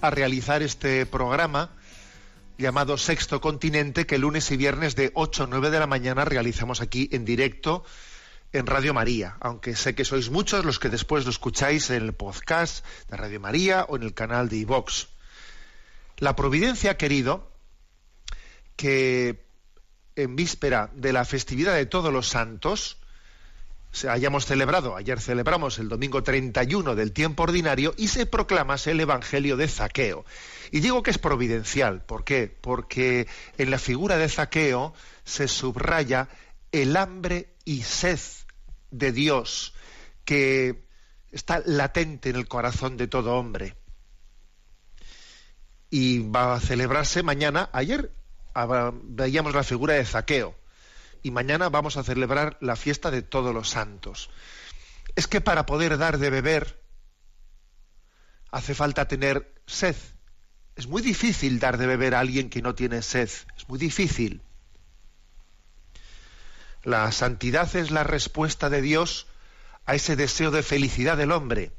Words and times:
a 0.00 0.10
realizar 0.10 0.62
este 0.62 1.06
programa 1.06 1.70
llamado 2.58 2.96
Sexto 2.96 3.40
Continente, 3.40 4.06
que 4.06 4.18
lunes 4.18 4.50
y 4.50 4.56
viernes 4.56 4.96
de 4.96 5.10
8 5.14 5.44
a 5.44 5.46
9 5.46 5.70
de 5.70 5.78
la 5.78 5.86
mañana 5.86 6.24
realizamos 6.24 6.80
aquí 6.80 7.08
en 7.12 7.24
directo 7.24 7.84
en 8.52 8.66
Radio 8.66 8.94
María, 8.94 9.36
aunque 9.40 9.76
sé 9.76 9.94
que 9.94 10.04
sois 10.04 10.30
muchos 10.30 10.64
los 10.64 10.78
que 10.78 10.88
después 10.88 11.24
lo 11.24 11.30
escucháis 11.30 11.90
en 11.90 12.02
el 12.02 12.14
podcast 12.14 12.84
de 13.10 13.16
Radio 13.16 13.40
María 13.40 13.84
o 13.88 13.96
en 13.96 14.02
el 14.02 14.14
canal 14.14 14.48
de 14.48 14.58
iVox. 14.58 15.08
La 16.18 16.36
providencia 16.36 16.92
ha 16.92 16.96
querido 16.96 17.50
que 18.76 19.44
en 20.14 20.36
víspera 20.36 20.90
de 20.94 21.12
la 21.12 21.24
festividad 21.24 21.74
de 21.74 21.86
todos 21.86 22.12
los 22.12 22.28
santos, 22.28 22.98
hayamos 24.04 24.46
celebrado, 24.46 24.96
ayer 24.96 25.20
celebramos 25.20 25.78
el 25.78 25.88
domingo 25.88 26.22
31 26.22 26.94
del 26.94 27.12
tiempo 27.12 27.44
ordinario 27.44 27.94
y 27.96 28.08
se 28.08 28.26
proclamase 28.26 28.90
el 28.90 29.00
Evangelio 29.00 29.56
de 29.56 29.68
Zaqueo. 29.68 30.24
Y 30.70 30.80
digo 30.80 31.02
que 31.02 31.10
es 31.10 31.18
providencial, 31.18 32.04
¿por 32.04 32.24
qué? 32.24 32.54
Porque 32.60 33.26
en 33.58 33.70
la 33.70 33.78
figura 33.78 34.18
de 34.18 34.28
Zaqueo 34.28 34.92
se 35.24 35.48
subraya 35.48 36.28
el 36.72 36.96
hambre 36.96 37.54
y 37.64 37.82
sed 37.82 38.20
de 38.90 39.12
Dios 39.12 39.74
que 40.24 40.84
está 41.32 41.62
latente 41.64 42.30
en 42.30 42.36
el 42.36 42.48
corazón 42.48 42.96
de 42.96 43.08
todo 43.08 43.34
hombre. 43.34 43.76
Y 45.90 46.18
va 46.18 46.54
a 46.54 46.60
celebrarse 46.60 47.22
mañana, 47.22 47.70
ayer 47.72 48.12
veíamos 49.04 49.54
la 49.54 49.62
figura 49.62 49.94
de 49.94 50.04
Zaqueo, 50.04 50.54
y 51.26 51.32
mañana 51.32 51.68
vamos 51.70 51.96
a 51.96 52.04
celebrar 52.04 52.56
la 52.60 52.76
fiesta 52.76 53.10
de 53.10 53.20
todos 53.20 53.52
los 53.52 53.68
santos. 53.68 54.30
Es 55.16 55.26
que 55.26 55.40
para 55.40 55.66
poder 55.66 55.98
dar 55.98 56.18
de 56.18 56.30
beber 56.30 56.80
hace 58.52 58.76
falta 58.76 59.08
tener 59.08 59.52
sed. 59.66 59.96
Es 60.76 60.86
muy 60.86 61.02
difícil 61.02 61.58
dar 61.58 61.78
de 61.78 61.88
beber 61.88 62.14
a 62.14 62.20
alguien 62.20 62.48
que 62.48 62.62
no 62.62 62.76
tiene 62.76 63.02
sed. 63.02 63.28
Es 63.56 63.68
muy 63.68 63.76
difícil. 63.76 64.40
La 66.84 67.10
santidad 67.10 67.74
es 67.74 67.90
la 67.90 68.04
respuesta 68.04 68.70
de 68.70 68.80
Dios 68.80 69.26
a 69.84 69.96
ese 69.96 70.14
deseo 70.14 70.52
de 70.52 70.62
felicidad 70.62 71.16
del 71.16 71.32
hombre. 71.32 71.72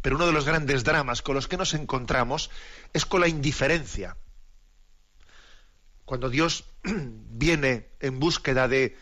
Pero 0.00 0.14
uno 0.14 0.26
de 0.26 0.32
los 0.32 0.44
grandes 0.44 0.84
dramas 0.84 1.22
con 1.22 1.34
los 1.34 1.48
que 1.48 1.56
nos 1.56 1.74
encontramos 1.74 2.50
es 2.92 3.04
con 3.04 3.20
la 3.20 3.26
indiferencia. 3.26 4.16
Cuando 6.04 6.30
Dios 6.30 6.66
viene 6.84 7.88
en 8.00 8.18
búsqueda 8.18 8.68
de, 8.68 8.96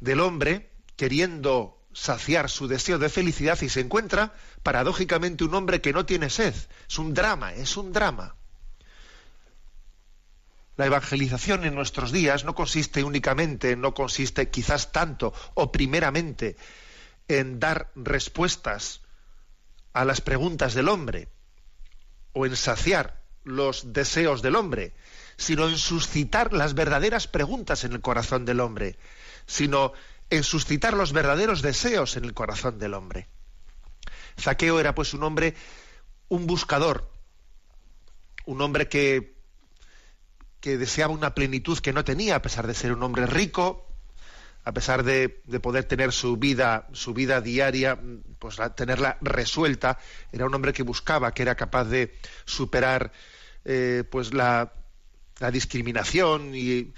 del 0.00 0.20
hombre, 0.20 0.70
queriendo 0.96 1.80
saciar 1.92 2.50
su 2.50 2.66
deseo 2.66 2.98
de 2.98 3.08
felicidad 3.08 3.60
y 3.62 3.68
se 3.68 3.80
encuentra 3.80 4.34
paradójicamente 4.62 5.44
un 5.44 5.54
hombre 5.54 5.80
que 5.80 5.92
no 5.92 6.06
tiene 6.06 6.30
sed. 6.30 6.54
Es 6.88 6.98
un 6.98 7.14
drama, 7.14 7.54
es 7.54 7.76
un 7.76 7.92
drama. 7.92 8.34
La 10.76 10.86
evangelización 10.86 11.64
en 11.64 11.74
nuestros 11.74 12.10
días 12.10 12.44
no 12.44 12.54
consiste 12.54 13.04
únicamente, 13.04 13.76
no 13.76 13.94
consiste 13.94 14.50
quizás 14.50 14.90
tanto 14.90 15.32
o 15.54 15.70
primeramente 15.70 16.56
en 17.28 17.60
dar 17.60 17.90
respuestas 17.94 19.02
a 19.92 20.04
las 20.04 20.20
preguntas 20.20 20.74
del 20.74 20.88
hombre 20.88 21.28
o 22.32 22.44
en 22.44 22.56
saciar 22.56 23.22
los 23.44 23.92
deseos 23.92 24.42
del 24.42 24.56
hombre, 24.56 24.94
sino 25.36 25.68
en 25.68 25.76
suscitar 25.78 26.52
las 26.52 26.74
verdaderas 26.74 27.26
preguntas 27.26 27.84
en 27.84 27.92
el 27.92 28.00
corazón 28.00 28.44
del 28.44 28.60
hombre, 28.60 28.96
sino 29.46 29.92
en 30.30 30.42
suscitar 30.42 30.94
los 30.94 31.12
verdaderos 31.12 31.62
deseos 31.62 32.16
en 32.16 32.24
el 32.24 32.34
corazón 32.34 32.78
del 32.78 32.94
hombre. 32.94 33.28
Zaqueo 34.40 34.80
era 34.80 34.94
pues 34.94 35.14
un 35.14 35.22
hombre, 35.22 35.54
un 36.28 36.46
buscador, 36.46 37.10
un 38.46 38.60
hombre 38.60 38.88
que, 38.88 39.34
que 40.60 40.76
deseaba 40.78 41.12
una 41.14 41.34
plenitud 41.34 41.78
que 41.78 41.92
no 41.92 42.04
tenía, 42.04 42.36
a 42.36 42.42
pesar 42.42 42.66
de 42.66 42.74
ser 42.74 42.92
un 42.92 43.02
hombre 43.02 43.26
rico, 43.26 43.86
a 44.64 44.72
pesar 44.72 45.02
de, 45.04 45.42
de 45.44 45.60
poder 45.60 45.84
tener 45.84 46.10
su 46.10 46.36
vida, 46.38 46.88
su 46.92 47.12
vida 47.12 47.40
diaria, 47.42 47.98
pues 48.38 48.58
la- 48.58 48.74
tenerla 48.74 49.18
resuelta, 49.20 49.98
era 50.32 50.46
un 50.46 50.54
hombre 50.54 50.72
que 50.72 50.82
buscaba, 50.82 51.32
que 51.34 51.42
era 51.42 51.54
capaz 51.54 51.84
de 51.84 52.16
superar 52.46 53.12
eh, 53.66 54.04
pues 54.10 54.32
la, 54.32 54.72
la 55.40 55.50
discriminación 55.50 56.54
y 56.54 56.92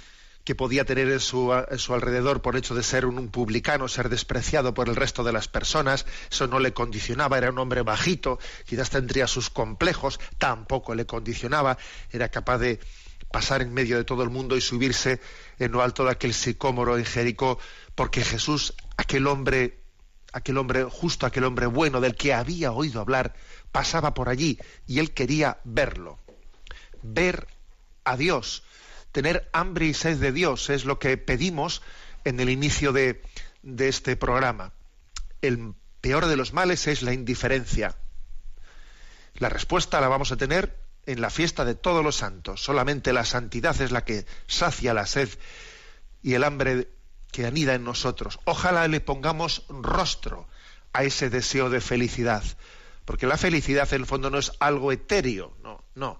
que 0.46 0.54
podía 0.54 0.84
tener 0.84 1.08
en 1.10 1.18
su, 1.18 1.52
en 1.52 1.78
su 1.78 1.92
alrededor 1.92 2.40
por 2.40 2.56
hecho 2.56 2.76
de 2.76 2.84
ser 2.84 3.04
un, 3.04 3.30
publicano, 3.30 3.88
ser 3.88 4.08
despreciado 4.08 4.74
por 4.74 4.88
el 4.88 4.94
resto 4.94 5.24
de 5.24 5.32
las 5.32 5.48
personas, 5.48 6.06
eso 6.30 6.46
no 6.46 6.60
le 6.60 6.72
condicionaba, 6.72 7.36
era 7.36 7.50
un 7.50 7.58
hombre 7.58 7.82
bajito, 7.82 8.38
quizás 8.64 8.90
tendría 8.90 9.26
sus 9.26 9.50
complejos, 9.50 10.20
tampoco 10.38 10.94
le 10.94 11.04
condicionaba, 11.04 11.78
era 12.12 12.28
capaz 12.28 12.58
de 12.58 12.78
pasar 13.32 13.60
en 13.60 13.74
medio 13.74 13.96
de 13.96 14.04
todo 14.04 14.22
el 14.22 14.30
mundo 14.30 14.56
y 14.56 14.60
subirse 14.60 15.20
en 15.58 15.72
lo 15.72 15.82
alto 15.82 16.04
de 16.04 16.12
aquel 16.12 16.32
sicómoro 16.32 16.96
en 16.96 17.04
Jericó, 17.04 17.58
porque 17.96 18.22
Jesús, 18.22 18.72
aquel 18.96 19.26
hombre, 19.26 19.80
aquel 20.32 20.58
hombre 20.58 20.84
justo, 20.84 21.26
aquel 21.26 21.42
hombre 21.42 21.66
bueno 21.66 22.00
del 22.00 22.14
que 22.14 22.32
había 22.32 22.70
oído 22.70 23.00
hablar, 23.00 23.34
pasaba 23.72 24.14
por 24.14 24.28
allí 24.28 24.60
y 24.86 25.00
él 25.00 25.12
quería 25.12 25.58
verlo, 25.64 26.20
ver 27.02 27.48
a 28.06 28.16
Dios, 28.16 28.62
tener 29.12 29.48
hambre 29.52 29.86
y 29.86 29.94
sed 29.94 30.18
de 30.18 30.32
Dios, 30.32 30.70
es 30.70 30.86
lo 30.86 30.98
que 30.98 31.16
pedimos 31.18 31.82
en 32.24 32.40
el 32.40 32.48
inicio 32.48 32.92
de, 32.92 33.22
de 33.62 33.88
este 33.88 34.16
programa. 34.16 34.72
El 35.42 35.74
peor 36.00 36.26
de 36.26 36.36
los 36.36 36.54
males 36.54 36.86
es 36.86 37.02
la 37.02 37.12
indiferencia. 37.12 37.96
La 39.34 39.48
respuesta 39.50 40.00
la 40.00 40.08
vamos 40.08 40.32
a 40.32 40.36
tener 40.36 40.78
en 41.06 41.20
la 41.20 41.30
fiesta 41.30 41.64
de 41.64 41.74
todos 41.74 42.02
los 42.02 42.16
santos. 42.16 42.62
Solamente 42.62 43.12
la 43.12 43.24
santidad 43.24 43.80
es 43.80 43.90
la 43.90 44.04
que 44.04 44.26
sacia 44.46 44.94
la 44.94 45.06
sed 45.06 45.28
y 46.22 46.34
el 46.34 46.44
hambre 46.44 46.88
que 47.32 47.46
anida 47.46 47.74
en 47.74 47.84
nosotros. 47.84 48.40
Ojalá 48.44 48.88
le 48.88 49.00
pongamos 49.00 49.64
rostro 49.68 50.48
a 50.92 51.04
ese 51.04 51.30
deseo 51.30 51.70
de 51.70 51.80
felicidad, 51.80 52.42
porque 53.04 53.26
la 53.26 53.36
felicidad 53.36 53.92
en 53.92 54.00
el 54.00 54.06
fondo 54.06 54.30
no 54.30 54.38
es 54.38 54.52
algo 54.58 54.92
etéreo, 54.92 55.56
no, 55.62 55.84
no. 55.94 56.18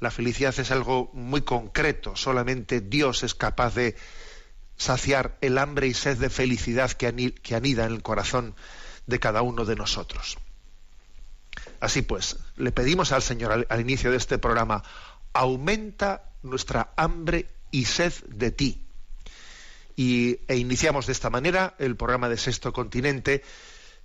La 0.00 0.10
felicidad 0.10 0.54
es 0.58 0.70
algo 0.70 1.10
muy 1.14 1.42
concreto, 1.42 2.16
solamente 2.16 2.80
Dios 2.80 3.22
es 3.22 3.34
capaz 3.34 3.74
de 3.74 3.96
saciar 4.76 5.38
el 5.40 5.56
hambre 5.56 5.86
y 5.86 5.94
sed 5.94 6.18
de 6.18 6.28
felicidad 6.28 6.90
que, 6.92 7.06
ani- 7.06 7.30
que 7.30 7.54
anida 7.54 7.86
en 7.86 7.92
el 7.94 8.02
corazón 8.02 8.54
de 9.06 9.18
cada 9.18 9.40
uno 9.42 9.64
de 9.64 9.74
nosotros. 9.76 10.36
Así 11.80 12.02
pues, 12.02 12.36
le 12.56 12.72
pedimos 12.72 13.12
al 13.12 13.22
Señor 13.22 13.52
al, 13.52 13.66
al 13.70 13.80
inicio 13.80 14.10
de 14.10 14.18
este 14.18 14.36
programa, 14.38 14.82
aumenta 15.32 16.24
nuestra 16.42 16.92
hambre 16.96 17.48
y 17.70 17.86
sed 17.86 18.12
de 18.28 18.50
ti. 18.50 18.82
Y, 19.96 20.40
e 20.48 20.56
iniciamos 20.56 21.06
de 21.06 21.12
esta 21.12 21.30
manera 21.30 21.74
el 21.78 21.96
programa 21.96 22.28
de 22.28 22.36
Sexto 22.36 22.72
Continente, 22.74 23.42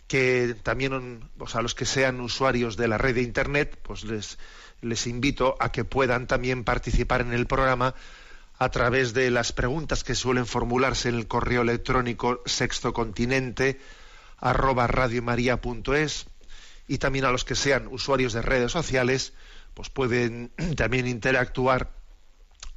que 0.07 0.55
también 0.63 1.29
pues, 1.38 1.55
a 1.55 1.61
los 1.61 1.75
que 1.75 1.85
sean 1.85 2.21
usuarios 2.21 2.77
de 2.77 2.88
la 2.88 2.97
red 2.97 3.15
de 3.15 3.21
Internet, 3.23 3.77
pues 3.83 4.05
les, 4.05 4.38
les 4.81 5.07
invito 5.07 5.55
a 5.59 5.71
que 5.71 5.85
puedan 5.85 6.27
también 6.27 6.63
participar 6.63 7.21
en 7.21 7.33
el 7.33 7.47
programa 7.47 7.95
a 8.57 8.69
través 8.69 9.13
de 9.13 9.31
las 9.31 9.53
preguntas 9.53 10.03
que 10.03 10.15
suelen 10.15 10.45
formularse 10.45 11.09
en 11.09 11.15
el 11.15 11.27
correo 11.27 11.61
electrónico 11.61 12.41
sextocontinente 12.45 13.79
arroba 14.37 14.87
radiomaria.es 14.87 16.25
y 16.87 16.97
también 16.97 17.25
a 17.25 17.31
los 17.31 17.45
que 17.45 17.55
sean 17.55 17.87
usuarios 17.87 18.33
de 18.33 18.41
redes 18.41 18.71
sociales 18.71 19.33
pues 19.73 19.89
pueden 19.89 20.51
también 20.75 21.07
interactuar 21.07 21.91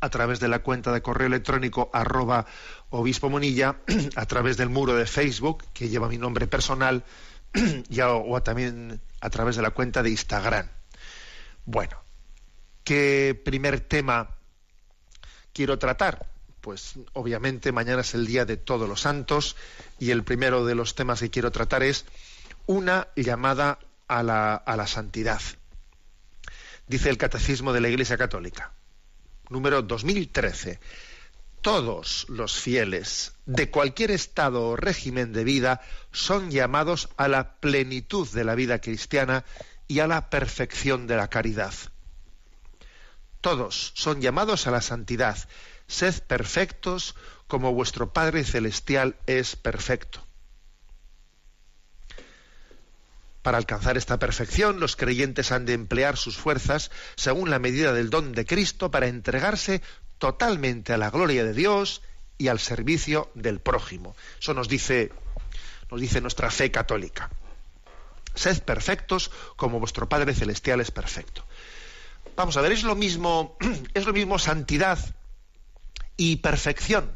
a 0.00 0.10
través 0.10 0.38
de 0.38 0.48
la 0.48 0.60
cuenta 0.60 0.92
de 0.92 1.02
correo 1.02 1.26
electrónico 1.26 1.90
arroba 1.92 2.46
obispo 2.90 3.30
monilla, 3.30 3.76
a 4.16 4.26
través 4.26 4.56
del 4.56 4.68
muro 4.68 4.94
de 4.94 5.06
Facebook, 5.06 5.64
que 5.72 5.88
lleva 5.88 6.08
mi 6.08 6.18
nombre 6.18 6.46
personal, 6.46 7.04
o 8.02 8.42
también 8.42 9.00
a 9.20 9.30
través 9.30 9.56
de 9.56 9.62
la 9.62 9.70
cuenta 9.70 10.02
de 10.02 10.10
Instagram. 10.10 10.68
Bueno, 11.64 12.02
¿qué 12.84 13.40
primer 13.42 13.80
tema 13.80 14.36
quiero 15.52 15.78
tratar? 15.78 16.26
Pues 16.60 16.94
obviamente 17.14 17.72
mañana 17.72 18.02
es 18.02 18.14
el 18.14 18.26
día 18.26 18.44
de 18.44 18.56
todos 18.56 18.88
los 18.88 19.00
santos 19.00 19.56
y 19.98 20.10
el 20.10 20.24
primero 20.24 20.64
de 20.64 20.74
los 20.74 20.94
temas 20.94 21.20
que 21.20 21.30
quiero 21.30 21.50
tratar 21.50 21.82
es 21.82 22.04
una 22.66 23.08
llamada 23.16 23.78
a 24.08 24.22
la, 24.22 24.54
a 24.54 24.76
la 24.76 24.86
santidad. 24.86 25.40
Dice 26.86 27.08
el 27.08 27.16
Catecismo 27.18 27.72
de 27.72 27.80
la 27.80 27.88
Iglesia 27.88 28.18
Católica, 28.18 28.72
número 29.48 29.80
2013. 29.80 30.80
Todos 31.62 32.26
los 32.28 32.60
fieles 32.60 33.32
de 33.46 33.70
cualquier 33.70 34.10
estado 34.10 34.68
o 34.68 34.76
régimen 34.76 35.32
de 35.32 35.44
vida 35.44 35.80
son 36.12 36.50
llamados 36.50 37.08
a 37.16 37.26
la 37.26 37.54
plenitud 37.54 38.28
de 38.28 38.44
la 38.44 38.54
vida 38.54 38.82
cristiana 38.82 39.46
y 39.88 40.00
a 40.00 40.06
la 40.06 40.30
perfección 40.30 41.06
de 41.06 41.16
la 41.16 41.28
caridad. 41.28 41.74
Todos 43.40 43.92
son 43.94 44.20
llamados 44.20 44.66
a 44.66 44.70
la 44.70 44.80
santidad. 44.80 45.36
Sed 45.86 46.22
perfectos 46.22 47.14
como 47.46 47.74
vuestro 47.74 48.12
Padre 48.12 48.44
Celestial 48.44 49.16
es 49.26 49.56
perfecto. 49.56 50.24
Para 53.42 53.58
alcanzar 53.58 53.98
esta 53.98 54.18
perfección, 54.18 54.80
los 54.80 54.96
creyentes 54.96 55.52
han 55.52 55.66
de 55.66 55.74
emplear 55.74 56.16
sus 56.16 56.38
fuerzas 56.38 56.90
según 57.14 57.50
la 57.50 57.58
medida 57.58 57.92
del 57.92 58.08
don 58.08 58.32
de 58.32 58.46
Cristo 58.46 58.90
para 58.90 59.08
entregarse 59.08 59.82
totalmente 60.16 60.94
a 60.94 60.96
la 60.96 61.10
gloria 61.10 61.44
de 61.44 61.52
Dios 61.52 62.00
y 62.38 62.48
al 62.48 62.58
servicio 62.58 63.30
del 63.34 63.60
prójimo. 63.60 64.16
Eso 64.40 64.54
nos 64.54 64.68
dice, 64.68 65.12
nos 65.90 66.00
dice 66.00 66.22
nuestra 66.22 66.50
fe 66.50 66.70
católica. 66.70 67.28
Sed 68.34 68.62
perfectos 68.62 69.30
como 69.56 69.80
vuestro 69.80 70.08
Padre 70.08 70.34
Celestial 70.34 70.80
es 70.80 70.90
perfecto. 70.90 71.44
Vamos 72.36 72.56
a 72.56 72.60
ver, 72.60 72.72
es 72.72 72.82
lo 72.82 72.94
mismo, 72.94 73.56
es 73.94 74.06
lo 74.06 74.12
mismo 74.12 74.38
santidad 74.38 74.98
y 76.16 76.36
perfección. 76.36 77.12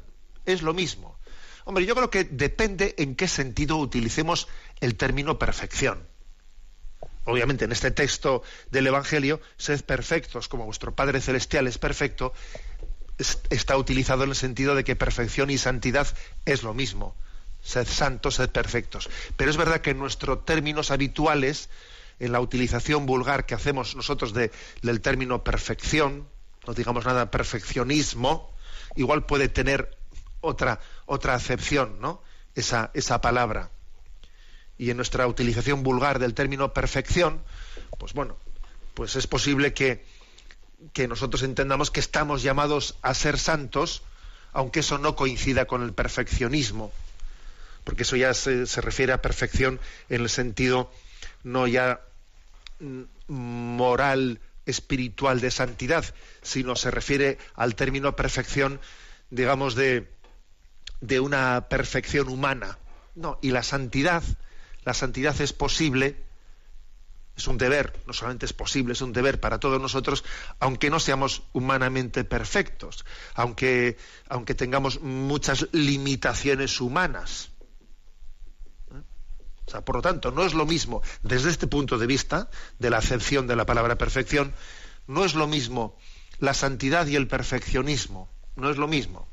Es 0.47 0.63
lo 0.63 0.75
mismo. 0.75 1.19
Hombre, 1.65 1.85
yo 1.85 1.95
creo 1.95 2.11
que 2.11 2.25
depende 2.25 2.95
en 2.99 3.15
qué 3.15 3.29
sentido 3.29 3.77
utilicemos 3.77 4.49
el 4.81 4.97
término 4.97 5.39
perfección 5.39 6.07
obviamente 7.29 7.67
en 7.67 7.73
este 7.73 7.91
texto 7.91 8.43
del 8.71 8.87
Evangelio, 8.87 9.41
sed 9.59 9.85
perfectos 9.85 10.49
como 10.49 10.65
vuestro 10.65 10.95
Padre 10.95 11.21
Celestial 11.21 11.67
es 11.67 11.77
perfecto, 11.77 12.33
está 13.51 13.77
utilizado 13.77 14.25
en 14.25 14.31
el 14.31 14.37
sentido 14.37 14.75
de 14.75 14.83
que 14.83 14.97
perfección 14.97 15.51
y 15.51 15.59
santidad 15.59 16.07
es 16.47 16.63
lo 16.63 16.73
mismo. 16.73 17.15
Sed 17.69 17.87
santos, 17.87 18.37
sed 18.37 18.49
perfectos. 18.49 19.11
Pero 19.37 19.51
es 19.51 19.59
verdad 19.59 19.83
que 19.83 19.91
en 19.91 19.99
nuestros 19.99 20.47
términos 20.47 20.91
habituales, 20.91 21.69
en 22.19 22.33
la 22.33 22.41
utilización 22.41 23.05
vulgar 23.05 23.45
que 23.45 23.55
hacemos 23.55 23.95
nosotros 23.95 24.33
de, 24.33 24.51
del 24.81 25.03
término 25.03 25.45
perfección, 25.45 26.27
no 26.67 26.73
digamos 26.73 27.05
nada 27.05 27.31
perfeccionismo, 27.31 28.51
igual 28.97 29.27
puede 29.27 29.51
tener 29.51 29.99
otra, 30.41 30.81
otra 31.05 31.35
acepción, 31.35 32.01
¿no? 32.01 32.23
Esa, 32.55 32.91
esa 32.95 33.21
palabra 33.21 33.71
y 34.79 34.89
en 34.89 34.97
nuestra 34.97 35.27
utilización 35.27 35.83
vulgar 35.83 36.21
del 36.21 36.33
término 36.33 36.73
perfección, 36.73 37.43
pues 37.99 38.15
bueno, 38.15 38.39
pues 38.95 39.15
es 39.17 39.27
posible 39.27 39.75
que, 39.75 40.07
que 40.95 41.07
nosotros 41.07 41.43
entendamos 41.43 41.91
que 41.91 42.01
estamos 42.01 42.43
llamados 42.43 42.97
a 43.03 43.13
ser 43.13 43.39
santos, 43.39 44.03
aunque 44.55 44.81
eso 44.81 44.97
no 44.97 45.17
coincida 45.17 45.67
con 45.67 45.83
el 45.83 45.93
perfeccionismo, 45.93 46.93
porque 47.89 48.03
eso 48.03 48.17
ya 48.17 48.35
se, 48.35 48.67
refiere 48.83 49.15
a 49.15 49.23
perfección 49.23 49.81
en 50.11 50.21
el 50.21 50.29
sentido 50.29 50.93
no 51.43 51.67
ya 51.67 52.03
moral, 53.29 54.41
espiritual 54.67 55.41
de 55.41 55.51
santidad, 55.51 56.05
sino 56.43 56.77
se 56.77 56.91
refiere 56.91 57.39
al 57.55 57.77
término 57.77 58.15
perfección, 58.15 58.79
digamos, 59.31 59.75
de, 59.75 60.07
de 61.01 61.19
una 61.21 61.69
perfección 61.71 62.29
humana. 62.29 62.77
No, 63.15 63.39
y 63.41 63.53
la 63.53 63.63
santidad, 63.63 64.23
la 64.85 64.93
santidad 64.93 65.41
es 65.41 65.55
posible, 65.55 66.17
es 67.39 67.49
un 67.49 67.57
deber, 67.57 67.99
no 68.07 68.13
solamente 68.13 68.45
es 68.45 68.53
posible, 68.53 68.93
es 68.93 69.01
un 69.01 69.15
deber 69.15 69.41
para 69.41 69.61
todos 69.61 69.81
nosotros, 69.81 70.25
aunque 70.61 70.91
no 70.91 71.01
seamos 71.01 71.43
humanamente 71.55 72.25
perfectos, 72.25 73.07
aunque, 73.33 73.97
aunque 74.29 74.55
tengamos 74.55 75.01
muchas 75.01 75.69
limitaciones 75.73 76.83
humanas. 76.83 77.53
O 79.69 79.71
sea, 79.71 79.83
por 79.83 79.97
lo 79.97 80.03
tanto, 80.03 80.33
no 80.33 80.47
es 80.47 80.55
lo 80.55 80.65
mismo, 80.65 81.03
desde 81.23 81.51
este 81.51 81.67
punto 81.67 81.99
de 81.99 82.07
vista, 82.07 82.49
de 82.79 82.89
la 82.89 82.97
acepción 82.97 83.47
de 83.47 83.55
la 83.55 83.67
palabra 83.67 83.99
perfección, 83.99 84.55
no 85.07 85.27
es 85.27 85.35
lo 85.35 85.47
mismo 85.47 85.99
la 86.39 86.55
santidad 86.55 87.07
y 87.07 87.17
el 87.17 87.29
perfeccionismo, 87.29 88.31
no 88.57 88.71
es 88.71 88.79
lo 88.79 88.89
mismo. 88.89 89.29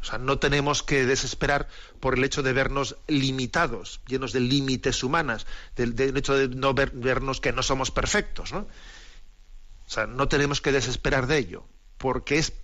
O 0.00 0.04
sea, 0.04 0.16
no 0.16 0.38
tenemos 0.38 0.82
que 0.82 1.04
desesperar 1.04 1.68
por 2.00 2.16
el 2.16 2.24
hecho 2.24 2.42
de 2.42 2.54
vernos 2.54 2.96
limitados, 3.08 4.00
llenos 4.06 4.32
de 4.32 4.40
límites 4.40 5.04
humanas, 5.04 5.46
del, 5.76 6.16
hecho 6.16 6.34
de 6.34 6.48
no 6.48 6.72
vernos 6.72 7.42
que 7.42 7.52
no 7.52 7.62
somos 7.62 7.90
perfectos, 7.90 8.54
¿no? 8.54 8.60
O 8.60 9.90
sea, 9.90 10.06
no 10.06 10.28
tenemos 10.28 10.62
que 10.62 10.72
desesperar 10.72 11.26
de 11.26 11.36
ello, 11.36 11.66
porque 11.98 12.38
es 12.38 12.54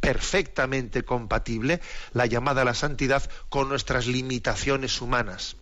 perfectamente 0.00 1.04
compatible 1.04 1.82
la 2.14 2.24
llamada 2.24 2.62
a 2.62 2.64
la 2.64 2.74
santidad 2.74 3.30
con 3.50 3.68
nuestras 3.68 4.06
limitaciones 4.06 5.02
humanas. 5.02 5.56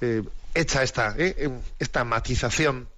Eh, 0.00 0.22
hecha 0.54 0.82
esta, 0.82 1.14
eh, 1.18 1.50
esta 1.78 2.04
matización, 2.04 2.88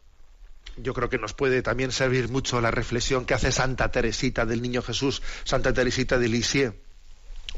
yo 0.77 0.95
creo 0.95 1.09
que 1.09 1.19
nos 1.19 1.35
puede 1.35 1.63
también 1.63 1.93
servir 1.93 2.29
mucho 2.29 2.61
la 2.61 2.71
reflexión 2.71 3.27
que 3.27 3.35
hace 3.35 3.53
Santa 3.53 3.91
Teresita 3.91 4.47
del 4.47 4.63
Niño 4.63 4.83
Jesús, 4.83 5.23
Santa 5.45 5.73
Teresita 5.73 6.19
de 6.19 6.29
Lisieux, 6.29 6.75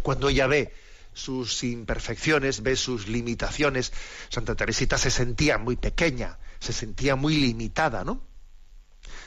cuando 0.03 0.29
ella 0.29 0.47
ve 0.47 0.73
sus 1.13 1.63
imperfecciones, 1.65 2.63
ve 2.63 2.77
sus 2.77 3.09
limitaciones. 3.09 3.93
Santa 4.29 4.55
Teresita 4.55 4.99
se 4.99 5.11
sentía 5.11 5.59
muy 5.59 5.77
pequeña, 5.77 6.39
se 6.59 6.73
sentía 6.73 7.17
muy 7.17 7.37
limitada, 7.37 8.05
¿no? 8.05 8.23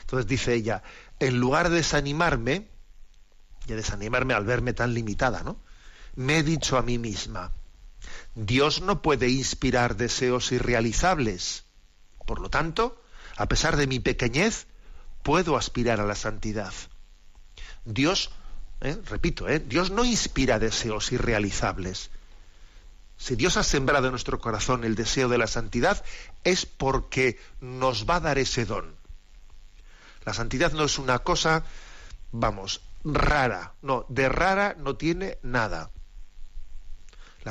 Entonces 0.00 0.26
dice 0.26 0.54
ella, 0.54 0.82
en 1.20 1.38
lugar 1.38 1.70
de 1.70 1.76
desanimarme, 1.76 2.68
y 3.68 3.72
desanimarme 3.72 4.34
al 4.34 4.44
verme 4.44 4.72
tan 4.72 4.94
limitada, 4.94 5.42
¿no? 5.42 5.60
Me 6.14 6.38
he 6.38 6.42
dicho 6.42 6.78
a 6.78 6.82
mí 6.82 6.98
misma, 6.98 7.52
Dios 8.36 8.82
no 8.82 9.00
puede 9.00 9.30
inspirar 9.30 9.96
deseos 9.96 10.52
irrealizables. 10.52 11.64
Por 12.26 12.38
lo 12.38 12.50
tanto, 12.50 13.02
a 13.38 13.48
pesar 13.48 13.76
de 13.76 13.86
mi 13.86 13.98
pequeñez, 13.98 14.66
puedo 15.22 15.56
aspirar 15.56 16.00
a 16.00 16.06
la 16.06 16.14
santidad. 16.14 16.74
Dios, 17.86 18.30
eh, 18.82 19.00
repito, 19.06 19.48
eh, 19.48 19.58
Dios 19.58 19.90
no 19.90 20.04
inspira 20.04 20.58
deseos 20.58 21.12
irrealizables. 21.12 22.10
Si 23.16 23.36
Dios 23.36 23.56
ha 23.56 23.62
sembrado 23.62 24.08
en 24.08 24.12
nuestro 24.12 24.38
corazón 24.38 24.84
el 24.84 24.96
deseo 24.96 25.30
de 25.30 25.38
la 25.38 25.46
santidad, 25.46 26.04
es 26.44 26.66
porque 26.66 27.40
nos 27.62 28.04
va 28.04 28.16
a 28.16 28.20
dar 28.20 28.36
ese 28.36 28.66
don. 28.66 28.96
La 30.26 30.34
santidad 30.34 30.72
no 30.72 30.84
es 30.84 30.98
una 30.98 31.20
cosa, 31.20 31.64
vamos, 32.32 32.82
rara. 33.02 33.72
No, 33.80 34.04
de 34.10 34.28
rara 34.28 34.76
no 34.78 34.96
tiene 34.96 35.38
nada. 35.42 35.90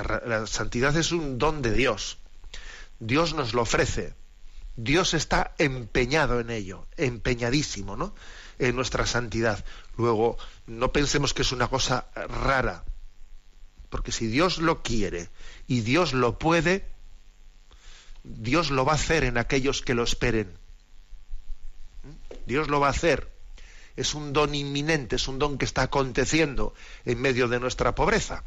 La 0.03 0.45
santidad 0.47 0.95
es 0.97 1.11
un 1.11 1.37
don 1.37 1.61
de 1.61 1.73
Dios. 1.73 2.17
Dios 2.99 3.33
nos 3.33 3.53
lo 3.53 3.61
ofrece. 3.61 4.13
Dios 4.75 5.13
está 5.13 5.55
empeñado 5.57 6.39
en 6.39 6.49
ello, 6.49 6.85
empeñadísimo, 6.97 7.95
¿no? 7.95 8.13
En 8.59 8.75
nuestra 8.75 9.05
santidad. 9.05 9.63
Luego, 9.97 10.37
no 10.67 10.91
pensemos 10.91 11.33
que 11.33 11.43
es 11.43 11.51
una 11.51 11.69
cosa 11.69 12.07
rara, 12.27 12.83
porque 13.89 14.11
si 14.11 14.27
Dios 14.27 14.57
lo 14.57 14.83
quiere 14.83 15.29
y 15.67 15.81
Dios 15.81 16.13
lo 16.13 16.37
puede, 16.37 16.85
Dios 18.23 18.69
lo 18.69 18.83
va 18.83 18.93
a 18.93 18.95
hacer 18.95 19.23
en 19.23 19.37
aquellos 19.37 19.81
que 19.81 19.93
lo 19.93 20.03
esperen. 20.03 20.51
Dios 22.45 22.67
lo 22.67 22.81
va 22.81 22.87
a 22.87 22.91
hacer. 22.91 23.31
Es 23.95 24.13
un 24.13 24.33
don 24.33 24.53
inminente, 24.55 25.15
es 25.15 25.29
un 25.29 25.39
don 25.39 25.57
que 25.57 25.63
está 25.63 25.83
aconteciendo 25.83 26.73
en 27.05 27.21
medio 27.21 27.47
de 27.47 27.61
nuestra 27.61 27.95
pobreza 27.95 28.43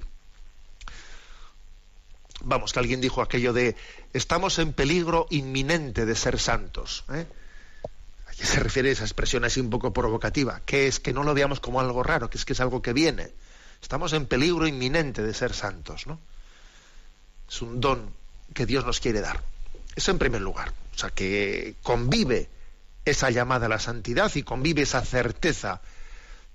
vamos, 2.44 2.72
que 2.72 2.78
alguien 2.78 3.00
dijo 3.00 3.22
aquello 3.22 3.52
de 3.52 3.76
estamos 4.12 4.58
en 4.58 4.72
peligro 4.72 5.26
inminente 5.30 6.06
de 6.06 6.14
ser 6.14 6.38
santos. 6.38 7.04
¿eh? 7.12 7.26
¿A 8.26 8.32
qué 8.32 8.44
se 8.44 8.60
refiere 8.60 8.90
esa 8.90 9.04
expresión 9.04 9.44
así 9.44 9.60
un 9.60 9.70
poco 9.70 9.92
provocativa? 9.92 10.60
Que 10.64 10.86
es 10.86 11.00
que 11.00 11.12
no 11.12 11.24
lo 11.24 11.34
veamos 11.34 11.60
como 11.60 11.80
algo 11.80 12.02
raro, 12.02 12.30
que 12.30 12.38
es 12.38 12.44
que 12.44 12.52
es 12.52 12.60
algo 12.60 12.82
que 12.82 12.92
viene. 12.92 13.30
Estamos 13.82 14.12
en 14.12 14.26
peligro 14.26 14.66
inminente 14.66 15.22
de 15.22 15.34
ser 15.34 15.54
santos, 15.54 16.06
¿no? 16.06 16.18
Es 17.48 17.62
un 17.62 17.80
don 17.80 18.12
que 18.54 18.66
Dios 18.66 18.84
nos 18.84 19.00
quiere 19.00 19.20
dar. 19.20 19.42
Eso 19.94 20.10
en 20.10 20.18
primer 20.18 20.40
lugar. 20.40 20.72
O 20.94 20.98
sea, 20.98 21.10
que 21.10 21.76
convive 21.82 22.48
esa 23.04 23.30
llamada 23.30 23.66
a 23.66 23.68
la 23.68 23.78
santidad 23.78 24.34
y 24.34 24.42
convive 24.42 24.82
esa 24.82 25.04
certeza 25.04 25.80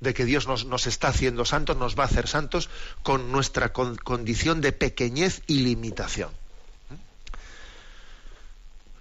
de 0.03 0.13
que 0.13 0.25
Dios 0.25 0.48
nos, 0.48 0.88
está 0.88 1.07
haciendo 1.07 1.45
santos, 1.45 1.77
nos 1.77 1.98
va 1.98 2.03
a 2.03 2.07
hacer 2.07 2.27
santos 2.27 2.69
con 3.01 3.31
nuestra 3.31 3.74
condición 3.74 4.62
de 4.62 4.72
pequeñez 4.72 5.41
y 5.48 5.60
limitación. 5.60 6.29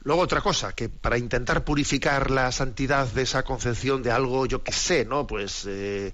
Luego 0.05 0.23
otra 0.23 0.41
cosa, 0.41 0.73
que 0.73 0.89
para 0.89 1.19
intentar 1.19 1.65
purificar 1.65 2.31
la 2.31 2.51
santidad 2.51 3.07
de 3.07 3.23
esa 3.23 3.45
concepción 3.45 4.03
de 4.03 4.11
algo, 4.11 4.47
yo 4.47 4.65
que 4.65 4.73
sé, 4.73 5.05
¿no? 5.05 5.27
Pues 5.27 5.65
eh, 5.67 6.13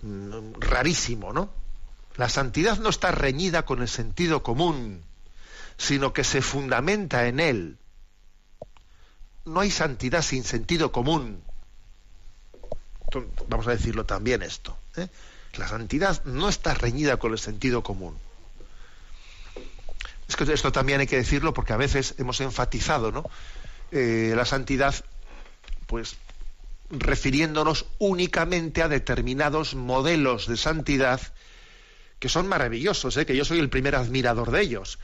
mm, 0.00 0.54
rarísimo, 0.58 1.32
¿no? 1.32 1.50
La 2.16 2.28
santidad 2.28 2.78
no 2.78 2.88
está 2.88 3.10
reñida 3.10 3.64
con 3.64 3.82
el 3.82 3.88
sentido 3.88 4.42
común, 4.42 5.02
sino 5.76 6.12
que 6.12 6.24
se 6.24 6.40
fundamenta 6.40 7.26
en 7.26 7.40
él. 7.40 7.78
No 9.44 9.60
hay 9.60 9.70
santidad 9.70 10.22
sin 10.22 10.44
sentido 10.44 10.92
común. 10.92 11.42
Vamos 13.48 13.66
a 13.66 13.70
decirlo 13.72 14.04
también 14.04 14.42
esto. 14.42 14.76
¿eh? 14.96 15.08
La 15.54 15.68
santidad 15.68 16.24
no 16.24 16.48
está 16.48 16.74
reñida 16.74 17.16
con 17.18 17.32
el 17.32 17.38
sentido 17.38 17.82
común. 17.82 18.16
Es 20.28 20.36
que 20.36 20.50
esto 20.50 20.72
también 20.72 21.00
hay 21.00 21.06
que 21.06 21.16
decirlo 21.16 21.52
porque 21.52 21.74
a 21.74 21.76
veces 21.76 22.14
hemos 22.18 22.40
enfatizado 22.40 23.12
¿no? 23.12 23.28
Eh, 23.90 24.32
la 24.34 24.46
santidad, 24.46 24.94
pues 25.86 26.16
refiriéndonos 26.90 27.86
únicamente 27.98 28.82
a 28.82 28.88
determinados 28.88 29.74
modelos 29.74 30.46
de 30.46 30.56
santidad 30.56 31.20
que 32.18 32.28
son 32.28 32.46
maravillosos, 32.46 33.16
¿eh? 33.16 33.26
que 33.26 33.36
yo 33.36 33.44
soy 33.44 33.58
el 33.58 33.68
primer 33.68 33.96
admirador 33.96 34.52
de 34.52 34.60
ellos. 34.62 34.98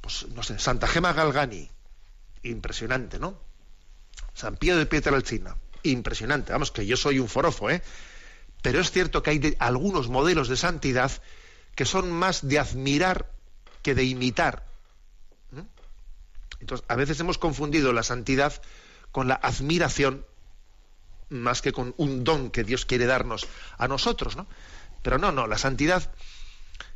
Pues 0.00 0.26
no 0.28 0.42
sé, 0.42 0.58
Santa 0.58 0.86
Gema 0.86 1.12
Galgani, 1.12 1.70
impresionante, 2.42 3.18
¿no? 3.18 3.38
San 4.32 4.56
Pío 4.56 4.76
de 4.76 4.86
Pietrelcina, 4.86 5.56
impresionante. 5.84 6.52
Vamos, 6.52 6.70
que 6.70 6.86
yo 6.86 6.96
soy 6.96 7.18
un 7.18 7.28
forofo, 7.28 7.70
¿eh? 7.70 7.82
Pero 8.62 8.80
es 8.80 8.90
cierto 8.90 9.22
que 9.22 9.30
hay 9.30 9.56
algunos 9.58 10.08
modelos 10.08 10.48
de 10.48 10.56
santidad 10.56 11.12
que 11.74 11.84
son 11.84 12.10
más 12.10 12.46
de 12.48 12.58
admirar 12.58 13.30
que 13.82 13.94
de 13.94 14.04
imitar. 14.04 14.64
Entonces, 16.60 16.86
a 16.88 16.96
veces 16.96 17.20
hemos 17.20 17.36
confundido 17.36 17.92
la 17.92 18.02
santidad 18.02 18.62
con 19.12 19.28
la 19.28 19.34
admiración 19.34 20.24
más 21.28 21.62
que 21.62 21.72
con 21.72 21.94
un 21.98 22.24
don 22.24 22.50
que 22.50 22.64
Dios 22.64 22.86
quiere 22.86 23.06
darnos 23.06 23.46
a 23.76 23.88
nosotros, 23.88 24.36
¿no? 24.36 24.46
Pero 25.02 25.18
no, 25.18 25.32
no, 25.32 25.46
la 25.46 25.58
santidad, 25.58 26.10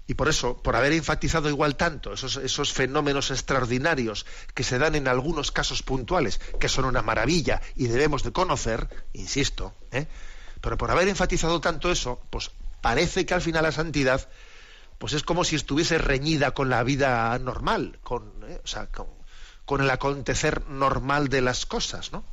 y 0.09 0.15
por 0.15 0.29
eso, 0.29 0.57
por 0.57 0.75
haber 0.75 0.95
enfatizado 0.95 1.51
igual 1.51 1.77
tanto 1.77 2.15
esos, 2.15 2.73
fenómenos 2.73 3.31
extraordinarios 3.31 4.25
que 4.55 4.65
se 4.65 4.79
dan 4.79 4.95
en 4.95 5.07
algunos 5.07 5.53
casos 5.53 5.83
puntuales, 5.83 6.41
que 6.59 6.71
son 6.71 6.87
una 6.87 7.03
maravilla 7.03 7.61
y 7.77 7.89
debemos 7.89 8.23
de 8.23 8.33
conocer, 8.33 8.89
insisto, 9.13 9.75
¿eh? 9.93 10.07
pero 10.63 10.79
por 10.79 10.91
haber 10.91 11.09
enfatizado 11.09 11.61
tanto 11.61 11.93
eso, 11.93 12.23
pues 12.31 12.51
parece 12.81 13.27
que 13.27 13.35
al 13.35 13.43
final 13.43 13.65
la 13.65 13.71
santidad 13.71 14.29
pues 14.97 15.13
es 15.13 15.23
como 15.23 15.45
si 15.45 15.57
estuviese 15.57 15.99
reñida 15.99 16.53
con 16.53 16.71
la 16.71 16.83
vida 16.83 17.39
normal, 17.39 17.99
con, 18.03 18.33
¿eh? 18.49 18.63
sea, 18.65 18.89
con, 19.67 19.81
el 19.83 19.91
acontecer 19.91 20.67
normal 20.69 21.29
de 21.29 21.43
las 21.43 21.67
cosas, 21.67 22.13
¿no? 22.13 22.25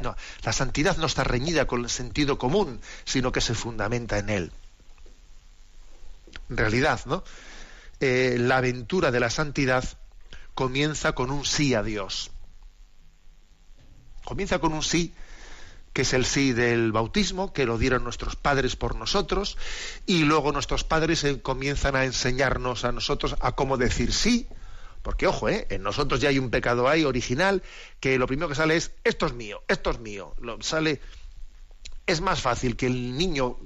No, 0.00 0.14
la 0.42 0.52
santidad 0.52 0.98
no 0.98 1.06
está 1.06 1.24
reñida 1.24 1.66
con 1.66 1.82
el 1.82 1.88
sentido 1.88 2.36
común, 2.36 2.82
sino 3.06 3.32
que 3.32 3.40
se 3.40 3.54
fundamenta 3.54 4.18
en 4.18 4.28
él. 4.28 4.52
Realidad, 6.48 7.00
¿no? 7.06 7.24
Eh, 8.00 8.36
la 8.38 8.58
aventura 8.58 9.10
de 9.10 9.20
la 9.20 9.30
santidad 9.30 9.84
comienza 10.54 11.12
con 11.12 11.30
un 11.30 11.44
sí 11.44 11.74
a 11.74 11.82
Dios. 11.82 12.30
Comienza 14.24 14.58
con 14.58 14.72
un 14.72 14.82
sí 14.82 15.14
que 15.96 16.02
es 16.02 16.12
el 16.12 16.26
sí 16.26 16.52
del 16.52 16.92
bautismo, 16.92 17.54
que 17.54 17.64
lo 17.64 17.78
dieron 17.78 18.04
nuestros 18.04 18.36
padres 18.36 18.76
por 18.76 18.96
nosotros, 18.96 19.56
y 20.04 20.24
luego 20.24 20.52
nuestros 20.52 20.84
padres 20.84 21.24
eh, 21.24 21.40
comienzan 21.40 21.96
a 21.96 22.04
enseñarnos 22.04 22.84
a 22.84 22.92
nosotros 22.92 23.34
a 23.40 23.52
cómo 23.52 23.78
decir 23.78 24.12
sí, 24.12 24.46
porque 25.00 25.26
ojo, 25.26 25.48
eh, 25.48 25.66
en 25.70 25.82
nosotros 25.82 26.20
ya 26.20 26.28
hay 26.28 26.38
un 26.38 26.50
pecado 26.50 26.86
ahí 26.86 27.04
original, 27.04 27.62
que 27.98 28.18
lo 28.18 28.26
primero 28.26 28.50
que 28.50 28.54
sale 28.54 28.76
es, 28.76 28.90
esto 29.04 29.24
es 29.24 29.32
mío, 29.32 29.62
esto 29.68 29.90
es 29.90 29.98
mío, 29.98 30.34
lo, 30.38 30.60
sale, 30.60 31.00
es 32.04 32.20
más 32.20 32.42
fácil 32.42 32.76
que 32.76 32.88
el 32.88 33.16
niño 33.16 33.56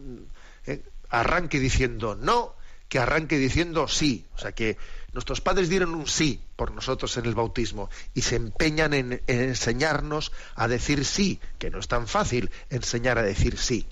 eh, 0.66 0.84
arranque 1.08 1.58
diciendo 1.58 2.14
no, 2.14 2.54
que 2.90 2.98
arranque 2.98 3.38
diciendo 3.38 3.88
sí, 3.88 4.26
o 4.34 4.38
sea 4.38 4.52
que 4.52 4.76
Nuestros 5.12 5.40
padres 5.40 5.68
dieron 5.68 5.94
un 5.94 6.06
sí 6.06 6.40
por 6.54 6.72
nosotros 6.72 7.16
en 7.16 7.26
el 7.26 7.34
bautismo 7.34 7.90
y 8.14 8.22
se 8.22 8.36
empeñan 8.36 8.94
en, 8.94 9.22
enseñarnos 9.26 10.30
a 10.54 10.68
decir 10.68 11.04
sí, 11.04 11.40
que 11.58 11.70
no 11.70 11.80
es 11.80 11.88
tan 11.88 12.06
fácil 12.06 12.50
enseñar 12.70 13.18
a 13.18 13.22
decir 13.22 13.58
sí. 13.58 13.86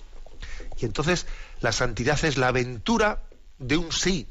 Y 0.77 0.85
entonces 0.85 1.25
la 1.59 1.73
santidad 1.73 2.23
es 2.23 2.37
la 2.37 2.47
aventura 2.47 3.23
de 3.57 3.75
un 3.75 3.91
sí, 3.91 4.27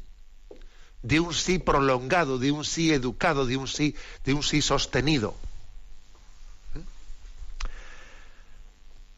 de 1.03 1.19
un 1.19 1.33
sí 1.33 1.59
prolongado, 1.59 2.39
de 2.39 2.51
un 2.51 2.65
sí 2.65 2.91
educado, 2.91 3.45
de 3.45 3.57
un 3.57 3.67
sí, 3.67 3.95
de 4.25 4.33
un 4.33 4.41
sí 4.41 4.63
sostenido. 4.63 5.35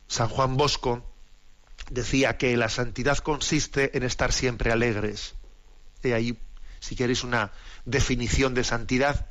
San 0.10 0.28
Juan 0.28 0.58
Bosco 0.58 1.06
decía 1.90 2.38
que 2.38 2.58
la 2.58 2.68
santidad 2.68 3.18
consiste 3.20 3.96
en 3.98 4.04
estar 4.04 4.34
siempre 4.34 4.74
alegres. 4.74 5.36
De 6.02 6.14
ahí 6.14 6.38
si 6.82 6.96
queréis, 6.96 7.24
una 7.24 7.52
definición 7.86 8.54
de 8.54 8.64
santidad 8.64 9.28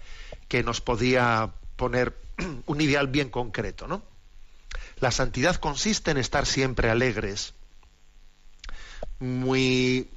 que 0.49 0.63
nos 0.63 0.81
podía 0.81 1.51
poner 1.77 2.17
un 2.67 2.81
ideal 2.81 3.09
bien 3.09 3.29
concreto, 3.29 3.87
¿no? 3.87 4.03
La 5.01 5.11
santidad 5.11 5.57
consiste 5.57 6.13
en 6.13 6.19
estar 6.19 6.47
siempre 6.47 6.91
alegres, 6.91 7.55
muy 9.19 10.09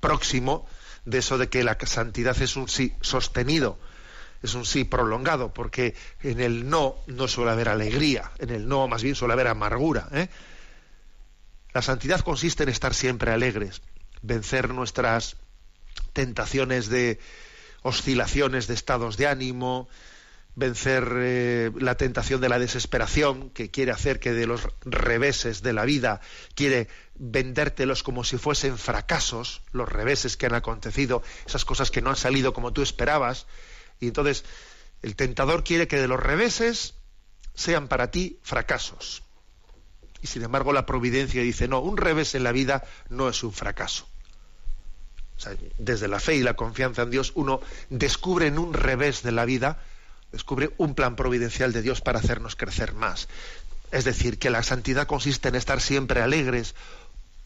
próximo 0.00 0.66
de 1.04 1.18
eso 1.18 1.38
de 1.38 1.48
que 1.48 1.62
la 1.62 1.76
santidad 1.84 2.40
es 2.40 2.56
un 2.56 2.68
sí 2.68 2.94
sostenido, 3.00 3.78
es 4.42 4.54
un 4.54 4.64
sí 4.64 4.84
prolongado, 4.84 5.52
porque 5.52 5.94
en 6.22 6.40
el 6.40 6.70
no 6.70 6.96
no 7.06 7.28
suele 7.28 7.50
haber 7.50 7.68
alegría, 7.68 8.32
en 8.38 8.50
el 8.50 8.66
no 8.66 8.88
más 8.88 9.02
bien 9.02 9.14
suele 9.14 9.34
haber 9.34 9.48
amargura. 9.48 10.08
¿eh? 10.12 10.28
La 11.74 11.82
santidad 11.82 12.20
consiste 12.20 12.62
en 12.62 12.70
estar 12.70 12.94
siempre 12.94 13.32
alegres, 13.32 13.82
vencer 14.22 14.70
nuestras 14.70 15.36
tentaciones 16.12 16.88
de 16.88 17.18
oscilaciones 17.82 18.66
de 18.66 18.74
estados 18.74 19.16
de 19.16 19.26
ánimo, 19.26 19.88
vencer 20.56 21.12
eh, 21.16 21.70
la 21.78 21.96
tentación 21.96 22.40
de 22.40 22.48
la 22.48 22.58
desesperación, 22.58 23.50
que 23.50 23.70
quiere 23.70 23.92
hacer 23.92 24.18
que 24.18 24.32
de 24.32 24.46
los 24.46 24.62
reveses 24.84 25.62
de 25.62 25.72
la 25.72 25.84
vida, 25.84 26.20
quiere 26.54 26.88
vendértelos 27.14 28.02
como 28.02 28.24
si 28.24 28.38
fuesen 28.38 28.78
fracasos, 28.78 29.62
los 29.70 29.88
reveses 29.88 30.36
que 30.36 30.46
han 30.46 30.54
acontecido, 30.54 31.22
esas 31.46 31.64
cosas 31.64 31.90
que 31.90 32.02
no 32.02 32.10
han 32.10 32.16
salido 32.16 32.52
como 32.54 32.72
tú 32.72 32.82
esperabas. 32.82 33.46
Y 34.00 34.08
entonces 34.08 34.44
el 35.02 35.14
tentador 35.14 35.62
quiere 35.62 35.86
que 35.86 36.00
de 36.00 36.08
los 36.08 36.18
reveses 36.18 36.94
sean 37.54 37.86
para 37.86 38.10
ti 38.10 38.40
fracasos. 38.42 39.22
Y 40.22 40.26
sin 40.26 40.42
embargo 40.42 40.72
la 40.72 40.86
providencia 40.86 41.42
dice, 41.42 41.68
no, 41.68 41.80
un 41.80 41.98
revés 41.98 42.34
en 42.34 42.42
la 42.42 42.52
vida 42.52 42.82
no 43.10 43.28
es 43.28 43.44
un 43.44 43.52
fracaso 43.52 44.08
desde 45.78 46.08
la 46.08 46.20
fe 46.20 46.36
y 46.36 46.42
la 46.42 46.54
confianza 46.54 47.02
en 47.02 47.10
Dios, 47.10 47.32
uno 47.34 47.60
descubre 47.90 48.46
en 48.46 48.58
un 48.58 48.72
revés 48.72 49.22
de 49.22 49.32
la 49.32 49.44
vida, 49.44 49.80
descubre 50.32 50.70
un 50.78 50.94
plan 50.94 51.16
providencial 51.16 51.72
de 51.72 51.82
Dios 51.82 52.00
para 52.00 52.18
hacernos 52.18 52.56
crecer 52.56 52.94
más. 52.94 53.28
Es 53.92 54.04
decir, 54.04 54.38
que 54.38 54.50
la 54.50 54.62
santidad 54.62 55.06
consiste 55.06 55.48
en 55.48 55.54
estar 55.54 55.80
siempre 55.80 56.20
alegres, 56.20 56.74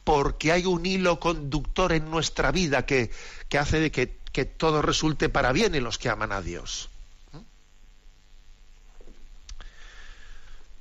porque 0.04 0.52
hay 0.52 0.66
un 0.66 0.86
hilo 0.86 1.20
conductor 1.20 1.92
en 1.92 2.10
nuestra 2.10 2.50
vida 2.50 2.86
que, 2.86 3.10
hace 3.58 3.80
de 3.80 3.90
que, 3.90 4.06
todo 4.44 4.80
resulte 4.80 5.28
para 5.28 5.52
bien 5.52 5.74
en 5.74 5.84
los 5.84 5.98
que 5.98 6.08
aman 6.08 6.32
a 6.32 6.40
Dios. 6.40 6.88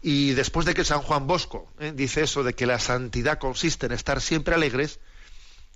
Y 0.01 0.31
después 0.31 0.65
de 0.65 0.73
que 0.73 0.85
San 0.85 1.01
Juan 1.01 1.27
Bosco 1.27 1.67
¿eh? 1.79 1.91
dice 1.93 2.21
eso 2.21 2.43
de 2.43 2.53
que 2.53 2.65
la 2.65 2.79
santidad 2.79 3.37
consiste 3.37 3.87
en 3.87 3.91
estar 3.91 4.21
siempre 4.21 4.55
alegres, 4.55 4.99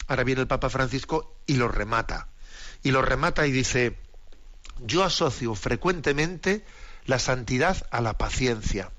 Ahora 0.07 0.23
viene 0.23 0.41
el 0.41 0.47
Papa 0.47 0.69
Francisco 0.69 1.37
y 1.45 1.55
lo 1.55 1.67
remata. 1.67 2.27
Y 2.83 2.91
lo 2.91 3.01
remata 3.01 3.47
y 3.47 3.51
dice, 3.51 3.97
yo 4.79 5.03
asocio 5.03 5.55
frecuentemente 5.55 6.65
la 7.05 7.19
santidad 7.19 7.87
a 7.91 8.01
la 8.01 8.17
paciencia. 8.17 8.91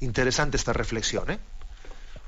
Interesante 0.00 0.56
esta 0.56 0.72
reflexión, 0.72 1.30
¿eh? 1.30 1.38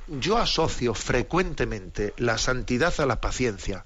Yo 0.09 0.39
asocio 0.39 0.95
frecuentemente 0.95 2.15
la 2.17 2.39
santidad 2.39 2.99
a 2.99 3.07
la 3.07 3.21
paciencia. 3.21 3.85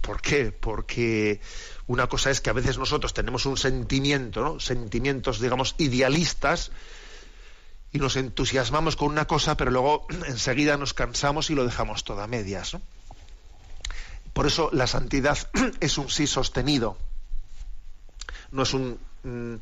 ¿Por 0.00 0.22
qué? 0.22 0.52
Porque 0.52 1.40
una 1.88 2.06
cosa 2.06 2.30
es 2.30 2.40
que 2.40 2.50
a 2.50 2.54
veces 2.54 2.78
nosotros 2.78 3.12
tenemos 3.12 3.44
un 3.44 3.56
sentimiento, 3.56 4.42
¿no? 4.42 4.60
sentimientos, 4.60 5.40
digamos, 5.40 5.74
idealistas, 5.78 6.70
y 7.92 7.98
nos 7.98 8.16
entusiasmamos 8.16 8.96
con 8.96 9.08
una 9.08 9.26
cosa, 9.26 9.56
pero 9.56 9.70
luego 9.70 10.06
enseguida 10.26 10.76
nos 10.76 10.94
cansamos 10.94 11.50
y 11.50 11.54
lo 11.54 11.64
dejamos 11.64 12.04
todo 12.04 12.22
a 12.22 12.26
medias. 12.26 12.76
Por 14.32 14.46
eso 14.46 14.70
la 14.72 14.86
santidad 14.86 15.38
es 15.80 15.98
un 15.98 16.08
sí 16.08 16.26
sostenido. 16.26 16.96
No 18.52 18.62
es 18.62 18.74
un 18.74 18.98
mm, 19.22 19.54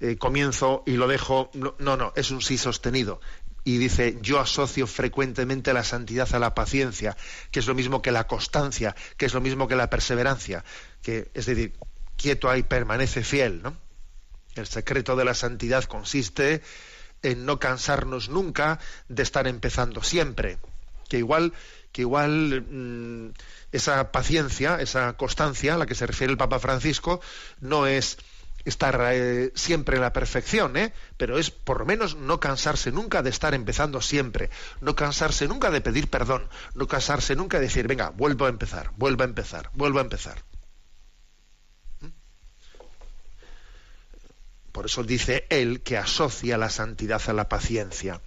eh, 0.00 0.16
comienzo 0.16 0.82
y 0.86 0.92
lo 0.92 1.08
dejo. 1.08 1.50
No, 1.54 1.96
no, 1.96 2.12
es 2.16 2.30
un 2.30 2.40
sí 2.40 2.56
sostenido. 2.58 3.20
Y 3.64 3.76
dice, 3.76 4.18
yo 4.22 4.40
asocio 4.40 4.86
frecuentemente 4.86 5.74
la 5.74 5.84
santidad 5.84 6.34
a 6.34 6.38
la 6.38 6.54
paciencia, 6.54 7.16
que 7.50 7.60
es 7.60 7.66
lo 7.66 7.74
mismo 7.74 8.00
que 8.00 8.12
la 8.12 8.26
constancia, 8.26 8.96
que 9.18 9.26
es 9.26 9.34
lo 9.34 9.42
mismo 9.42 9.68
que 9.68 9.76
la 9.76 9.90
perseverancia, 9.90 10.64
que 11.02 11.30
es 11.34 11.44
decir, 11.44 11.74
quieto 12.16 12.48
ahí 12.48 12.62
permanece 12.62 13.22
fiel, 13.22 13.62
¿no? 13.62 13.76
El 14.54 14.66
secreto 14.66 15.16
de 15.16 15.26
la 15.26 15.34
santidad 15.34 15.84
consiste 15.84 16.62
en 17.22 17.46
no 17.46 17.58
cansarnos 17.58 18.28
nunca 18.28 18.78
de 19.08 19.22
estar 19.22 19.46
empezando 19.46 20.02
siempre, 20.02 20.58
que 21.08 21.18
igual 21.18 21.52
que 21.92 22.02
igual 22.02 22.62
mm, 22.68 23.32
esa 23.72 24.12
paciencia, 24.12 24.80
esa 24.80 25.14
constancia 25.14 25.74
a 25.74 25.78
la 25.78 25.86
que 25.86 25.94
se 25.94 26.06
refiere 26.06 26.30
el 26.30 26.36
Papa 26.36 26.58
Francisco, 26.58 27.20
no 27.60 27.86
es 27.86 28.18
estar 28.64 29.00
eh, 29.12 29.52
siempre 29.54 29.96
en 29.96 30.02
la 30.02 30.12
perfección, 30.12 30.76
¿eh? 30.76 30.92
pero 31.16 31.38
es 31.38 31.50
por 31.50 31.80
lo 31.80 31.86
menos 31.86 32.16
no 32.16 32.40
cansarse 32.40 32.92
nunca 32.92 33.22
de 33.22 33.30
estar 33.30 33.54
empezando 33.54 34.00
siempre, 34.00 34.50
no 34.80 34.94
cansarse 34.94 35.48
nunca 35.48 35.70
de 35.70 35.80
pedir 35.80 36.08
perdón, 36.08 36.48
no 36.74 36.86
cansarse 36.86 37.34
nunca 37.36 37.58
de 37.58 37.66
decir, 37.66 37.86
venga, 37.86 38.10
vuelvo 38.10 38.46
a 38.46 38.50
empezar, 38.50 38.90
vuelvo 38.96 39.22
a 39.22 39.26
empezar, 39.26 39.70
vuelvo 39.74 39.98
a 39.98 40.02
empezar. 40.02 40.36
Por 44.78 44.86
eso 44.86 45.02
dice 45.02 45.44
él 45.50 45.80
que 45.80 45.98
asocia 45.98 46.56
la 46.56 46.70
santidad 46.70 47.20
a 47.26 47.32
la 47.32 47.48
paciencia. 47.48 48.20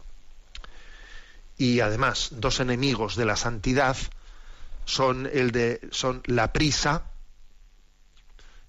Y 1.57 1.79
además, 1.79 2.27
dos 2.31 2.59
enemigos 2.59 3.15
de 3.15 3.23
la 3.23 3.37
santidad 3.37 3.95
son 4.83 5.29
el 5.31 5.51
de 5.51 5.79
son 5.91 6.21
la 6.25 6.51
prisa 6.51 7.05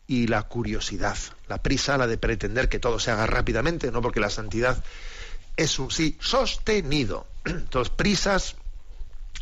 y 0.06 0.28
la 0.28 0.44
curiosidad. 0.44 1.18
La 1.48 1.60
prisa, 1.60 1.98
la 1.98 2.06
de 2.06 2.18
pretender 2.18 2.68
que 2.68 2.78
todo 2.78 3.00
se 3.00 3.10
haga 3.10 3.26
rápidamente, 3.26 3.90
no 3.90 4.00
porque 4.00 4.20
la 4.20 4.30
santidad 4.30 4.84
es 5.56 5.80
un 5.80 5.90
sí 5.90 6.16
sostenido. 6.20 7.26
Entonces, 7.44 7.92
prisas 7.92 8.54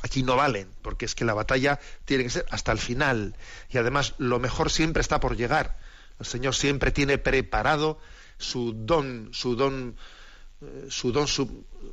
aquí 0.02 0.22
no 0.22 0.36
valen, 0.36 0.70
porque 0.80 1.04
es 1.04 1.14
que 1.14 1.26
la 1.26 1.34
batalla 1.34 1.78
tiene 2.06 2.24
que 2.24 2.30
ser 2.30 2.46
hasta 2.48 2.72
el 2.72 2.78
final. 2.78 3.36
Y 3.68 3.76
además, 3.76 4.14
lo 4.16 4.38
mejor 4.38 4.70
siempre 4.70 5.02
está 5.02 5.20
por 5.20 5.36
llegar. 5.36 5.76
El 6.18 6.24
Señor 6.24 6.54
siempre 6.54 6.90
tiene 6.90 7.18
preparado 7.18 7.98
su 8.40 8.72
don, 8.74 9.30
su 9.32 9.54
don, 9.54 9.96
eh, 10.60 10.86
su 10.88 11.12
don, 11.12 11.26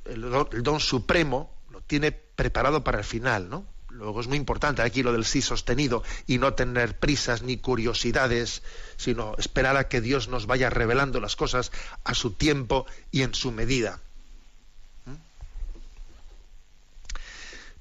el 0.06 0.22
don, 0.22 0.48
el 0.52 0.64
don 0.64 0.80
supremo, 0.80 1.56
lo 1.72 1.82
tiene 1.82 2.12
preparado 2.12 2.84
para 2.84 3.00
el 3.00 3.04
final, 3.04 3.50
¿no? 3.50 3.66
Luego 3.90 4.22
es 4.22 4.28
muy 4.28 4.38
importante 4.38 4.82
aquí 4.82 5.02
lo 5.02 5.12
del 5.12 5.26
sí 5.26 5.42
sostenido 5.42 6.04
y 6.28 6.38
no 6.38 6.54
tener 6.54 7.00
prisas 7.00 7.42
ni 7.42 7.58
curiosidades, 7.58 8.62
sino 8.96 9.34
esperar 9.38 9.76
a 9.78 9.88
que 9.88 10.02
Dios 10.02 10.28
nos 10.28 10.46
vaya 10.46 10.70
revelando 10.70 11.20
las 11.20 11.36
cosas 11.36 11.72
a 12.04 12.14
su 12.14 12.32
tiempo 12.32 12.86
y 13.12 13.24
en 13.24 13.34
su 13.34 13.52
medida. 13.52 14.00
¿Mm? 15.06 15.16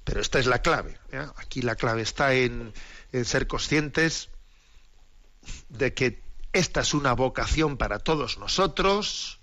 Pero 0.05 0.21
esta 0.21 0.39
es 0.39 0.47
la 0.47 0.63
clave. 0.63 0.97
¿eh? 1.13 1.27
Aquí 1.37 1.61
la 1.61 1.77
clave 1.77 2.03
está 2.03 2.35
en, 2.35 2.73
ser 3.25 3.47
conscientes 3.47 4.31
de 5.69 5.93
que 5.93 6.21
esta 6.59 6.81
es 6.81 6.95
una 6.95 7.13
vocación 7.13 7.77
para 7.77 7.99
todos 7.99 8.39
nosotros. 8.39 9.41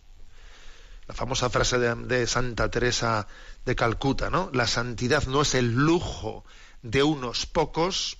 La 1.07 1.13
famosa 1.13 1.49
frase 1.49 1.77
de, 1.77 1.93
de 1.95 2.27
Santa 2.27 2.71
Teresa 2.71 3.27
de 3.65 3.75
Calcuta, 3.75 4.29
¿no? 4.29 4.49
La 4.53 4.67
santidad 4.67 5.25
no 5.27 5.41
es 5.41 5.53
el 5.53 5.73
lujo 5.73 6.43
de 6.81 7.03
unos 7.03 7.45
pocos, 7.45 8.17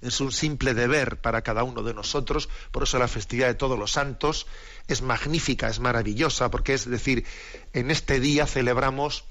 es 0.00 0.20
un 0.20 0.32
simple 0.32 0.74
deber 0.74 1.20
para 1.20 1.42
cada 1.42 1.62
uno 1.62 1.82
de 1.82 1.94
nosotros, 1.94 2.48
por 2.70 2.84
eso 2.84 2.98
la 2.98 3.08
festividad 3.08 3.48
de 3.48 3.54
todos 3.54 3.78
los 3.78 3.92
santos 3.92 4.46
es 4.88 5.02
magnífica, 5.02 5.68
es 5.68 5.80
maravillosa, 5.80 6.50
porque 6.50 6.74
es 6.74 6.88
decir, 6.88 7.26
en 7.72 7.90
este 7.90 8.20
día 8.20 8.46
celebramos 8.46 9.24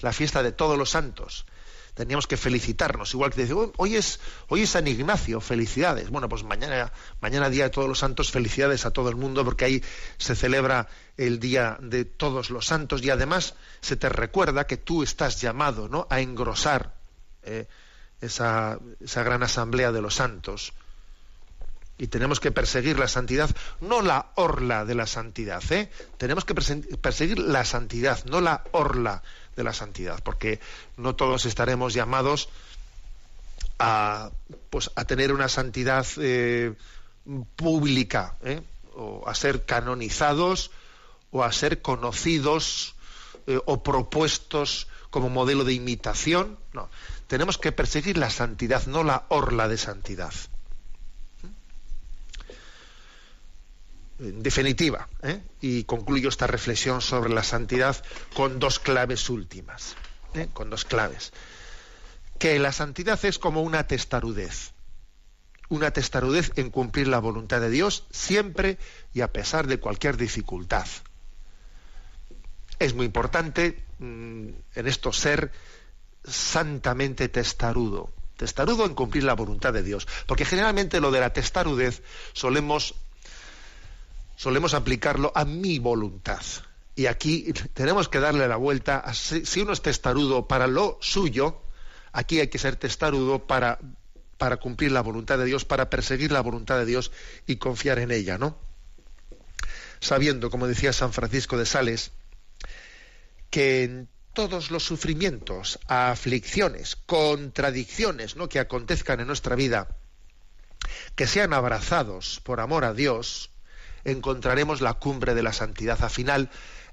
la 0.00 0.12
fiesta 0.12 0.42
de 0.42 0.52
todos 0.52 0.76
los 0.76 0.90
santos. 0.90 1.46
Teníamos 1.96 2.26
que 2.26 2.36
felicitarnos, 2.36 3.14
igual 3.14 3.30
que 3.30 3.40
decir, 3.40 3.56
hoy 3.78 3.96
es, 3.96 4.20
hoy 4.48 4.64
es 4.64 4.70
San 4.70 4.86
Ignacio, 4.86 5.40
felicidades. 5.40 6.10
Bueno, 6.10 6.28
pues 6.28 6.44
mañana, 6.44 6.92
mañana 7.22 7.48
día 7.48 7.64
de 7.64 7.70
todos 7.70 7.88
los 7.88 8.00
santos, 8.00 8.30
felicidades 8.30 8.84
a 8.84 8.90
todo 8.90 9.08
el 9.08 9.16
mundo, 9.16 9.46
porque 9.46 9.64
ahí 9.64 9.82
se 10.18 10.36
celebra 10.36 10.88
el 11.16 11.40
día 11.40 11.78
de 11.80 12.04
todos 12.04 12.50
los 12.50 12.66
santos 12.66 13.02
y 13.02 13.08
además 13.08 13.54
se 13.80 13.96
te 13.96 14.10
recuerda 14.10 14.66
que 14.66 14.76
tú 14.76 15.02
estás 15.02 15.40
llamado 15.40 15.88
¿no? 15.88 16.06
a 16.10 16.20
engrosar 16.20 16.92
eh, 17.44 17.66
esa, 18.20 18.78
esa 19.00 19.22
gran 19.22 19.42
asamblea 19.42 19.90
de 19.90 20.02
los 20.02 20.16
santos. 20.16 20.74
Y 21.98 22.08
tenemos 22.08 22.40
que 22.40 22.52
perseguir 22.52 22.98
la 22.98 23.08
santidad, 23.08 23.50
no 23.80 24.02
la 24.02 24.30
orla 24.34 24.84
de 24.84 24.94
la 24.94 25.06
santidad, 25.06 25.62
¿eh? 25.72 25.90
Tenemos 26.18 26.44
que 26.44 26.54
perseguir 26.54 27.38
la 27.38 27.64
santidad, 27.64 28.22
no 28.26 28.40
la 28.40 28.64
orla 28.72 29.22
de 29.56 29.64
la 29.64 29.72
santidad, 29.72 30.22
porque 30.22 30.60
no 30.98 31.16
todos 31.16 31.46
estaremos 31.46 31.94
llamados 31.94 32.50
a, 33.78 34.30
pues, 34.68 34.90
a 34.94 35.04
tener 35.06 35.32
una 35.32 35.48
santidad 35.48 36.06
eh, 36.18 36.74
pública, 37.56 38.36
¿eh? 38.44 38.62
o 38.94 39.26
a 39.26 39.34
ser 39.34 39.64
canonizados, 39.64 40.70
o 41.30 41.44
a 41.44 41.52
ser 41.52 41.82
conocidos 41.82 42.94
o 43.64 43.82
propuestos 43.82 44.88
como 45.10 45.30
modelo 45.30 45.64
de 45.64 45.72
imitación. 45.72 46.58
No, 46.72 46.88
tenemos 47.26 47.58
que 47.58 47.72
perseguir 47.72 48.18
la 48.18 48.30
santidad, 48.30 48.86
no 48.86 49.02
la 49.02 49.24
orla 49.28 49.68
de 49.68 49.78
santidad. 49.78 50.32
Definitiva, 54.18 55.08
¿eh? 55.22 55.40
y 55.60 55.84
concluyo 55.84 56.28
esta 56.28 56.46
reflexión 56.46 57.00
sobre 57.00 57.32
la 57.32 57.42
santidad 57.42 58.02
con 58.34 58.58
dos 58.58 58.78
claves 58.78 59.28
últimas, 59.28 59.96
¿eh? 60.34 60.48
con 60.52 60.70
dos 60.70 60.84
claves. 60.84 61.32
Que 62.38 62.58
la 62.58 62.72
santidad 62.72 63.22
es 63.24 63.38
como 63.38 63.62
una 63.62 63.86
testarudez, 63.86 64.72
una 65.68 65.90
testarudez 65.90 66.52
en 66.56 66.70
cumplir 66.70 67.08
la 67.08 67.18
voluntad 67.18 67.60
de 67.60 67.70
Dios 67.70 68.06
siempre 68.10 68.78
y 69.12 69.20
a 69.20 69.32
pesar 69.32 69.66
de 69.66 69.78
cualquier 69.78 70.16
dificultad. 70.16 70.86
Es 72.78 72.94
muy 72.94 73.06
importante 73.06 73.82
mm, 73.98 74.48
en 74.74 74.86
esto 74.86 75.12
ser 75.12 75.50
santamente 76.24 77.28
testarudo. 77.28 78.10
Testarudo 78.36 78.84
en 78.84 78.94
cumplir 78.94 79.24
la 79.24 79.34
voluntad 79.34 79.72
de 79.72 79.82
Dios. 79.82 80.06
Porque 80.26 80.44
generalmente 80.44 81.00
lo 81.00 81.10
de 81.10 81.20
la 81.20 81.32
testarudez 81.32 82.02
solemos, 82.34 82.94
solemos 84.36 84.74
aplicarlo 84.74 85.32
a 85.34 85.44
mi 85.44 85.78
voluntad. 85.78 86.42
Y 86.94 87.06
aquí 87.06 87.52
tenemos 87.74 88.08
que 88.08 88.20
darle 88.20 88.48
la 88.48 88.56
vuelta. 88.56 89.04
si 89.12 89.60
uno 89.60 89.72
es 89.72 89.82
testarudo 89.82 90.46
para 90.48 90.66
lo 90.66 90.98
suyo, 91.00 91.62
aquí 92.12 92.40
hay 92.40 92.48
que 92.48 92.58
ser 92.58 92.76
testarudo 92.76 93.46
para, 93.46 93.78
para 94.38 94.56
cumplir 94.56 94.92
la 94.92 95.02
voluntad 95.02 95.38
de 95.38 95.44
Dios, 95.44 95.64
para 95.64 95.90
perseguir 95.90 96.32
la 96.32 96.40
voluntad 96.40 96.78
de 96.78 96.86
Dios 96.86 97.12
y 97.46 97.56
confiar 97.56 97.98
en 97.98 98.10
ella, 98.10 98.38
¿no? 98.38 98.58
Sabiendo, 100.00 100.50
como 100.50 100.66
decía 100.66 100.92
San 100.92 101.12
Francisco 101.12 101.58
de 101.58 101.66
Sales, 101.66 102.12
que 103.50 103.84
en 103.84 104.08
todos 104.36 104.70
los 104.70 104.84
sufrimientos, 104.84 105.78
aflicciones, 105.86 106.96
contradicciones 106.96 108.36
¿no? 108.36 108.50
que 108.50 108.58
acontezcan 108.58 109.20
en 109.20 109.26
nuestra 109.26 109.56
vida, 109.56 109.88
que 111.14 111.26
sean 111.26 111.54
abrazados 111.54 112.40
por 112.44 112.60
amor 112.60 112.84
a 112.84 112.92
Dios, 112.92 113.50
encontraremos 114.06 114.80
la 114.80 114.94
cumbre 114.94 115.34
de 115.34 115.42
la 115.42 115.52
santidad. 115.52 116.02
Al 116.02 116.10
final, 116.10 116.50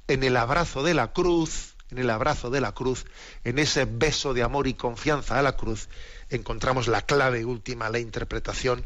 en 0.07 0.23
el 0.23 0.35
abrazo 0.35 0.83
de 0.83 0.93
la 0.93 1.13
cruz, 1.13 1.75
en 1.91 1.99
el 1.99 2.09
abrazo 2.09 2.49
de 2.49 2.59
la 2.59 2.73
cruz, 2.73 3.05
en 3.43 3.59
ese 3.59 3.85
beso 3.85 4.33
de 4.33 4.41
amor 4.41 4.67
y 4.67 4.73
confianza 4.73 5.37
a 5.37 5.43
la 5.43 5.55
cruz, 5.55 5.89
encontramos 6.29 6.87
la 6.87 7.03
clave 7.03 7.45
última, 7.45 7.89
la 7.89 7.99
interpretación 7.99 8.83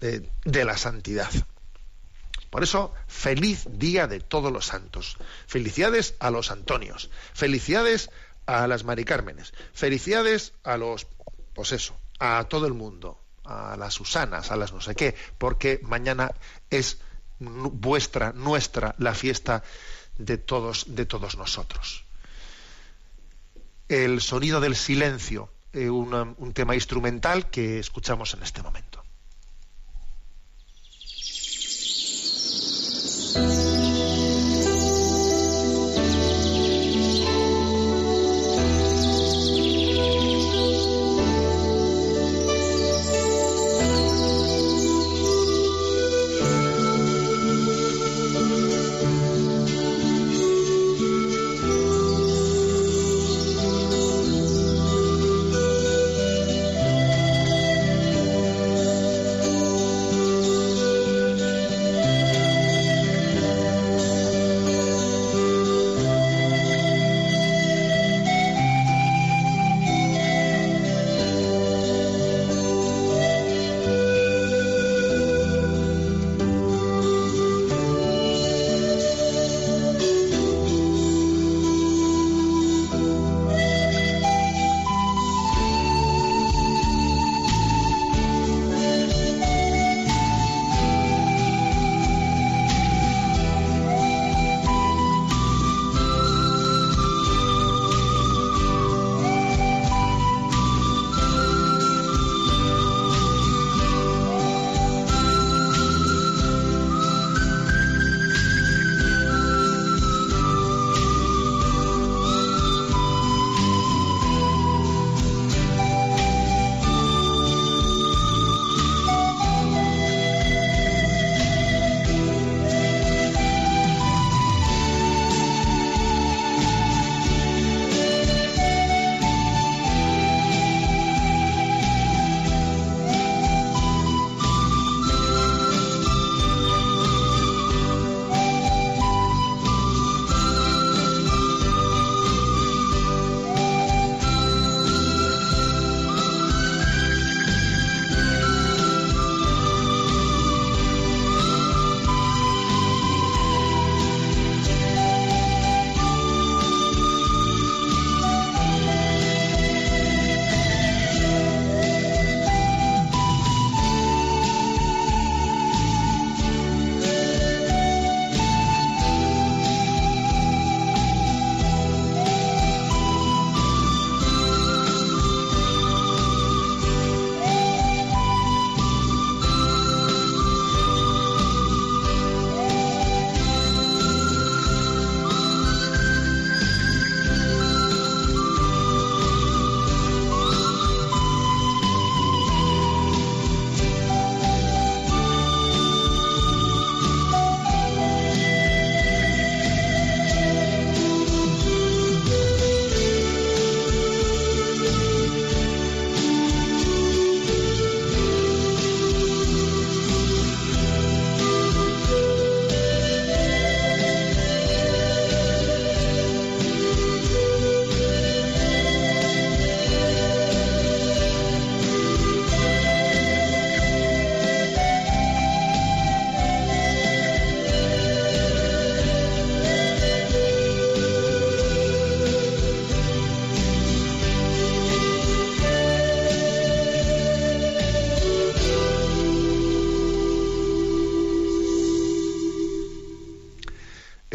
de, 0.00 0.64
la 0.64 0.76
santidad. 0.76 1.30
Por 2.50 2.64
eso, 2.64 2.92
feliz 3.06 3.66
día 3.70 4.06
de 4.06 4.20
todos 4.20 4.52
los 4.52 4.66
santos. 4.66 5.16
Felicidades 5.46 6.14
a 6.18 6.30
los 6.30 6.50
Antonios. 6.50 7.10
Felicidades 7.32 8.10
a 8.46 8.66
las 8.66 8.84
Mari 8.84 9.04
Cármenes. 9.04 9.52
Felicidades 9.72 10.52
a 10.64 10.76
los, 10.76 11.06
pues 11.54 11.72
eso, 11.72 11.96
a 12.18 12.44
todo 12.48 12.66
el 12.66 12.74
mundo. 12.74 13.20
A 13.44 13.76
las 13.76 13.94
Susanas, 13.94 14.50
a 14.50 14.56
las 14.56 14.72
no 14.72 14.80
sé 14.80 14.94
qué. 14.94 15.14
Porque 15.38 15.80
mañana 15.82 16.32
es 16.70 16.98
vuestra, 17.40 18.32
nuestra, 18.32 18.94
la 18.98 19.14
fiesta 19.14 19.62
de 20.18 20.38
todos, 20.38 20.94
de 20.94 21.06
todos 21.06 21.36
nosotros. 21.36 22.04
El 23.88 24.20
sonido 24.20 24.60
del 24.60 24.76
silencio, 24.76 25.50
eh, 25.72 25.88
un 25.88 26.52
tema 26.54 26.74
instrumental 26.74 27.50
que 27.50 27.78
escuchamos 27.78 28.34
en 28.34 28.42
este 28.42 28.62
momento. 28.62 28.97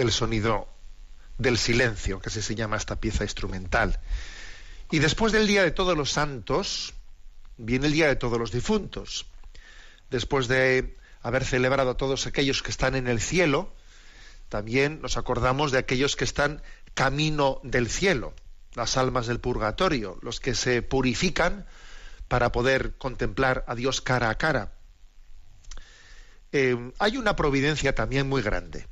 El 0.04 0.12
sonido 0.12 0.68
del 1.38 1.58
silencio, 1.58 2.20
que 2.20 2.30
así 2.30 2.42
se 2.42 2.56
llama 2.56 2.78
esta 2.78 3.00
pieza 3.00 3.24
instrumental. 3.24 4.00
Y 4.92 5.00
después 5.00 5.34
del 5.34 5.48
Día 5.48 5.64
de 5.64 5.72
Todos 5.72 5.98
los 5.98 6.12
Santos, 6.12 6.94
viene 7.58 7.88
el 7.88 7.94
Día 7.94 8.08
de 8.08 8.16
Todos 8.16 8.38
los 8.38 8.52
Difuntos. 8.52 9.26
Después 10.12 10.48
de 10.48 10.98
haber 11.22 11.46
celebrado 11.46 11.92
a 11.92 11.98
todos 11.98 12.28
aquellos 12.28 12.62
que 12.62 12.72
están 12.72 12.96
en 12.96 13.08
el 13.08 13.20
cielo, 13.20 13.74
también 14.50 15.02
nos 15.02 15.18
acordamos 15.18 15.72
de 15.72 15.80
aquellos 15.80 16.16
que 16.16 16.26
están 16.26 16.62
camino 16.94 17.60
del 17.64 17.90
cielo, 17.90 18.34
las 18.76 18.98
almas 18.98 19.26
del 19.26 19.40
purgatorio, 19.40 20.20
los 20.22 20.40
que 20.40 20.54
se 20.54 20.82
purifican 20.82 21.66
para 22.28 22.52
poder 22.52 22.94
contemplar 22.98 23.64
a 23.68 23.76
Dios 23.76 24.02
cara 24.02 24.30
a 24.30 24.38
cara. 24.38 24.74
Eh, 26.52 26.92
hay 27.00 27.18
una 27.18 27.36
providencia 27.36 27.96
también 27.96 28.30
muy 28.30 28.44
grande. 28.44 28.86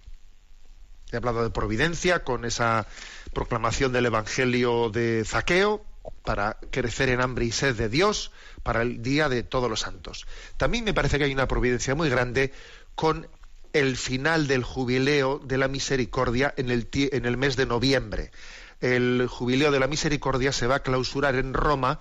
He 1.11 1.17
hablado 1.17 1.43
de 1.43 1.49
providencia 1.49 2.23
con 2.23 2.45
esa 2.45 2.87
proclamación 3.33 3.91
del 3.91 4.05
Evangelio 4.05 4.89
de 4.89 5.23
Zaqueo 5.25 5.83
para 6.23 6.57
crecer 6.71 7.09
en 7.09 7.21
hambre 7.21 7.45
y 7.45 7.51
sed 7.51 7.75
de 7.75 7.89
Dios 7.89 8.31
para 8.63 8.81
el 8.81 9.01
día 9.01 9.27
de 9.27 9.43
todos 9.43 9.69
los 9.69 9.81
santos. 9.81 10.25
También 10.57 10.83
me 10.83 10.93
parece 10.93 11.17
que 11.17 11.25
hay 11.25 11.33
una 11.33 11.47
providencia 11.47 11.95
muy 11.95 12.09
grande 12.09 12.53
con 12.95 13.27
el 13.73 13.97
final 13.97 14.47
del 14.47 14.63
jubileo 14.63 15.39
de 15.39 15.57
la 15.57 15.67
misericordia 15.67 16.53
en 16.57 16.69
el, 16.69 16.87
en 16.93 17.25
el 17.25 17.37
mes 17.37 17.55
de 17.55 17.65
noviembre. 17.65 18.31
El 18.79 19.27
jubileo 19.27 19.71
de 19.71 19.79
la 19.79 19.87
misericordia 19.87 20.51
se 20.51 20.67
va 20.67 20.75
a 20.75 20.83
clausurar 20.83 21.35
en 21.35 21.53
Roma 21.53 21.99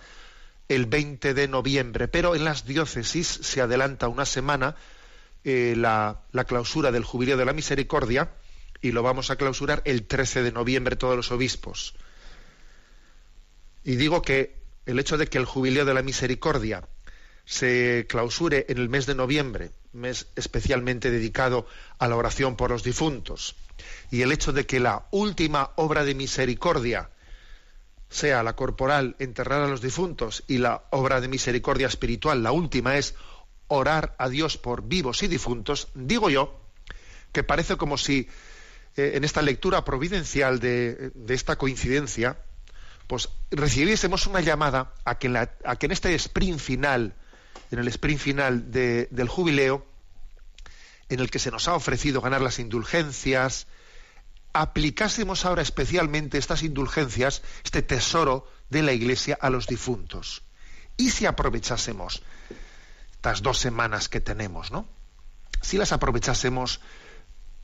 el 0.68 0.86
20 0.86 1.34
de 1.34 1.48
noviembre, 1.48 2.08
pero 2.08 2.34
en 2.36 2.44
las 2.44 2.64
diócesis 2.64 3.26
se 3.26 3.60
adelanta 3.60 4.08
una 4.08 4.24
semana 4.24 4.76
eh, 5.42 5.74
la, 5.76 6.20
la 6.32 6.44
clausura 6.44 6.92
del 6.92 7.04
jubileo 7.04 7.36
de 7.36 7.44
la 7.44 7.52
misericordia 7.52 8.30
y 8.80 8.92
lo 8.92 9.02
vamos 9.02 9.30
a 9.30 9.36
clausurar 9.36 9.82
el 9.84 10.06
13 10.06 10.42
de 10.42 10.52
noviembre 10.52 10.96
todos 10.96 11.16
los 11.16 11.30
obispos. 11.30 11.94
Y 13.84 13.96
digo 13.96 14.22
que 14.22 14.54
el 14.86 14.98
hecho 14.98 15.18
de 15.18 15.26
que 15.26 15.38
el 15.38 15.44
jubileo 15.44 15.84
de 15.84 15.94
la 15.94 16.02
misericordia 16.02 16.86
se 17.44 18.06
clausure 18.08 18.66
en 18.68 18.78
el 18.78 18.88
mes 18.88 19.06
de 19.06 19.14
noviembre, 19.14 19.70
mes 19.92 20.28
especialmente 20.36 21.10
dedicado 21.10 21.66
a 21.98 22.08
la 22.08 22.16
oración 22.16 22.56
por 22.56 22.70
los 22.70 22.82
difuntos, 22.82 23.56
y 24.10 24.22
el 24.22 24.32
hecho 24.32 24.52
de 24.52 24.66
que 24.66 24.80
la 24.80 25.06
última 25.10 25.72
obra 25.76 26.04
de 26.04 26.14
misericordia 26.14 27.10
sea 28.08 28.42
la 28.42 28.56
corporal, 28.56 29.16
enterrar 29.18 29.62
a 29.62 29.68
los 29.68 29.80
difuntos, 29.80 30.44
y 30.46 30.58
la 30.58 30.84
obra 30.90 31.20
de 31.20 31.28
misericordia 31.28 31.86
espiritual, 31.86 32.42
la 32.42 32.52
última 32.52 32.96
es 32.98 33.14
orar 33.68 34.14
a 34.18 34.28
Dios 34.28 34.58
por 34.58 34.82
vivos 34.82 35.22
y 35.22 35.28
difuntos, 35.28 35.88
digo 35.94 36.28
yo 36.28 36.60
que 37.32 37.44
parece 37.44 37.76
como 37.76 37.96
si 37.96 38.28
eh, 38.96 39.12
en 39.14 39.24
esta 39.24 39.42
lectura 39.42 39.84
providencial 39.84 40.60
de, 40.60 41.12
esta 41.28 41.56
coincidencia, 41.56 42.38
pues 43.06 43.28
recibiésemos 43.50 44.26
una 44.26 44.40
llamada 44.40 44.92
a 45.04 45.16
que, 45.16 45.26
en 45.26 45.92
este 45.92 46.14
sprint 46.14 46.60
final, 46.60 47.14
en 47.70 47.78
el 47.78 47.88
sprint 47.88 48.20
final 48.20 48.70
del 48.70 49.28
jubileo, 49.28 49.86
en 51.08 51.20
el 51.20 51.30
que 51.30 51.38
se 51.38 51.50
nos 51.50 51.66
ha 51.68 51.74
ofrecido 51.74 52.20
ganar 52.20 52.40
las 52.40 52.58
indulgencias, 52.58 53.66
aplicásemos 54.52 55.44
ahora 55.44 55.62
especialmente 55.62 56.38
estas 56.38 56.62
indulgencias, 56.62 57.42
este 57.64 57.82
tesoro 57.82 58.48
de 58.70 58.82
la 58.82 58.92
Iglesia 58.92 59.38
a 59.40 59.50
los 59.50 59.66
difuntos. 59.66 60.42
Y 60.96 61.10
si 61.10 61.26
aprovechásemos 61.26 62.22
estas 63.12 63.42
dos 63.42 63.58
semanas 63.58 64.08
que 64.08 64.20
tenemos, 64.20 64.70
¿no? 64.70 64.86
Si 65.60 65.76
las 65.76 65.92
aprovechásemos 65.92 66.80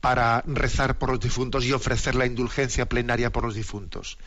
para 0.01 0.43
rezar 0.45 0.97
por 0.97 1.09
los 1.09 1.19
difuntos 1.19 1.65
y 1.65 1.73
ofrecer 1.73 2.15
la 2.15 2.25
indulgencia 2.25 2.87
plenaria 2.87 3.31
por 3.31 3.43
los 3.43 3.55
difuntos. 3.55 4.17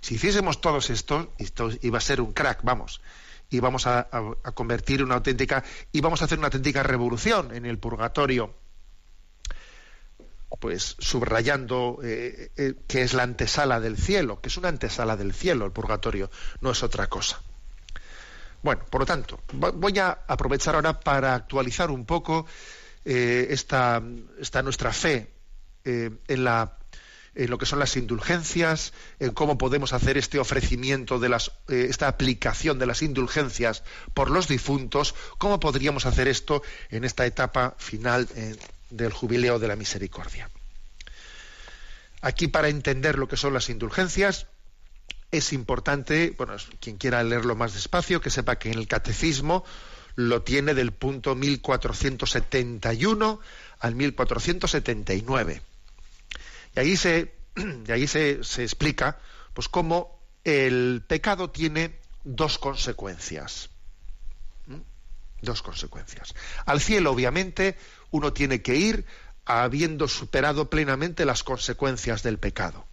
Si 0.00 0.16
hiciésemos 0.16 0.60
todos 0.60 0.90
esto, 0.90 1.32
esto 1.38 1.70
iba 1.80 1.98
a 1.98 2.00
ser 2.00 2.20
un 2.20 2.32
crack, 2.32 2.60
vamos, 2.62 3.00
y 3.48 3.60
vamos 3.60 3.86
a, 3.86 4.08
convertir 4.54 5.02
una 5.02 5.14
auténtica, 5.14 5.64
y 5.92 6.00
vamos 6.00 6.20
a 6.20 6.26
hacer 6.26 6.38
una 6.38 6.48
auténtica 6.48 6.82
revolución 6.82 7.54
en 7.54 7.64
el 7.64 7.78
purgatorio, 7.78 8.54
pues 10.60 10.96
subrayando 10.98 11.98
eh, 12.02 12.52
eh, 12.56 12.74
que 12.86 13.02
es 13.02 13.14
la 13.14 13.22
antesala 13.22 13.80
del 13.80 13.96
cielo, 13.96 14.40
que 14.40 14.48
es 14.48 14.56
una 14.56 14.68
antesala 14.68 15.16
del 15.16 15.32
cielo 15.32 15.64
el 15.64 15.72
purgatorio, 15.72 16.30
no 16.60 16.70
es 16.70 16.82
otra 16.82 17.06
cosa. 17.08 17.40
Bueno, 18.62 18.82
por 18.88 19.00
lo 19.00 19.06
tanto, 19.06 19.40
voy 19.52 19.98
a 19.98 20.10
aprovechar 20.26 20.74
ahora 20.74 20.98
para 20.98 21.34
actualizar 21.34 21.90
un 21.90 22.06
poco 22.06 22.46
eh, 23.04 23.48
esta, 23.50 24.00
nuestra 24.62 24.92
fe 24.92 25.30
eh, 25.84 26.10
en, 26.28 26.44
lo 27.50 27.58
que 27.58 27.66
son 27.66 27.78
las 27.78 27.96
indulgencias, 27.96 28.92
en 29.18 29.32
cómo 29.32 29.58
podemos 29.58 29.92
hacer 29.92 30.16
este 30.16 30.38
ofrecimiento 30.38 31.18
de 31.18 31.28
las, 31.28 31.50
eh, 31.68 31.86
esta 31.90 32.08
aplicación 32.08 32.78
de 32.78 32.86
las 32.86 33.02
indulgencias 33.02 33.82
por 34.14 34.30
los 34.30 34.48
difuntos, 34.48 35.14
cómo 35.38 35.60
podríamos 35.60 36.06
hacer 36.06 36.28
esto 36.28 36.62
en 36.90 37.04
esta 37.04 37.26
etapa 37.26 37.74
final 37.78 38.28
del 38.90 39.12
jubileo 39.12 39.58
de 39.58 39.68
la 39.68 39.76
misericordia. 39.76 40.48
Aquí 42.22 42.48
para 42.48 42.68
entender 42.68 43.18
lo 43.18 43.28
que 43.28 43.36
son 43.36 43.52
las 43.52 43.68
indulgencias 43.68 44.46
es 45.30 45.52
importante, 45.52 46.32
bueno, 46.38 46.56
quien 46.80 46.96
quiera 46.96 47.22
leerlo 47.22 47.54
más 47.56 47.74
despacio, 47.74 48.20
que 48.20 48.30
sepa 48.30 48.56
que 48.56 48.70
en 48.70 48.78
el 48.78 48.88
catecismo 48.88 49.64
lo 50.16 50.42
tiene 50.42 50.74
del 50.74 50.92
punto 50.92 51.34
1471 51.34 53.40
al 53.80 53.94
1479. 53.94 55.62
Y 56.76 56.80
ahí 56.80 56.96
se, 56.96 57.32
ahí 57.88 58.06
se, 58.06 58.44
se 58.44 58.62
explica 58.62 59.18
pues 59.52 59.68
cómo 59.68 60.20
el 60.44 61.02
pecado 61.06 61.50
tiene 61.50 61.98
dos 62.24 62.58
consecuencias. 62.58 63.70
¿Mm? 64.66 64.80
Dos 65.42 65.62
consecuencias. 65.62 66.34
Al 66.66 66.80
cielo, 66.80 67.12
obviamente, 67.12 67.76
uno 68.10 68.32
tiene 68.32 68.62
que 68.62 68.76
ir 68.76 69.06
habiendo 69.44 70.08
superado 70.08 70.70
plenamente 70.70 71.24
las 71.24 71.42
consecuencias 71.42 72.22
del 72.22 72.38
pecado. 72.38 72.86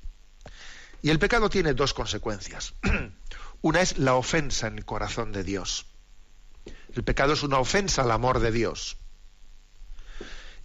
Y 1.02 1.10
el 1.10 1.20
pecado 1.20 1.50
tiene 1.50 1.74
dos 1.74 1.94
consecuencias. 1.94 2.74
Una 3.62 3.82
es 3.82 3.98
la 3.98 4.16
ofensa 4.16 4.68
en 4.68 4.78
el 4.78 4.86
corazón 4.86 5.32
de 5.32 5.44
Dios. 5.44 5.86
El 6.96 7.04
pecado 7.04 7.34
es 7.34 7.44
una 7.44 7.60
ofensa 7.60 8.02
al 8.04 8.12
amor 8.12 8.40
de 8.40 8.52
Dios. 8.52 8.98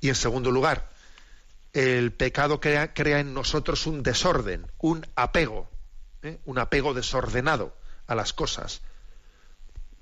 Y 0.01 0.09
en 0.09 0.15
segundo 0.15 0.51
lugar, 0.51 0.89
el 1.73 2.13
pecado 2.13 2.61
crea, 2.61 2.93
en 2.97 3.35
nosotros 3.35 3.87
un 3.87 4.03
desorden, 4.03 4.67
un 4.79 5.07
apego, 5.15 5.69
¿eh? 6.23 6.39
un 6.45 6.59
apego 6.59 6.95
desordenado 6.95 7.77
a 8.07 8.15
las 8.15 8.33
cosas. 8.33 8.81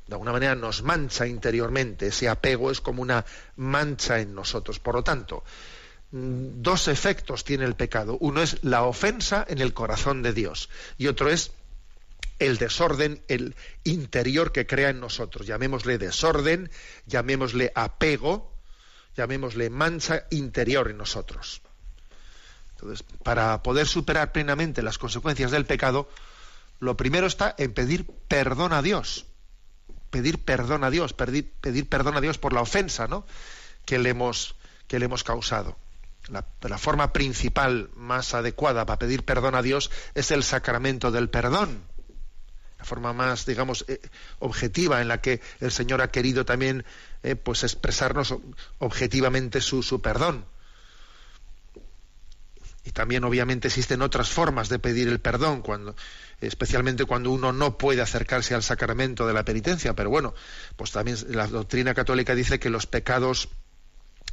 De 0.07 0.15
alguna 0.15 0.33
manera 0.33 0.55
nos 0.55 0.83
mancha 0.83 1.27
interiormente, 1.27 2.09
ese 2.09 2.29
apego 2.29 2.71
es 2.71 2.81
como 2.81 3.03
una 3.03 3.25
mancha 3.57 4.21
en 4.21 4.35
nosotros. 4.35 4.79
Por 4.79 4.95
lo 4.95 5.05
tanto, 5.05 5.45
dos 6.11 6.89
efectos 6.89 7.45
tiene 7.45 7.65
el 7.65 7.75
pecado. 7.75 8.19
Uno 8.21 8.43
es 8.43 8.63
la 8.63 8.85
ofensa 8.85 9.45
en 9.49 9.61
el 9.61 9.75
corazón 9.75 10.23
de 10.23 10.33
Dios 10.33 10.69
y 10.99 11.09
otro 11.09 11.31
es 11.31 11.53
el 12.39 12.59
desorden, 12.59 13.23
el 13.29 13.55
interior 13.85 14.53
que 14.53 14.67
crea 14.67 14.91
en 14.91 15.01
nosotros. 15.01 15.47
Llamémosle 15.47 15.99
desorden, 15.99 16.71
llamémosle 17.07 17.73
apego, 17.75 18.53
llamémosle 19.17 19.71
mancha 19.71 20.27
interior 20.31 20.91
en 20.91 20.99
nosotros. 20.99 21.63
Entonces, 22.73 23.05
para 23.23 23.63
poder 23.63 23.87
superar 23.87 24.33
plenamente 24.33 24.83
las 24.83 24.99
consecuencias 24.99 25.51
del 25.51 25.67
pecado, 25.67 26.09
lo 26.81 26.97
primero 26.97 27.27
está 27.27 27.55
en 27.57 27.73
pedir 27.73 28.07
perdón 28.29 28.73
a 28.73 28.83
Dios. 28.83 29.27
Pedir 30.11 30.45
perdón 30.45 30.85
a 30.85 30.91
Dios, 30.91 31.13
pedir, 31.13 31.53
pedir 31.61 31.89
perdón 31.89 32.17
a 32.17 32.21
Dios 32.21 32.39
por 32.39 32.53
la 32.53 32.61
ofensa 32.61 33.09
¿no? 33.09 33.27
que, 33.85 33.99
le 33.99 34.11
hemos, 34.11 34.57
que 34.87 34.99
le 34.99 35.07
hemos 35.07 35.25
causado. 35.25 35.77
La, 36.29 36.47
la, 36.63 36.79
forma 36.79 37.13
principal 37.13 37.91
más 37.95 38.33
adecuada 38.33 38.87
para 38.87 38.99
pedir 38.99 39.25
perdón 39.25 39.55
a 39.55 39.63
Dios 39.63 39.91
es 40.15 40.31
el 40.31 40.43
sacramento 40.43 41.11
del 41.11 41.29
perdón 41.29 41.83
forma 42.85 43.13
más, 43.13 43.47
digamos, 43.47 43.85
eh, 43.89 44.01
objetiva 44.39 45.01
en 45.01 45.09
la 45.09 45.21
que 45.21 45.41
el 45.61 45.71
Señor 45.71 46.03
ha 46.03 46.11
querido 46.11 46.45
también 46.45 46.85
eh, 47.23 47.37
pues 47.37 47.63
expresarnos 47.63 48.35
objetivamente 48.79 49.61
su, 49.61 49.83
su 49.83 50.01
perdón. 50.01 50.45
Y 52.85 52.91
también 52.91 53.25
obviamente 53.25 53.69
existen 53.69 54.03
otras 54.03 54.29
formas 54.29 54.69
de 54.69 54.79
pedir 54.79 55.09
el 55.09 55.19
perdón, 55.19 55.63
cuando, 55.63 55.97
especialmente 56.41 57.07
cuando 57.07 57.31
uno 57.31 57.53
no 57.53 57.79
puede 57.79 58.03
acercarse 58.03 58.55
al 58.55 58.63
sacramento 58.63 59.27
de 59.27 59.33
la 59.33 59.45
penitencia. 59.45 59.95
Pero 59.95 60.11
bueno, 60.11 60.35
pues 60.77 60.93
también 60.93 61.17
la 61.31 61.47
doctrina 61.47 61.95
católica 61.95 62.35
dice 62.35 62.59
que 62.61 62.69
los 62.69 62.87
pecados 62.87 63.49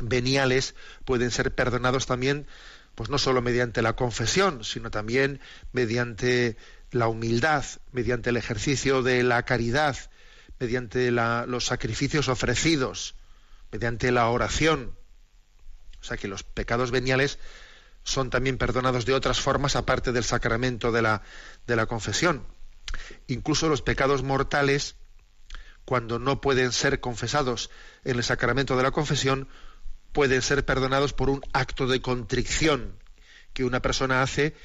veniales 0.02 0.76
pueden 1.06 1.32
ser 1.32 1.56
perdonados 1.56 2.08
también, 2.08 2.46
pues 2.96 3.10
no 3.10 3.18
solo 3.18 3.42
mediante 3.42 3.82
la 3.82 3.96
confesión, 3.96 4.66
sino 4.66 4.92
también 4.92 5.40
mediante 5.72 6.58
la 6.92 7.08
humildad, 7.08 7.66
mediante 7.92 8.30
el 8.30 8.38
ejercicio 8.38 9.02
de 9.02 9.24
la 9.24 9.44
caridad, 9.44 9.98
mediante 10.60 11.10
los 11.12 11.66
sacrificios 11.66 12.28
ofrecidos, 12.28 13.16
mediante 13.72 14.12
la 14.12 14.28
oración. 14.28 14.96
O 16.02 16.04
sea 16.04 16.18
que 16.18 16.28
los 16.28 16.44
pecados 16.44 16.92
veniales 16.92 17.40
son 18.04 18.30
también 18.30 18.58
perdonados 18.58 19.06
de 19.06 19.14
otras 19.14 19.40
formas 19.40 19.76
aparte 19.76 20.12
del 20.12 20.24
sacramento 20.24 20.92
de 20.92 21.02
la, 21.02 21.22
de 21.68 21.76
la 21.76 21.86
confesión. 21.86 22.46
Incluso 23.28 23.70
los 23.70 23.82
pecados 23.82 24.24
mortales, 24.24 24.96
cuando 25.86 26.20
no 26.20 26.42
pueden 26.42 26.72
ser 26.72 27.00
confesados 27.00 27.70
en 28.04 28.18
el 28.18 28.24
sacramento 28.24 28.76
de 28.76 28.84
la 28.84 28.92
confesión, 28.92 29.48
pueden 30.12 30.42
ser 30.42 30.66
perdonados 30.66 31.14
por 31.14 31.30
un 31.30 31.42
acto 31.54 31.88
de 31.88 32.02
contrición 32.02 32.98
que 33.54 33.64
una 33.64 33.82
persona 33.82 34.22
hace 34.22 34.56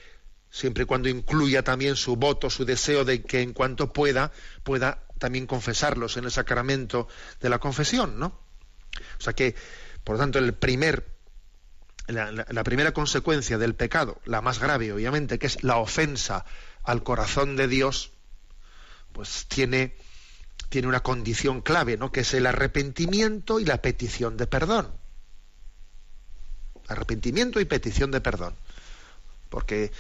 siempre 0.56 0.84
y 0.84 0.86
cuando 0.86 1.10
incluya 1.10 1.62
también 1.62 1.96
su 1.96 2.16
voto, 2.16 2.48
su 2.48 2.64
deseo 2.64 3.04
de 3.04 3.22
que 3.22 3.42
en 3.42 3.52
cuanto 3.52 3.92
pueda, 3.92 4.32
pueda 4.62 5.02
también 5.18 5.46
confesarlos 5.46 6.16
en 6.16 6.24
el 6.24 6.30
sacramento 6.30 7.08
de 7.42 7.50
la 7.50 7.58
confesión, 7.58 8.18
¿no? 8.18 8.40
O 9.18 9.22
sea 9.22 9.34
que, 9.34 9.54
por 10.02 10.16
lo 10.16 10.20
tanto, 10.20 10.38
el 10.38 10.54
primer, 10.54 11.06
la, 12.06 12.64
primera 12.64 12.92
consecuencia 12.92 13.58
del 13.58 13.74
pecado, 13.74 14.18
la 14.24 14.40
más 14.40 14.58
grave, 14.58 14.94
obviamente, 14.94 15.38
que 15.38 15.46
es 15.46 15.62
la 15.62 15.76
ofensa 15.76 16.46
al 16.84 17.02
corazón 17.02 17.56
de 17.56 17.68
Dios, 17.68 18.12
pues 19.12 19.44
tiene, 19.48 19.94
tiene 20.70 20.88
una 20.88 21.02
condición 21.02 21.60
clave, 21.60 21.98
¿no? 21.98 22.12
Que 22.12 22.20
es 22.20 22.32
el 22.32 22.46
arrepentimiento 22.46 23.60
y 23.60 23.66
la 23.66 23.82
petición 23.82 24.38
de 24.38 24.46
perdón. 24.46 24.90
Arrepentimiento 26.88 27.60
y 27.60 27.66
petición 27.66 28.10
de 28.10 28.22
perdón. 28.22 28.54
Porque 29.50 29.92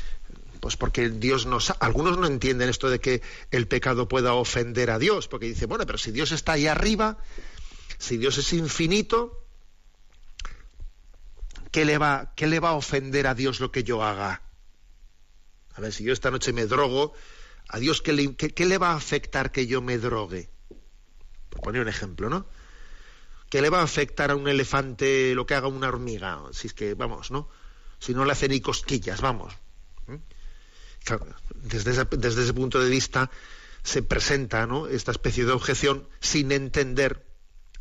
pues 0.60 0.76
porque 0.76 1.08
Dios 1.08 1.46
nos... 1.46 1.72
Algunos 1.80 2.18
no 2.18 2.26
entienden 2.26 2.68
esto 2.68 2.90
de 2.90 3.00
que 3.00 3.22
el 3.50 3.68
pecado 3.68 4.08
pueda 4.08 4.34
ofender 4.34 4.90
a 4.90 4.98
Dios, 4.98 5.28
porque 5.28 5.46
dicen, 5.46 5.68
bueno, 5.68 5.86
pero 5.86 5.98
si 5.98 6.12
Dios 6.12 6.32
está 6.32 6.52
ahí 6.52 6.66
arriba, 6.66 7.18
si 7.98 8.16
Dios 8.16 8.38
es 8.38 8.52
infinito, 8.52 9.44
¿qué 11.70 11.84
le 11.84 11.98
va, 11.98 12.32
qué 12.36 12.46
le 12.46 12.60
va 12.60 12.70
a 12.70 12.74
ofender 12.74 13.26
a 13.26 13.34
Dios 13.34 13.60
lo 13.60 13.70
que 13.70 13.84
yo 13.84 14.02
haga? 14.02 14.42
A 15.74 15.80
ver, 15.80 15.92
si 15.92 16.04
yo 16.04 16.12
esta 16.12 16.30
noche 16.30 16.52
me 16.52 16.66
drogo, 16.66 17.12
¿a 17.68 17.78
Dios 17.78 18.00
qué 18.00 18.12
le, 18.12 18.34
qué 18.34 18.66
le 18.66 18.78
va 18.78 18.92
a 18.92 18.96
afectar 18.96 19.52
que 19.52 19.66
yo 19.66 19.82
me 19.82 19.98
drogue? 19.98 20.50
Por 21.50 21.60
poner 21.60 21.82
un 21.82 21.88
ejemplo, 21.88 22.30
¿no? 22.30 22.46
¿Qué 23.50 23.62
le 23.62 23.70
va 23.70 23.80
a 23.80 23.84
afectar 23.84 24.30
a 24.30 24.36
un 24.36 24.48
elefante 24.48 25.34
lo 25.34 25.46
que 25.46 25.54
haga 25.54 25.68
una 25.68 25.88
hormiga? 25.88 26.40
Si 26.52 26.66
es 26.66 26.74
que, 26.74 26.94
vamos, 26.94 27.30
¿no? 27.30 27.48
Si 27.98 28.12
no 28.12 28.24
le 28.24 28.32
hace 28.32 28.48
ni 28.48 28.60
cosquillas, 28.60 29.20
vamos 29.20 29.54
desde, 31.54 31.90
ese, 31.92 32.52
punto 32.54 32.80
de 32.80 32.90
vista 32.90 33.30
se 33.82 34.02
presenta 34.02 34.68
esta 34.90 35.12
especie 35.12 35.44
de 35.44 35.52
objeción 35.52 36.08
sin 36.20 36.52
entender, 36.52 37.24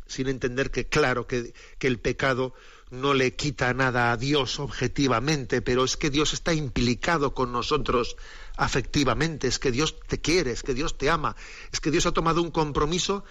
sin 0.06 0.28
entender 0.28 0.70
que 0.70 0.86
claro 0.86 1.26
que, 1.26 1.52
que 1.78 1.86
el 1.86 1.98
pecado 1.98 2.54
no 2.90 3.14
le 3.14 3.34
quita 3.34 3.74
nada 3.74 4.12
a 4.12 4.16
Dios 4.16 4.60
objetivamente, 4.60 5.60
pero 5.60 5.84
es 5.84 5.96
que 5.96 6.10
Dios 6.10 6.32
está 6.32 6.54
implicado 6.54 7.34
con 7.34 7.50
nosotros 7.50 8.16
afectivamente, 8.56 9.48
es 9.48 9.58
que 9.58 9.72
Dios 9.72 9.98
te 10.06 10.20
quiere, 10.20 10.52
es 10.52 10.62
que 10.62 10.74
Dios 10.74 10.96
te 10.96 11.10
ama, 11.10 11.34
es 11.72 11.80
que 11.80 11.90
Dios 11.90 12.06
ha 12.06 12.12
tomado 12.12 12.42
un 12.42 12.52
compromiso, 12.52 13.24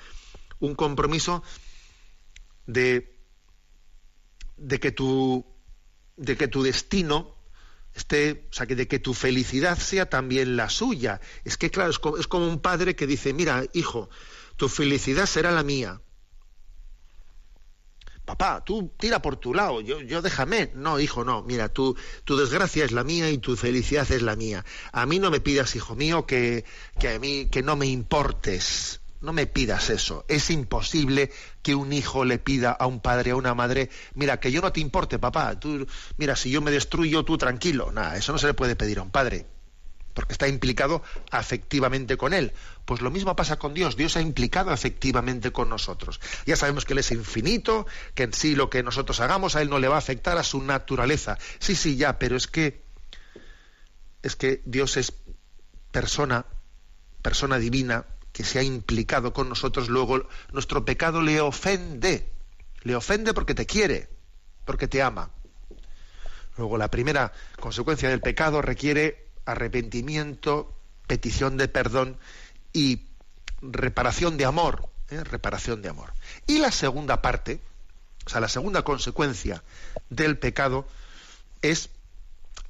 un 0.60 0.75
compromiso 0.75 1.41
de, 2.67 3.15
de 4.58 4.79
que 4.79 4.91
tu 4.91 5.45
de 6.17 6.38
que 6.38 6.47
tu 6.47 6.63
destino 6.63 7.34
este, 7.95 8.47
o 8.51 8.53
sea, 8.53 8.67
que 8.67 8.75
de 8.75 8.88
que 8.88 8.99
tu 8.99 9.13
felicidad 9.13 9.79
sea 9.79 10.10
también 10.10 10.58
la 10.58 10.69
suya. 10.69 11.21
Es 11.45 11.58
que, 11.58 11.71
claro, 11.71 11.91
es 11.91 12.27
como, 12.27 12.47
un 12.47 12.60
padre 12.60 12.95
que 12.95 13.08
dice, 13.08 13.34
mira, 13.34 13.63
hijo, 13.73 14.10
tu 14.58 14.67
felicidad 14.67 15.25
será 15.25 15.51
la 15.51 15.63
mía. 15.63 16.01
Papá, 18.25 18.63
tú 18.65 18.91
tira 18.97 19.21
por 19.21 19.38
tu 19.38 19.53
lado, 19.53 19.81
yo, 19.81 20.01
yo 20.01 20.21
déjame. 20.21 20.71
No, 20.75 20.99
hijo, 20.99 21.23
no. 21.23 21.43
Mira, 21.43 21.69
tu 21.69 21.95
desgracia 22.27 22.84
es 22.84 22.91
la 22.91 23.03
mía 23.03 23.29
y 23.29 23.38
tu 23.38 23.55
felicidad 23.55 24.12
es 24.12 24.21
la 24.21 24.36
mía. 24.36 24.65
A 24.91 25.05
mí 25.05 25.19
no 25.19 25.31
me 25.31 25.39
pidas, 25.39 25.75
hijo 25.75 25.95
mío, 25.95 26.25
que, 26.25 26.65
que 26.99 27.10
a 27.10 27.19
mí 27.19 27.47
que 27.49 27.63
no 27.63 27.75
me 27.75 27.86
importes. 27.86 28.99
No 29.25 29.33
me 29.33 29.47
pidas 29.47 29.89
eso. 29.89 30.23
Es 30.27 30.51
imposible 30.51 31.31
que 31.63 31.73
un 31.73 31.91
hijo 31.93 32.25
le 32.25 32.38
pida 32.38 32.71
a 32.71 32.85
un 32.85 32.99
padre, 32.99 33.31
a 33.31 33.35
una 33.35 33.55
madre, 33.55 33.89
mira, 34.13 34.39
que 34.39 34.51
yo 34.51 34.61
no 34.61 34.71
te 34.71 34.81
importe, 34.81 35.17
papá. 35.17 35.59
Tú, 35.59 35.88
mira, 36.17 36.35
si 36.35 36.51
yo 36.51 36.61
me 36.61 36.69
destruyo, 36.69 37.25
tú 37.25 37.35
tranquilo. 37.35 37.91
Nada, 37.91 38.17
eso 38.17 38.31
no 38.31 38.38
se 38.38 38.45
le 38.45 38.53
puede 38.53 38.75
pedir 38.75 38.99
a 38.99 39.01
un 39.01 39.09
padre, 39.09 39.47
porque 40.13 40.33
está 40.33 40.47
implicado 40.47 41.01
afectivamente 41.31 42.17
con 42.17 42.33
él. 42.33 42.53
Pues 42.85 43.01
lo 43.01 43.09
mismo 43.09 43.35
pasa 43.35 43.57
con 43.57 43.73
Dios. 43.73 43.97
Dios 43.97 44.15
ha 44.15 44.21
implicado 44.21 44.69
afectivamente 44.69 45.51
con 45.51 45.69
nosotros. 45.69 46.21
Ya 46.45 46.55
sabemos 46.55 46.85
que 46.85 46.93
Él 46.93 46.99
es 46.99 47.11
infinito, 47.11 47.88
que 48.13 48.23
en 48.23 48.33
sí 48.33 48.53
lo 48.55 48.69
que 48.69 48.83
nosotros 48.83 49.19
hagamos 49.21 49.55
a 49.55 49.63
Él 49.63 49.71
no 49.71 49.79
le 49.79 49.88
va 49.88 49.95
a 49.95 49.99
afectar 49.99 50.38
a 50.38 50.43
su 50.43 50.61
naturaleza. 50.61 51.39
Sí, 51.57 51.73
sí, 51.75 51.95
ya, 51.95 52.19
pero 52.19 52.38
es 52.38 52.45
que 52.45 52.83
es 54.21 54.35
que 54.35 54.61
Dios 54.65 54.97
es 54.97 55.13
persona, 55.91 56.45
persona 57.23 57.57
divina, 57.57 58.05
que 58.35 58.43
se 58.43 58.59
ha 58.59 58.63
implicado 58.63 59.31
con 59.31 59.47
nosotros, 59.47 59.87
luego 59.87 60.27
nuestro 60.51 60.83
pecado 60.83 61.21
le 61.21 61.39
ofende. 61.39 62.29
Le 62.81 62.93
ofende 62.93 63.33
porque 63.33 63.55
te 63.55 63.65
quiere, 63.65 64.09
porque 64.65 64.89
te 64.89 65.01
ama. 65.01 65.29
Luego 66.57 66.77
la 66.77 66.91
primera 66.91 67.31
consecuencia 67.61 68.09
del 68.09 68.19
pecado 68.19 68.61
requiere 68.61 69.29
arrepentimiento, 69.45 70.77
petición 71.07 71.55
de 71.55 71.69
perdón 71.69 72.17
y 72.73 73.03
reparación 73.61 74.35
de 74.35 74.43
amor. 74.43 74.89
¿eh? 75.11 75.23
Reparación 75.23 75.81
de 75.81 75.87
amor. 75.87 76.11
Y 76.45 76.57
la 76.57 76.73
segunda 76.73 77.21
parte, 77.21 77.61
o 78.25 78.29
sea, 78.29 78.41
la 78.41 78.49
segunda 78.49 78.81
consecuencia 78.81 79.63
del 80.09 80.37
pecado 80.37 80.85
es 81.61 81.89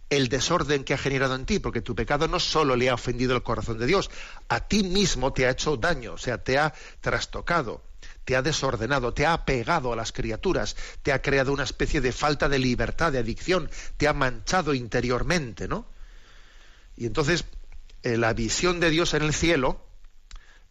el 0.09 0.29
desorden 0.29 0.83
que 0.83 0.93
ha 0.93 0.97
generado 0.97 1.35
en 1.35 1.45
ti, 1.45 1.59
porque 1.59 1.81
tu 1.81 1.95
pecado 1.95 2.27
no 2.27 2.39
solo 2.39 2.75
le 2.75 2.89
ha 2.89 2.93
ofendido 2.93 3.35
el 3.35 3.43
corazón 3.43 3.77
de 3.79 3.87
Dios, 3.87 4.09
a 4.49 4.67
ti 4.67 4.83
mismo 4.83 5.33
te 5.33 5.45
ha 5.45 5.51
hecho 5.51 5.77
daño, 5.77 6.13
o 6.13 6.17
sea, 6.17 6.43
te 6.43 6.57
ha 6.57 6.73
trastocado, 7.01 7.83
te 8.23 8.35
ha 8.35 8.41
desordenado, 8.41 9.13
te 9.13 9.25
ha 9.25 9.45
pegado 9.45 9.93
a 9.93 9.95
las 9.95 10.11
criaturas, 10.11 10.75
te 11.01 11.11
ha 11.11 11.21
creado 11.21 11.53
una 11.53 11.63
especie 11.63 12.01
de 12.01 12.11
falta 12.11 12.49
de 12.49 12.59
libertad, 12.59 13.11
de 13.11 13.19
adicción, 13.19 13.69
te 13.97 14.07
ha 14.07 14.13
manchado 14.13 14.73
interiormente, 14.73 15.67
¿no? 15.67 15.87
Y 16.97 17.05
entonces 17.05 17.45
eh, 18.03 18.17
la 18.17 18.33
visión 18.33 18.79
de 18.79 18.89
Dios 18.89 19.13
en 19.13 19.23
el 19.23 19.33
cielo 19.33 19.85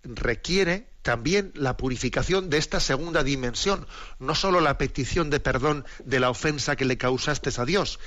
requiere 0.04 0.88
también 1.02 1.52
la 1.54 1.76
purificación 1.76 2.48
de 2.48 2.58
esta 2.58 2.80
segunda 2.80 3.22
dimensión, 3.22 3.86
no 4.18 4.34
solo 4.34 4.60
la 4.60 4.78
petición 4.78 5.28
de 5.28 5.40
perdón 5.40 5.84
de 6.04 6.20
la 6.20 6.30
ofensa 6.30 6.76
que 6.76 6.86
le 6.86 6.96
causaste 6.96 7.50
a 7.56 7.64
Dios, 7.64 7.98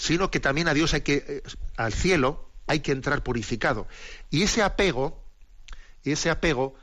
sino 0.00 0.30
que 0.30 0.40
también 0.40 0.66
a 0.66 0.72
Dios 0.72 0.94
hay 0.94 1.02
que, 1.02 1.24
eh, 1.28 1.42
al 1.76 1.92
cielo, 1.92 2.48
hay 2.66 2.80
que 2.80 2.92
entrar 2.92 3.22
purificado. 3.22 3.86
Y 4.30 4.42
ese 4.42 4.62
apego, 4.62 5.22
ese 6.04 6.30
apego 6.30 6.74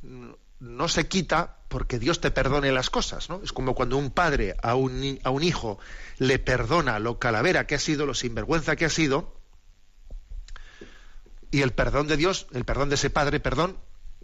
mm, 0.00 0.30
no 0.60 0.88
se 0.88 1.06
quita 1.06 1.58
porque 1.68 1.98
Dios 1.98 2.22
te 2.22 2.30
perdone 2.30 2.72
las 2.72 2.88
cosas, 2.88 3.28
¿no? 3.28 3.42
Es 3.44 3.52
como 3.52 3.74
cuando 3.74 3.98
un 3.98 4.10
padre 4.10 4.56
a 4.62 4.74
un, 4.74 5.18
a 5.22 5.30
un 5.30 5.42
hijo 5.42 5.78
le 6.16 6.38
perdona 6.38 6.98
lo 6.98 7.18
calavera 7.18 7.66
que 7.66 7.74
ha 7.74 7.78
sido, 7.78 8.06
lo 8.06 8.14
sinvergüenza 8.14 8.74
que 8.74 8.86
ha 8.86 8.90
sido, 8.90 9.38
y 11.50 11.60
el 11.60 11.72
perdón 11.72 12.06
de 12.06 12.16
Dios, 12.16 12.46
el 12.54 12.64
perdón 12.64 12.88
de 12.88 12.94
ese 12.94 13.10
padre, 13.10 13.38
perdón, 13.38 13.76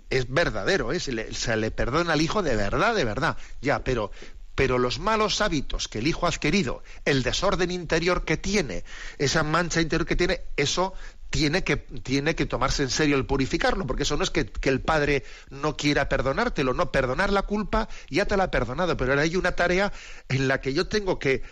es 0.08 0.32
verdadero, 0.32 0.92
¿eh? 0.92 1.00
se, 1.00 1.12
le, 1.12 1.34
se 1.34 1.54
le 1.56 1.70
perdona 1.70 2.14
al 2.14 2.22
hijo 2.22 2.42
de 2.42 2.56
verdad, 2.56 2.94
de 2.94 3.04
verdad, 3.04 3.36
ya, 3.60 3.84
pero, 3.84 4.10
pero 4.54 4.78
los 4.78 4.98
malos 4.98 5.40
hábitos 5.40 5.88
que 5.88 5.98
el 5.98 6.06
hijo 6.06 6.26
ha 6.26 6.30
adquirido, 6.30 6.82
el 7.04 7.22
desorden 7.22 7.70
interior 7.70 8.24
que 8.24 8.36
tiene, 8.36 8.84
esa 9.18 9.42
mancha 9.42 9.80
interior 9.80 10.06
que 10.06 10.16
tiene, 10.16 10.42
eso 10.56 10.94
tiene 11.30 11.64
que, 11.64 11.76
tiene 11.76 12.34
que 12.34 12.44
tomarse 12.44 12.82
en 12.82 12.90
serio 12.90 13.16
el 13.16 13.24
purificarlo, 13.24 13.86
porque 13.86 14.02
eso 14.02 14.18
no 14.18 14.22
es 14.22 14.30
que, 14.30 14.52
el 14.62 14.80
padre 14.82 15.24
no 15.48 15.76
quiera 15.76 16.08
perdonártelo, 16.08 16.74
no, 16.74 16.92
perdonar 16.92 17.32
la 17.32 17.42
culpa 17.42 17.88
ya 18.10 18.26
te 18.26 18.36
la 18.36 18.44
ha 18.44 18.50
perdonado, 18.50 18.96
pero 18.98 19.12
ahora 19.12 19.22
hay 19.22 19.36
una 19.36 19.52
tarea 19.52 19.92
en 20.28 20.46
la 20.46 20.60
que 20.60 20.74
yo 20.74 20.88
tengo 20.88 21.18
que, 21.18 21.42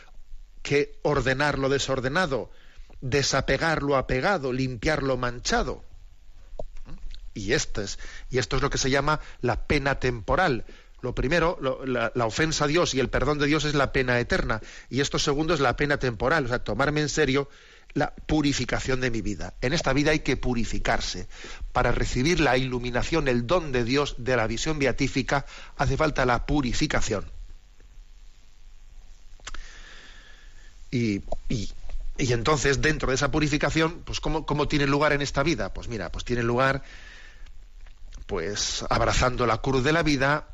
que 0.62 0.98
ordenar 1.02 1.58
lo 1.58 1.70
desordenado, 1.70 2.50
desapegar 3.00 3.82
lo 3.82 3.96
apegado, 3.96 4.52
limpiar 4.52 5.02
lo 5.02 5.16
manchado. 5.16 5.82
Y 7.32 7.54
esto, 7.54 7.80
es, 7.80 7.98
y 8.28 8.38
esto 8.38 8.56
es 8.56 8.62
lo 8.62 8.68
que 8.68 8.78
se 8.78 8.90
llama 8.90 9.20
la 9.40 9.66
pena 9.66 9.98
temporal. 9.98 10.66
Lo 11.02 11.14
primero, 11.14 11.58
la, 11.86 12.26
ofensa 12.26 12.64
a 12.64 12.68
Dios 12.68 12.94
y 12.94 13.00
el 13.00 13.08
perdón 13.08 13.38
de 13.38 13.46
Dios 13.46 13.64
es 13.64 13.74
la 13.74 13.92
pena 13.92 14.18
eterna. 14.20 14.60
Y 14.90 15.00
esto 15.00 15.18
segundo 15.18 15.54
es 15.54 15.60
la 15.60 15.76
pena 15.76 15.98
temporal, 15.98 16.44
o 16.44 16.48
sea, 16.48 16.58
tomarme 16.62 17.00
en 17.00 17.08
serio 17.08 17.48
la 17.94 18.12
purificación 18.14 19.00
de 19.00 19.10
mi 19.10 19.20
vida. 19.20 19.54
En 19.62 19.72
esta 19.72 19.92
vida 19.92 20.10
hay 20.10 20.20
que 20.20 20.36
purificarse. 20.36 21.26
Para 21.72 21.92
recibir 21.92 22.40
la 22.40 22.56
iluminación, 22.56 23.28
el 23.28 23.46
don 23.46 23.72
de 23.72 23.84
Dios 23.84 24.16
de 24.18 24.36
la 24.36 24.46
visión 24.46 24.78
beatífica, 24.78 25.46
hace 25.76 25.96
falta 25.96 26.26
la 26.26 26.46
purificación. 26.46 27.24
Y, 30.90 31.22
entonces, 32.18 32.82
dentro 32.82 33.08
de 33.08 33.14
esa 33.14 33.30
purificación, 33.30 34.02
pues 34.04 34.20
¿cómo, 34.20 34.44
¿cómo 34.44 34.68
tiene 34.68 34.86
lugar 34.86 35.12
en 35.12 35.22
esta 35.22 35.42
vida? 35.42 35.72
Pues 35.72 35.88
mira, 35.88 36.12
pues 36.12 36.24
tiene 36.24 36.42
lugar 36.42 36.82
pues 38.26 38.84
abrazando 38.88 39.44
la 39.44 39.58
cruz 39.58 39.82
de 39.82 39.92
la 39.92 40.04
vida, 40.04 40.46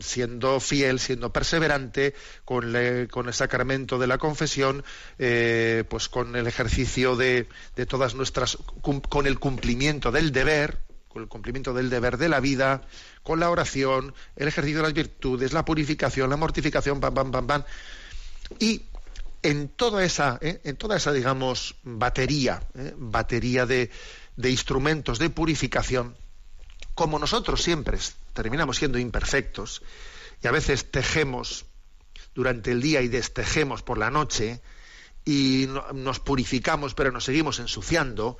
siendo 0.00 0.60
fiel, 0.60 1.00
siendo 1.00 1.32
perseverante 1.32 2.14
con, 2.44 2.72
le- 2.72 3.08
con 3.08 3.26
el 3.28 3.34
sacramento 3.34 3.98
de 3.98 4.06
la 4.06 4.18
confesión, 4.18 4.84
eh, 5.18 5.84
pues 5.88 6.08
con 6.08 6.36
el 6.36 6.46
ejercicio 6.46 7.16
de, 7.16 7.48
de 7.76 7.86
todas 7.86 8.14
nuestras, 8.14 8.58
con 9.08 9.26
el 9.26 9.38
cumplimiento 9.38 10.12
del 10.12 10.30
deber, 10.32 10.78
con 11.08 11.22
el 11.22 11.28
cumplimiento 11.28 11.72
del 11.74 11.90
deber 11.90 12.16
de 12.18 12.28
la 12.28 12.40
vida, 12.40 12.82
con 13.22 13.38
la 13.40 13.50
oración, 13.50 14.14
el 14.36 14.48
ejercicio 14.48 14.78
de 14.78 14.82
las 14.84 14.92
virtudes, 14.94 15.52
la 15.52 15.64
purificación, 15.64 16.28
la 16.30 16.36
mortificación, 16.36 17.00
pam, 17.00 17.14
pam, 17.14 17.30
pam, 17.30 17.46
pam. 17.46 17.64
Y 18.58 18.82
en 19.42 19.68
toda 19.68 20.04
esa, 20.04 20.38
¿eh? 20.40 20.60
en 20.64 20.76
toda 20.76 20.96
esa, 20.96 21.12
digamos, 21.12 21.76
batería, 21.82 22.62
¿eh? 22.74 22.94
batería 22.96 23.66
de, 23.66 23.90
de 24.36 24.50
instrumentos 24.50 25.18
de 25.18 25.30
purificación, 25.30 26.16
como 26.94 27.18
nosotros 27.18 27.62
siempre 27.62 27.98
terminamos 28.32 28.76
siendo 28.78 28.98
imperfectos 28.98 29.82
y 30.42 30.46
a 30.46 30.52
veces 30.52 30.90
tejemos 30.90 31.66
durante 32.34 32.72
el 32.72 32.80
día 32.82 33.00
y 33.02 33.08
destejemos 33.08 33.82
por 33.82 33.98
la 33.98 34.10
noche 34.10 34.60
y 35.24 35.66
no- 35.68 35.92
nos 35.92 36.20
purificamos 36.20 36.94
pero 36.94 37.10
nos 37.10 37.24
seguimos 37.24 37.58
ensuciando 37.58 38.36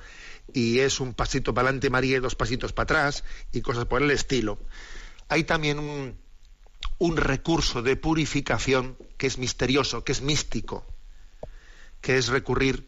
y 0.53 0.79
es 0.79 0.99
un 0.99 1.13
pasito 1.13 1.53
para 1.53 1.67
adelante 1.69 1.89
María 1.89 2.17
y 2.17 2.19
dos 2.19 2.35
pasitos 2.35 2.71
para 2.73 2.83
atrás 2.83 3.23
y 3.51 3.61
cosas 3.61 3.85
por 3.85 4.01
el 4.03 4.11
estilo. 4.11 4.59
Hay 5.27 5.43
también 5.43 5.79
un, 5.79 6.15
un 6.99 7.17
recurso 7.17 7.81
de 7.81 7.95
purificación 7.95 8.95
que 9.17 9.25
es 9.27 9.37
misterioso, 9.39 10.03
que 10.03 10.11
es 10.11 10.21
místico, 10.21 10.85
que 12.01 12.17
es 12.17 12.27
recurrir 12.27 12.85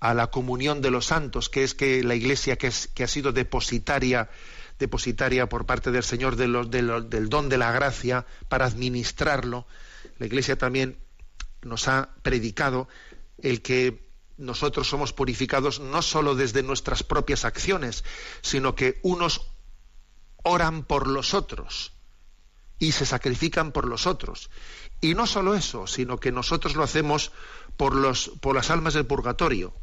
a 0.00 0.14
la 0.14 0.28
comunión 0.28 0.80
de 0.80 0.90
los 0.90 1.06
santos, 1.06 1.48
que 1.50 1.64
es 1.64 1.74
que 1.74 2.02
la 2.02 2.14
Iglesia 2.14 2.56
que, 2.56 2.68
es- 2.68 2.86
que 2.88 3.04
ha 3.04 3.08
sido 3.08 3.32
depositaria, 3.32 4.30
depositaria 4.78 5.48
por 5.48 5.66
parte 5.66 5.90
del 5.90 6.02
Señor 6.02 6.36
del 6.36 7.28
don 7.28 7.48
de 7.48 7.58
la 7.58 7.72
gracia 7.72 8.26
para 8.48 8.66
administrarlo, 8.66 9.66
la 10.18 10.26
Iglesia 10.26 10.56
también 10.56 10.98
nos 11.62 11.88
ha 11.88 12.10
predicado 12.22 12.88
el 13.38 13.62
que 13.62 14.06
nosotros 14.36 14.88
somos 14.88 15.12
purificados 15.12 15.80
no 15.80 16.02
sólo 16.02 16.34
desde 16.34 16.62
nuestras 16.62 17.02
propias 17.02 17.44
acciones, 17.44 18.04
sino 18.42 18.74
que 18.74 19.00
unos 19.02 19.48
oran 20.42 20.84
por 20.84 21.06
los 21.06 21.34
otros 21.34 21.92
y 22.78 22.92
se 22.92 23.06
sacrifican 23.06 23.72
por 23.72 23.86
los 23.86 24.06
otros. 24.06 24.50
Y 25.00 25.14
no 25.14 25.26
solo 25.26 25.54
eso, 25.54 25.86
sino 25.86 26.18
que 26.18 26.32
nosotros 26.32 26.76
lo 26.76 26.82
hacemos 26.82 27.32
por, 27.76 27.94
los, 27.94 28.30
por 28.40 28.54
las 28.54 28.70
almas 28.70 28.94
del 28.94 29.06
purgatorio, 29.06 29.74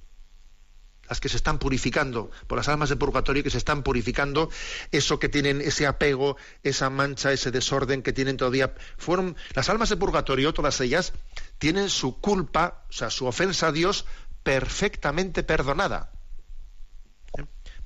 las 1.09 1.19
que 1.19 1.29
se 1.29 1.37
están 1.37 1.59
purificando, 1.59 2.31
por 2.47 2.57
las 2.57 2.67
almas 2.69 2.89
del 2.89 2.97
purgatorio 2.97 3.43
que 3.43 3.49
se 3.49 3.57
están 3.57 3.83
purificando, 3.83 4.49
eso 4.91 5.19
que 5.19 5.29
tienen 5.29 5.61
ese 5.61 5.85
apego, 5.85 6.37
esa 6.63 6.89
mancha, 6.89 7.31
ese 7.31 7.51
desorden 7.51 8.01
que 8.01 8.13
tienen 8.13 8.37
todavía. 8.37 8.73
Fueron 8.97 9.35
las 9.53 9.69
almas 9.69 9.89
del 9.89 9.99
purgatorio, 9.99 10.53
todas 10.53 10.79
ellas, 10.81 11.13
tienen 11.57 11.89
su 11.89 12.19
culpa, 12.19 12.83
o 12.89 12.93
sea, 12.93 13.09
su 13.09 13.25
ofensa 13.25 13.67
a 13.67 13.71
Dios 13.71 14.05
perfectamente 14.43 15.43
perdonada. 15.43 16.11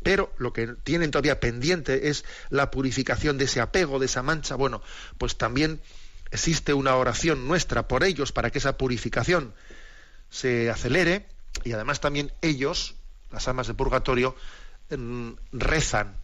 Pero 0.03 0.31
lo 0.37 0.53
que 0.53 0.67
tienen 0.83 1.11
todavía 1.11 1.39
pendiente 1.39 2.09
es 2.09 2.23
la 2.49 2.71
purificación 2.71 3.37
de 3.37 3.45
ese 3.45 3.61
apego, 3.61 3.99
de 3.99 4.05
esa 4.05 4.23
mancha. 4.23 4.55
Bueno, 4.55 4.81
pues 5.17 5.37
también 5.37 5.81
existe 6.31 6.73
una 6.73 6.95
oración 6.95 7.47
nuestra 7.47 7.87
por 7.87 8.03
ellos 8.03 8.31
para 8.31 8.51
que 8.51 8.59
esa 8.59 8.77
purificación 8.77 9.53
se 10.29 10.69
acelere 10.69 11.27
y 11.63 11.71
además 11.71 11.99
también 11.99 12.31
ellos, 12.41 12.95
las 13.31 13.47
almas 13.47 13.67
de 13.67 13.73
purgatorio, 13.73 14.35
mm, 14.89 15.31
rezan 15.51 16.15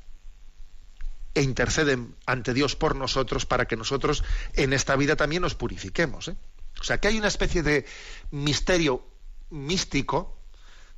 e 1.33 1.41
interceden 1.41 2.15
ante 2.25 2.53
Dios 2.53 2.75
por 2.75 2.95
nosotros 2.95 3.45
para 3.45 3.65
que 3.65 3.75
nosotros 3.75 4.23
en 4.53 4.73
esta 4.73 4.95
vida 4.95 5.15
también 5.15 5.41
nos 5.41 5.55
purifiquemos. 5.55 6.27
¿eh? 6.27 6.35
O 6.79 6.83
sea 6.83 6.99
que 6.99 7.07
hay 7.07 7.17
una 7.17 7.27
especie 7.27 7.63
de 7.63 7.85
misterio 8.31 9.05
místico 9.49 10.37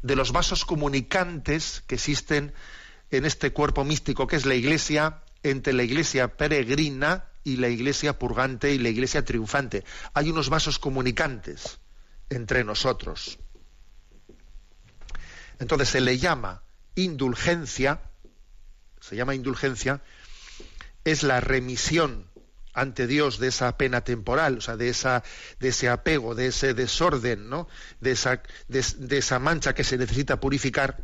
de 0.02 0.16
los 0.16 0.32
vasos 0.32 0.66
comunicantes 0.66 1.84
que 1.88 1.96
existen 1.96 2.54
en 3.12 3.26
este 3.26 3.52
cuerpo 3.52 3.84
místico 3.84 4.28
que 4.28 4.36
es 4.36 4.46
la 4.46 4.56
iglesia, 4.56 5.22
entre 5.44 5.74
la 5.74 5.84
iglesia 5.84 6.38
peregrina 6.38 7.26
y 7.44 7.58
la 7.58 7.70
iglesia 7.70 8.18
purgante 8.20 8.74
y 8.74 8.78
la 8.78 8.90
iglesia 8.90 9.24
triunfante. 9.24 9.84
Hay 10.14 10.30
unos 10.30 10.50
vasos 10.50 10.80
comunicantes 10.80 11.80
entre 12.30 12.64
nosotros. 12.64 13.40
Entonces 15.60 15.90
se 15.90 16.02
le 16.02 16.18
llama 16.18 16.64
indulgencia, 16.96 18.02
se 19.00 19.16
llama 19.16 19.36
indulgencia, 19.36 20.02
es 21.04 21.24
la 21.24 21.40
remisión 21.40 22.28
ante 22.74 23.08
Dios 23.08 23.40
de 23.40 23.48
esa 23.48 23.78
pena 23.78 24.02
temporal, 24.02 24.58
o 24.58 24.62
sea, 24.62 24.76
de, 24.76 24.90
esa, 24.90 25.24
de 25.60 25.70
ese 25.70 25.88
apego, 25.88 26.36
de 26.36 26.48
ese 26.48 26.74
desorden, 26.74 27.50
¿no? 27.50 27.70
de, 28.02 28.12
esa, 28.12 28.42
de, 28.68 28.86
de 28.98 29.18
esa 29.18 29.40
mancha 29.40 29.74
que 29.74 29.86
se 29.86 29.98
necesita 29.98 30.40
purificar, 30.42 30.98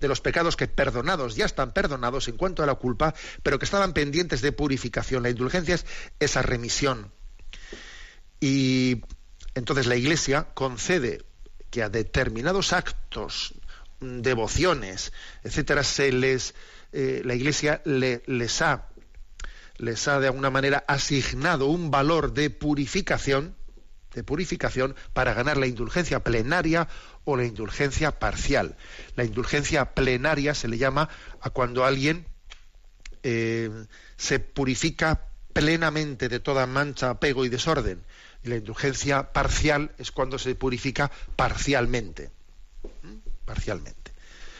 de 0.00 0.08
los 0.08 0.20
pecados 0.20 0.56
que 0.56 0.66
perdonados 0.66 1.36
ya 1.36 1.44
están 1.44 1.72
perdonados 1.72 2.28
en 2.28 2.36
cuanto 2.36 2.62
a 2.62 2.66
la 2.66 2.74
culpa, 2.74 3.14
pero 3.42 3.58
que 3.58 3.64
estaban 3.64 3.92
pendientes 3.92 4.40
de 4.40 4.52
purificación. 4.52 5.22
La 5.22 5.30
indulgencia 5.30 5.74
es 5.74 5.86
esa 6.18 6.42
remisión. 6.42 7.12
Y 8.40 9.02
entonces 9.54 9.86
la 9.86 9.96
Iglesia 9.96 10.48
concede 10.54 11.24
que 11.70 11.82
a 11.82 11.88
determinados 11.88 12.72
actos, 12.72 13.54
devociones, 14.00 15.12
etcétera, 15.42 15.82
se 15.82 16.12
les 16.12 16.54
eh, 16.92 17.22
la 17.24 17.34
Iglesia 17.34 17.82
le, 17.84 18.22
les 18.26 18.62
ha 18.62 18.88
les 19.78 20.08
ha 20.08 20.20
de 20.20 20.26
alguna 20.26 20.50
manera 20.50 20.84
asignado 20.88 21.66
un 21.66 21.90
valor 21.90 22.34
de 22.34 22.50
purificación, 22.50 23.54
de 24.12 24.24
purificación 24.24 24.96
para 25.12 25.34
ganar 25.34 25.56
la 25.56 25.66
indulgencia 25.66 26.24
plenaria 26.24 26.88
o 27.24 27.36
la 27.36 27.44
indulgencia 27.44 28.18
parcial. 28.18 28.76
La 29.14 29.24
indulgencia 29.24 29.94
plenaria 29.94 30.54
se 30.54 30.68
le 30.68 30.78
llama 30.78 31.08
a 31.40 31.50
cuando 31.50 31.84
alguien 31.84 32.26
eh, 33.22 33.70
se 34.16 34.40
purifica 34.40 35.28
plenamente 35.52 36.28
de 36.28 36.40
toda 36.40 36.66
mancha, 36.66 37.10
apego 37.10 37.44
y 37.44 37.48
desorden. 37.48 38.02
Y 38.42 38.48
la 38.48 38.56
indulgencia 38.56 39.32
parcial 39.32 39.92
es 39.98 40.10
cuando 40.10 40.38
se 40.38 40.54
purifica 40.54 41.10
parcialmente. 41.36 42.30
¿Mm? 43.02 43.27
Parcialmente. 43.48 44.12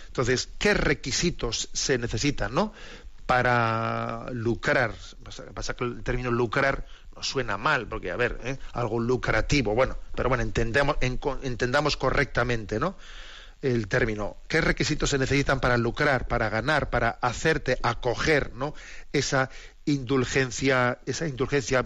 Entonces, 0.07 0.49
¿qué 0.59 0.73
requisitos 0.73 1.69
se 1.73 1.99
necesitan, 1.99 2.55
no? 2.55 2.73
para 3.29 4.31
lucrar. 4.33 4.95
Pasa 5.53 5.77
que 5.77 5.85
el 5.85 6.03
término 6.03 6.31
lucrar 6.31 6.87
nos 7.15 7.29
suena 7.29 7.59
mal, 7.59 7.87
porque, 7.87 8.11
a 8.11 8.17
ver, 8.17 8.41
¿eh? 8.43 8.59
algo 8.73 8.99
lucrativo, 8.99 9.75
bueno, 9.75 9.99
pero 10.15 10.31
bueno, 10.31 10.43
entendamos, 10.43 10.97
en, 11.03 11.21
entendamos 11.43 11.99
correctamente, 11.99 12.81
¿no? 12.81 12.97
El 13.61 13.87
término. 13.87 14.39
¿Qué 14.49 14.63
requisitos 14.63 15.11
se 15.11 15.19
necesitan 15.19 15.61
para 15.61 15.77
lucrar, 15.77 16.27
para 16.27 16.49
ganar, 16.49 16.89
para 16.89 17.11
hacerte 17.21 17.79
acoger, 17.83 18.55
¿no? 18.55 18.73
Esa 19.13 19.51
indulgencia, 19.85 20.99
esa 21.05 21.29
indulgencia 21.29 21.85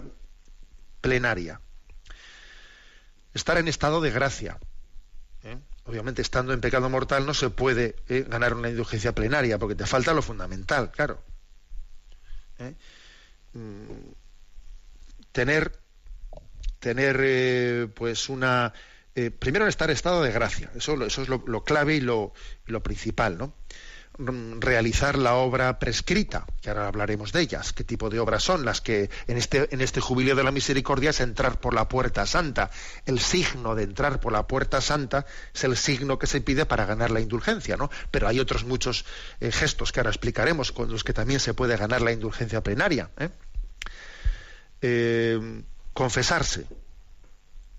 plenaria. 1.01 1.59
Estar 3.33 3.57
en 3.57 3.67
estado 3.67 3.99
de 3.99 4.11
gracia. 4.11 4.59
¿eh? 5.43 5.57
Obviamente, 5.85 6.21
estando 6.21 6.53
en 6.53 6.61
pecado 6.61 6.89
mortal 6.89 7.25
no 7.25 7.33
se 7.33 7.49
puede 7.49 7.95
¿eh? 8.07 8.25
ganar 8.27 8.53
una 8.53 8.69
indulgencia 8.69 9.13
plenaria, 9.13 9.59
porque 9.59 9.75
te 9.75 9.85
falta 9.85 10.13
lo 10.13 10.21
fundamental, 10.21 10.91
claro. 10.91 11.21
¿eh? 12.59 12.73
tener 15.31 15.79
tener 16.79 17.19
eh, 17.21 17.87
pues 17.93 18.29
una 18.29 18.73
eh, 19.15 19.31
primero 19.31 19.67
estar 19.67 19.89
en 19.89 19.95
estado 19.95 20.23
de 20.23 20.31
gracia 20.31 20.71
eso, 20.75 21.01
eso 21.05 21.21
es 21.21 21.29
lo, 21.29 21.43
lo 21.47 21.63
clave 21.63 21.95
y 21.95 22.01
lo, 22.01 22.33
lo, 22.65 22.83
principal 22.83 23.37
no 23.37 23.53
realizar 24.17 25.17
la 25.17 25.35
obra 25.35 25.79
prescrita 25.79 26.45
que 26.61 26.69
ahora 26.69 26.87
hablaremos 26.87 27.31
de 27.31 27.41
ellas 27.41 27.73
qué 27.73 27.83
tipo 27.83 28.11
de 28.11 28.19
obras 28.19 28.43
son 28.43 28.63
las 28.63 28.79
que 28.79 29.09
en 29.27 29.37
este 29.37 29.73
en 29.73 29.81
este 29.81 30.01
jubileo 30.01 30.35
de 30.35 30.43
la 30.43 30.51
misericordia 30.51 31.09
es 31.09 31.19
entrar 31.19 31.59
por 31.59 31.73
la 31.73 31.89
puerta 31.89 32.27
santa 32.27 32.69
el 33.07 33.19
signo 33.19 33.73
de 33.73 33.83
entrar 33.83 34.19
por 34.19 34.31
la 34.31 34.45
puerta 34.45 34.81
santa 34.81 35.25
es 35.53 35.63
el 35.63 35.75
signo 35.75 36.19
que 36.19 36.27
se 36.27 36.41
pide 36.41 36.67
para 36.67 36.85
ganar 36.85 37.09
la 37.09 37.21
indulgencia 37.21 37.75
no 37.75 37.89
pero 38.11 38.27
hay 38.27 38.39
otros 38.39 38.65
muchos 38.65 39.03
eh, 39.39 39.51
gestos 39.51 39.91
que 39.91 39.99
ahora 39.99 40.11
explicaremos 40.11 40.71
con 40.71 40.91
los 40.91 41.03
que 41.03 41.13
también 41.13 41.39
se 41.39 41.55
puede 41.55 41.75
ganar 41.75 42.03
la 42.03 42.11
indulgencia 42.11 42.61
plenaria 42.61 43.09
¿eh? 43.17 43.29
Eh, 44.81 45.63
confesarse 45.93 46.67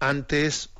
antes 0.01 0.70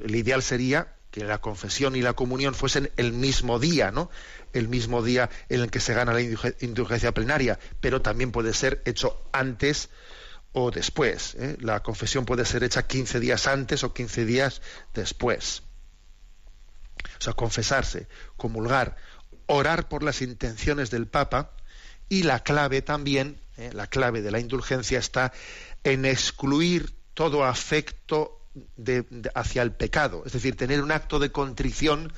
el 0.00 0.14
ideal 0.14 0.42
sería 0.42 0.94
que 1.10 1.24
la 1.24 1.38
confesión 1.38 1.96
y 1.96 2.02
la 2.02 2.12
comunión 2.12 2.54
fuesen 2.54 2.90
el 2.96 3.12
mismo 3.12 3.58
día, 3.58 3.90
¿no? 3.90 4.10
El 4.52 4.68
mismo 4.68 5.02
día 5.02 5.30
en 5.48 5.60
el 5.60 5.70
que 5.70 5.80
se 5.80 5.94
gana 5.94 6.12
la 6.12 6.20
indulgencia 6.20 7.12
plenaria, 7.12 7.58
pero 7.80 8.02
también 8.02 8.32
puede 8.32 8.54
ser 8.54 8.82
hecho 8.84 9.28
antes 9.32 9.90
o 10.52 10.70
después. 10.70 11.34
¿eh? 11.34 11.56
La 11.60 11.80
confesión 11.82 12.24
puede 12.24 12.44
ser 12.44 12.64
hecha 12.64 12.86
15 12.86 13.20
días 13.20 13.46
antes 13.46 13.84
o 13.84 13.92
15 13.92 14.24
días 14.24 14.62
después. 14.94 15.62
O 17.18 17.22
sea, 17.22 17.32
confesarse, 17.32 18.08
comulgar, 18.36 18.96
orar 19.46 19.88
por 19.88 20.02
las 20.02 20.22
intenciones 20.22 20.90
del 20.90 21.06
Papa 21.06 21.52
y 22.08 22.22
la 22.22 22.42
clave 22.42 22.82
también 22.82 23.40
¿eh? 23.58 23.70
La 23.74 23.86
clave 23.86 24.22
de 24.22 24.30
la 24.30 24.40
indulgencia 24.40 24.98
está 24.98 25.32
en 25.84 26.04
excluir 26.04 26.94
todo 27.12 27.44
afecto 27.44 28.40
hacia 29.34 29.62
el 29.62 29.72
pecado, 29.72 30.22
es 30.24 30.32
decir, 30.32 30.56
tener 30.56 30.82
un 30.82 30.90
acto 30.90 31.18
de 31.18 31.30
contrición, 31.30 32.12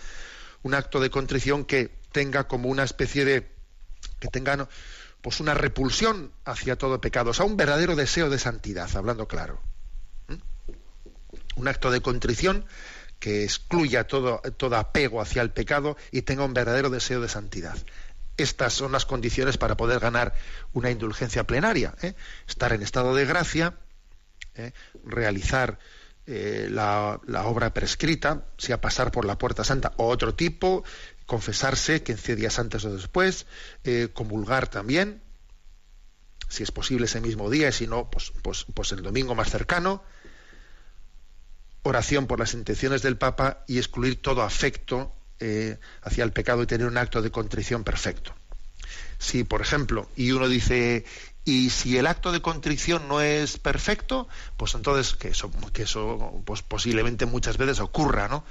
un 0.62 0.74
acto 0.74 1.00
de 1.00 1.10
contrición 1.10 1.64
que 1.64 1.99
tenga 2.12 2.48
como 2.48 2.68
una 2.68 2.84
especie 2.84 3.24
de 3.24 3.50
que 4.18 4.28
tenga 4.28 4.68
pues 5.20 5.40
una 5.40 5.54
repulsión 5.54 6.32
hacia 6.44 6.76
todo 6.76 7.00
pecado, 7.00 7.30
o 7.30 7.34
sea, 7.34 7.44
un 7.44 7.56
verdadero 7.56 7.96
deseo 7.96 8.30
de 8.30 8.38
santidad, 8.38 8.88
hablando 8.96 9.28
claro. 9.28 9.60
Un 11.56 11.68
acto 11.68 11.90
de 11.90 12.00
contrición 12.00 12.64
que 13.18 13.44
excluya 13.44 14.06
todo, 14.06 14.40
todo 14.56 14.76
apego 14.76 15.20
hacia 15.20 15.42
el 15.42 15.50
pecado 15.50 15.96
y 16.10 16.22
tenga 16.22 16.44
un 16.44 16.54
verdadero 16.54 16.88
deseo 16.88 17.20
de 17.20 17.28
santidad. 17.28 17.76
Estas 18.38 18.72
son 18.72 18.92
las 18.92 19.04
condiciones 19.04 19.58
para 19.58 19.76
poder 19.76 20.00
ganar 20.00 20.32
una 20.72 20.90
indulgencia 20.90 21.44
plenaria. 21.44 21.94
¿eh? 22.00 22.14
Estar 22.48 22.72
en 22.72 22.82
estado 22.82 23.14
de 23.14 23.26
gracia, 23.26 23.74
¿eh? 24.54 24.72
realizar 25.04 25.78
eh, 26.26 26.68
la, 26.70 27.20
obra 27.44 27.74
prescrita, 27.74 28.44
sea 28.56 28.80
pasar 28.80 29.10
por 29.10 29.24
la 29.24 29.36
puerta 29.36 29.64
santa 29.64 29.92
o 29.96 30.06
otro 30.06 30.34
tipo, 30.34 30.84
confesarse 31.30 32.02
15 32.02 32.34
días 32.34 32.58
antes 32.58 32.84
o 32.84 32.92
después, 32.92 33.46
comulgar 34.14 34.66
también, 34.66 35.22
si 36.48 36.64
es 36.64 36.72
posible 36.72 37.06
ese 37.06 37.20
mismo 37.20 37.48
día, 37.48 37.68
y 37.68 37.72
si 37.72 37.86
no, 37.86 38.10
pues, 38.10 38.32
pues, 38.42 38.66
pues 38.74 38.90
el 38.90 39.02
domingo 39.02 39.36
más 39.36 39.48
cercano, 39.48 40.02
oración 41.84 42.26
por 42.26 42.40
las 42.40 42.52
intenciones 42.54 43.02
del 43.02 43.16
Papa 43.16 43.62
y 43.68 43.78
excluir 43.78 44.20
todo 44.20 44.42
afecto 44.42 45.14
eh, 45.38 45.78
hacia 46.02 46.24
el 46.24 46.32
pecado 46.32 46.64
y 46.64 46.66
tener 46.66 46.88
un 46.88 46.98
acto 46.98 47.22
de 47.22 47.30
contrición 47.30 47.84
perfecto. 47.84 48.34
Si, 49.18 49.44
por 49.44 49.60
ejemplo, 49.60 50.08
y 50.16 50.32
uno 50.32 50.48
dice, 50.48 51.04
y 51.44 51.70
si 51.70 51.96
el 51.96 52.08
acto 52.08 52.32
de 52.32 52.42
contrición 52.42 53.06
no 53.06 53.20
es 53.20 53.56
perfecto, 53.56 54.26
pues 54.56 54.74
entonces, 54.74 55.14
que 55.14 55.28
eso, 55.28 55.52
que 55.72 55.84
eso 55.84 56.42
pues 56.44 56.62
posiblemente 56.62 57.24
muchas 57.24 57.56
veces 57.56 57.78
ocurra, 57.78 58.26
¿no? 58.26 58.44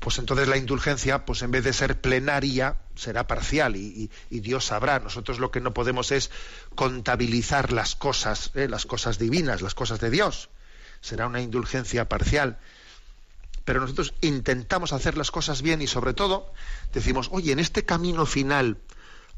Pues 0.00 0.18
entonces 0.18 0.48
la 0.48 0.56
indulgencia, 0.56 1.24
pues 1.26 1.42
en 1.42 1.50
vez 1.50 1.62
de 1.62 1.72
ser 1.72 2.00
plenaria, 2.00 2.76
será 2.96 3.26
parcial 3.26 3.76
y, 3.76 4.10
Dios 4.30 4.66
sabrá. 4.66 4.98
Nosotros 4.98 5.38
lo 5.38 5.50
que 5.50 5.60
no 5.60 5.74
podemos 5.74 6.10
es 6.10 6.30
contabilizar 6.74 7.72
las 7.72 7.94
cosas, 7.94 8.50
¿eh? 8.54 8.66
las 8.66 8.86
cosas 8.86 9.18
divinas, 9.18 9.60
las 9.60 9.74
cosas 9.74 10.00
de 10.00 10.10
Dios. 10.10 10.48
Será 11.00 11.26
una 11.26 11.40
indulgencia 11.40 12.08
parcial 12.08 12.58
pero 13.70 13.80
nosotros 13.80 14.14
intentamos 14.20 14.92
hacer 14.92 15.16
las 15.16 15.30
cosas 15.30 15.62
bien 15.62 15.80
y 15.80 15.86
sobre 15.86 16.12
todo 16.12 16.52
decimos, 16.92 17.28
oye, 17.30 17.52
en 17.52 17.60
este 17.60 17.84
camino 17.84 18.26
final 18.26 18.78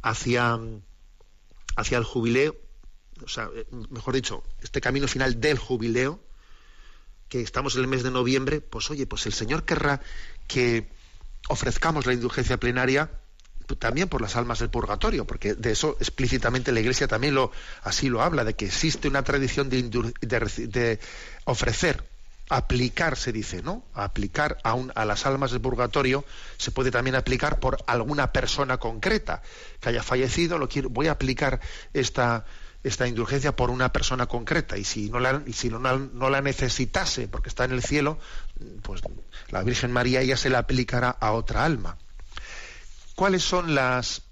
hacia, 0.01 0.59
hacia 1.77 1.99
el 1.99 2.05
jubileo, 2.05 2.57
o 3.23 3.29
sea, 3.29 3.51
eh, 3.55 3.67
mejor 3.91 4.15
dicho, 4.15 4.43
este 4.63 4.81
camino 4.81 5.07
final 5.07 5.41
del 5.41 5.59
jubileo, 5.59 6.19
que 7.29 7.41
estamos 7.41 7.75
en 7.77 7.83
el 7.83 7.89
mes 7.89 8.03
de 8.03 8.11
noviembre, 8.11 8.61
pues 8.61 8.91
oye, 8.91 9.07
pues 9.07 9.27
el 9.27 9.33
Señor 9.33 9.65
querrá 9.65 10.01
que 10.53 10.87
ofrezcamos 11.49 12.07
la 12.07 12.13
indulgencia 12.13 12.59
plenaria 12.59 13.11
también 13.79 14.09
por 14.09 14.21
las 14.21 14.37
almas 14.37 14.59
del 14.59 14.69
purgatorio, 14.69 15.27
porque 15.27 15.55
de 15.55 15.73
eso 15.73 15.97
explícitamente 15.99 16.73
la 16.73 16.81
Iglesia 16.81 17.09
también 17.09 17.35
lo 17.35 17.53
así 17.83 18.11
lo 18.11 18.21
habla, 18.21 18.45
de 18.45 18.55
que 18.55 18.67
existe 18.67 19.09
una 19.09 19.23
tradición 19.23 19.71
de, 19.71 19.83
de 19.83 21.01
ofrecer 21.45 22.05
aplicar, 22.51 23.17
se 23.17 23.33
dice, 23.33 23.63
¿no? 23.63 23.83
Aplicar 23.95 24.59
a, 24.63 24.77
a 24.95 25.05
las 25.07 25.25
almas 25.25 25.53
del 25.53 25.63
purgatorio 25.63 26.25
se 26.59 26.71
puede 26.71 26.91
también 26.91 27.17
aplicar 27.17 27.61
por 27.61 27.83
alguna 27.87 28.31
persona 28.31 28.77
concreta 28.77 29.43
que 29.81 29.89
haya 29.89 30.03
fallecido. 30.03 30.59
Lo 30.59 30.69
quiero, 30.69 30.91
voy 30.91 31.07
a 31.07 31.13
aplicar 31.13 31.61
esta, 31.95 32.45
esta 32.83 33.07
indulgencia 33.07 33.55
por 33.55 33.71
una 33.71 33.93
persona 33.93 34.27
concreta 34.27 34.77
y 34.77 34.85
si 34.85 35.09
no 35.11 35.21
la, 35.21 36.41
necesitase 36.41 37.29
porque 37.29 37.49
está 37.49 37.65
en 37.65 37.73
el 37.73 37.83
cielo, 37.83 38.19
pues 38.83 39.03
la 39.51 39.63
Virgen 39.63 39.93
María 39.93 40.21
ella 40.21 40.37
se 40.37 40.51
la 40.51 40.59
aplicará 40.59 41.11
a 41.11 41.33
otra 41.33 41.65
alma. 41.65 41.97
¿Cuáles 43.15 43.43
son 43.43 43.75
las, 43.75 44.23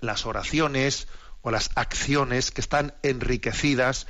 las 0.00 0.24
oraciones 0.26 1.08
o 1.42 1.50
las 1.50 1.70
acciones 1.74 2.50
que 2.50 2.60
están 2.60 2.94
enriquecidas 3.02 4.06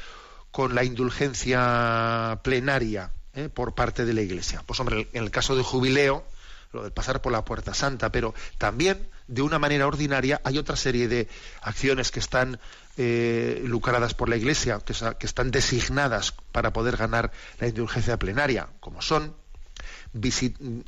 con 0.50 0.74
la 0.74 0.84
indulgencia 0.84 2.40
plenaria 2.42 3.12
¿eh? 3.34 3.48
por 3.48 3.74
parte 3.74 4.04
de 4.04 4.14
la 4.14 4.22
Iglesia. 4.22 4.62
Pues 4.66 4.80
hombre, 4.80 5.08
en 5.12 5.22
el 5.22 5.30
caso 5.30 5.56
de 5.56 5.62
jubileo, 5.62 6.24
lo 6.72 6.82
de 6.82 6.90
pasar 6.90 7.22
por 7.22 7.32
la 7.32 7.44
puerta 7.44 7.74
santa, 7.74 8.10
pero 8.10 8.34
también 8.58 9.08
de 9.28 9.42
una 9.42 9.58
manera 9.58 9.86
ordinaria 9.86 10.40
hay 10.44 10.58
otra 10.58 10.76
serie 10.76 11.06
de 11.06 11.28
acciones 11.62 12.10
que 12.10 12.18
están 12.18 12.58
eh, 12.96 13.62
lucradas 13.64 14.14
por 14.14 14.28
la 14.28 14.36
Iglesia, 14.36 14.80
que, 14.84 14.94
que, 15.18 15.26
están 15.26 15.50
designadas 15.50 16.32
para 16.52 16.72
poder 16.72 16.96
ganar 16.96 17.30
la 17.60 17.68
indulgencia 17.68 18.18
plenaria, 18.18 18.68
como 18.80 19.00
son 19.02 19.34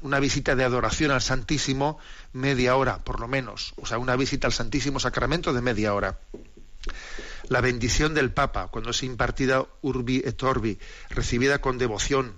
una 0.02 0.18
visita 0.18 0.56
de 0.56 0.64
adoración 0.64 1.10
al 1.10 1.20
Santísimo 1.20 1.98
media 2.32 2.74
hora, 2.74 2.98
por 2.98 3.20
lo 3.20 3.28
menos, 3.28 3.74
o 3.76 3.86
sea, 3.86 3.98
una 3.98 4.16
visita 4.16 4.46
al 4.48 4.52
Santísimo 4.52 4.98
Sacramento 4.98 5.52
de 5.52 5.60
media 5.60 5.94
hora 5.94 6.18
la 7.50 7.60
bendición 7.60 8.14
del 8.14 8.32
Papa, 8.32 8.68
cuando 8.68 8.90
es 8.90 9.02
impartida 9.02 9.66
urbi 9.82 10.22
et 10.24 10.40
orbi, 10.42 10.78
recibida 11.10 11.60
con 11.60 11.78
devoción, 11.78 12.34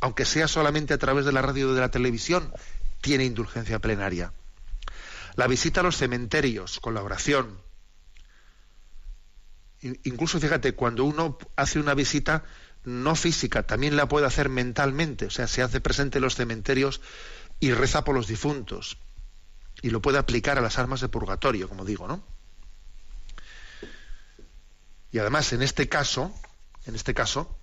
aunque 0.00 0.24
sea 0.24 0.46
solamente 0.46 0.94
a 0.94 0.98
través 0.98 1.24
de 1.26 1.32
la 1.32 1.42
radio 1.42 1.70
o 1.70 1.74
de 1.74 1.80
la 1.80 1.90
televisión, 1.90 2.52
tiene 3.00 3.24
indulgencia 3.24 3.80
plenaria. 3.80 4.32
La 5.34 5.46
visita 5.46 5.80
a 5.80 5.82
los 5.82 5.96
cementerios 5.96 6.80
con 6.80 6.94
la 6.94 7.02
oración. 7.02 7.60
Incluso 9.80 10.38
fíjate, 10.38 10.74
cuando 10.74 11.04
uno 11.04 11.38
hace 11.56 11.80
una 11.80 11.94
visita 11.94 12.44
no 12.84 13.14
física, 13.14 13.64
también 13.64 13.96
la 13.96 14.08
puede 14.08 14.26
hacer 14.26 14.48
mentalmente, 14.48 15.26
o 15.26 15.30
sea, 15.30 15.46
se 15.46 15.62
hace 15.62 15.80
presente 15.80 16.18
en 16.18 16.22
los 16.22 16.36
cementerios 16.36 17.00
y 17.60 17.72
reza 17.72 18.04
por 18.04 18.14
los 18.14 18.26
difuntos. 18.26 18.98
Y 19.82 19.90
lo 19.90 20.02
puede 20.02 20.18
aplicar 20.18 20.58
a 20.58 20.60
las 20.60 20.78
armas 20.78 21.00
de 21.00 21.08
purgatorio, 21.08 21.68
como 21.68 21.84
digo, 21.84 22.06
¿no? 22.06 22.22
Y 25.10 25.18
además, 25.18 25.52
en 25.52 25.62
este 25.62 25.88
caso, 25.88 26.34
en 26.86 26.94
este 26.94 27.14
caso, 27.14 27.56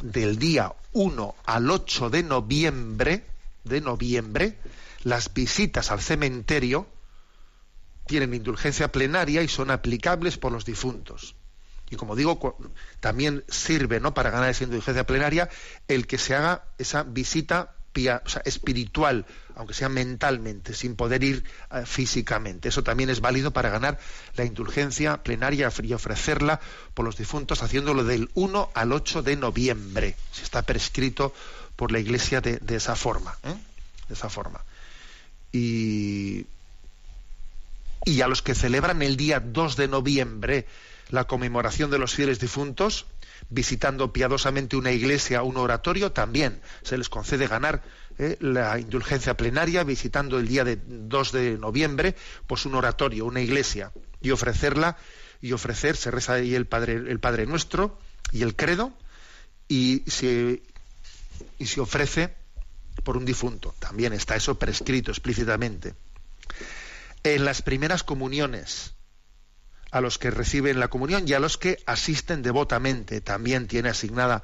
del 0.00 0.38
día 0.38 0.74
1 0.92 1.34
al 1.44 1.70
8 1.70 2.10
de 2.10 2.22
noviembre, 2.22 3.26
de 3.64 3.80
noviembre, 3.80 4.58
las 5.02 5.32
visitas 5.32 5.90
al 5.90 6.00
cementerio 6.00 6.86
tienen 8.06 8.34
indulgencia 8.34 8.90
plenaria 8.92 9.42
y 9.42 9.48
son 9.48 9.70
aplicables 9.70 10.38
por 10.38 10.52
los 10.52 10.64
difuntos. 10.64 11.34
Y 11.90 11.96
como 11.96 12.16
digo, 12.16 12.58
también 13.00 13.44
sirve 13.48 14.00
¿no? 14.00 14.12
para 14.12 14.30
ganar 14.30 14.50
esa 14.50 14.64
indulgencia 14.64 15.06
plenaria 15.06 15.48
el 15.86 16.06
que 16.06 16.18
se 16.18 16.34
haga 16.34 16.64
esa 16.78 17.04
visita 17.04 17.76
espiritual, 18.44 19.24
aunque 19.54 19.74
sea 19.74 19.88
mentalmente, 19.88 20.74
sin 20.74 20.96
poder 20.96 21.24
ir 21.24 21.44
eh, 21.70 21.84
físicamente. 21.86 22.68
Eso 22.68 22.82
también 22.82 23.08
es 23.08 23.20
válido 23.20 23.52
para 23.52 23.70
ganar 23.70 23.98
la 24.34 24.44
indulgencia 24.44 25.22
plenaria 25.22 25.72
y 25.82 25.92
ofrecerla 25.92 26.60
por 26.94 27.04
los 27.04 27.16
difuntos, 27.16 27.62
haciéndolo 27.62 28.04
del 28.04 28.30
1 28.34 28.70
al 28.74 28.92
8 28.92 29.22
de 29.22 29.36
noviembre. 29.36 30.16
Se 30.32 30.42
está 30.42 30.62
prescrito 30.62 31.32
por 31.74 31.92
la 31.92 31.98
Iglesia 31.98 32.40
de, 32.40 32.60
esa 32.76 32.96
forma. 32.96 33.38
¿eh? 33.44 33.54
De 34.08 34.14
esa 34.14 34.28
forma. 34.28 34.62
Y, 35.52 36.44
y 38.04 38.20
a 38.20 38.28
los 38.28 38.42
que 38.42 38.54
celebran 38.54 39.02
el 39.02 39.16
día 39.16 39.40
2 39.40 39.76
de 39.76 39.88
noviembre 39.88 40.66
la 41.10 41.24
conmemoración 41.24 41.90
de 41.90 41.98
los 41.98 42.14
fieles 42.14 42.40
difuntos, 42.40 43.06
visitando 43.48 44.12
piadosamente 44.12 44.76
una 44.76 44.92
iglesia, 44.92 45.42
un 45.42 45.56
oratorio, 45.56 46.12
también 46.12 46.60
se 46.82 46.98
les 46.98 47.08
concede 47.08 47.46
ganar 47.46 47.82
eh, 48.18 48.36
la 48.40 48.78
indulgencia 48.78 49.36
plenaria, 49.36 49.84
visitando 49.84 50.38
el 50.38 50.48
día 50.48 50.64
de 50.64 50.78
2 50.84 51.32
de 51.32 51.58
noviembre, 51.58 52.16
pues 52.46 52.66
un 52.66 52.74
oratorio, 52.74 53.24
una 53.24 53.40
iglesia, 53.40 53.92
y 54.20 54.30
ofrecerla, 54.30 54.96
y 55.40 55.52
ofrecer, 55.52 55.96
se 55.96 56.10
reza 56.10 56.34
ahí 56.34 56.54
el 56.54 56.66
Padre, 56.66 56.94
el 56.94 57.20
Padre 57.20 57.46
Nuestro 57.46 57.98
y 58.32 58.42
el 58.42 58.56
credo, 58.56 58.92
y 59.68 60.02
se, 60.06 60.62
y 61.58 61.66
se 61.66 61.80
ofrece 61.80 62.34
por 63.04 63.16
un 63.16 63.24
difunto. 63.24 63.74
También 63.78 64.12
está 64.12 64.34
eso 64.34 64.58
prescrito 64.58 65.10
explícitamente. 65.10 65.94
En 67.22 67.44
las 67.44 67.62
primeras 67.62 68.02
comuniones, 68.02 68.96
a 69.90 70.00
los 70.00 70.18
que 70.18 70.30
reciben 70.30 70.80
la 70.80 70.88
comunión 70.88 71.26
y 71.26 71.32
a 71.32 71.40
los 71.40 71.58
que 71.58 71.82
asisten 71.86 72.42
devotamente. 72.42 73.20
También 73.20 73.66
tiene 73.66 73.88
asignada 73.88 74.42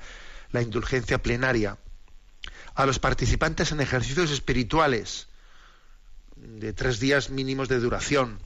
la 0.50 0.62
indulgencia 0.62 1.22
plenaria. 1.22 1.78
A 2.74 2.86
los 2.86 2.98
participantes 2.98 3.72
en 3.72 3.80
ejercicios 3.80 4.30
espirituales 4.30 5.28
de 6.36 6.72
tres 6.72 7.00
días 7.00 7.30
mínimos 7.30 7.68
de 7.68 7.80
duración. 7.80 8.40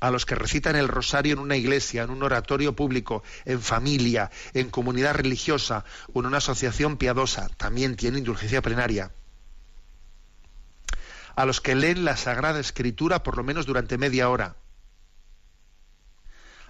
A 0.00 0.10
los 0.10 0.26
que 0.26 0.34
recitan 0.34 0.74
el 0.74 0.88
rosario 0.88 1.34
en 1.34 1.38
una 1.38 1.56
iglesia, 1.56 2.02
en 2.02 2.10
un 2.10 2.22
oratorio 2.22 2.74
público, 2.74 3.22
en 3.44 3.60
familia, 3.60 4.30
en 4.52 4.70
comunidad 4.70 5.14
religiosa 5.14 5.84
o 6.12 6.20
en 6.20 6.26
una 6.26 6.38
asociación 6.38 6.96
piadosa, 6.96 7.48
también 7.56 7.94
tiene 7.94 8.18
indulgencia 8.18 8.62
plenaria. 8.62 9.12
A 11.34 11.46
los 11.46 11.60
que 11.60 11.74
leen 11.74 12.04
la 12.04 12.16
Sagrada 12.16 12.60
Escritura 12.60 13.22
por 13.22 13.36
lo 13.36 13.44
menos 13.44 13.66
durante 13.66 13.98
media 13.98 14.28
hora. 14.28 14.56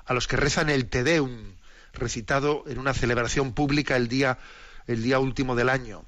A 0.04 0.14
los 0.14 0.28
que 0.28 0.36
rezan 0.36 0.70
el 0.70 0.88
Te 0.88 1.04
Deum, 1.04 1.54
recitado 1.92 2.64
en 2.66 2.78
una 2.78 2.94
celebración 2.94 3.52
pública 3.52 3.96
el 3.96 4.08
día, 4.08 4.38
el 4.86 5.02
día 5.02 5.18
último 5.18 5.54
del 5.54 5.68
año, 5.68 6.04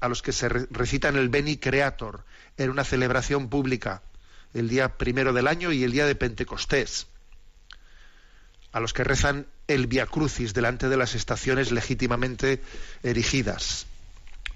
a 0.00 0.08
los 0.08 0.22
que 0.22 0.32
se 0.32 0.48
recitan 0.48 1.16
el 1.16 1.28
Beni 1.28 1.56
Creator 1.56 2.24
en 2.56 2.70
una 2.70 2.84
celebración 2.84 3.48
pública 3.48 4.02
el 4.54 4.68
día 4.68 4.96
primero 4.96 5.32
del 5.32 5.46
año 5.46 5.72
y 5.72 5.84
el 5.84 5.92
día 5.92 6.06
de 6.06 6.14
Pentecostés, 6.14 7.06
a 8.72 8.80
los 8.80 8.92
que 8.92 9.04
rezan 9.04 9.46
el 9.68 9.86
Via 9.86 10.06
Crucis 10.06 10.54
delante 10.54 10.88
de 10.88 10.96
las 10.96 11.14
estaciones 11.14 11.70
legítimamente 11.70 12.62
erigidas. 13.02 13.86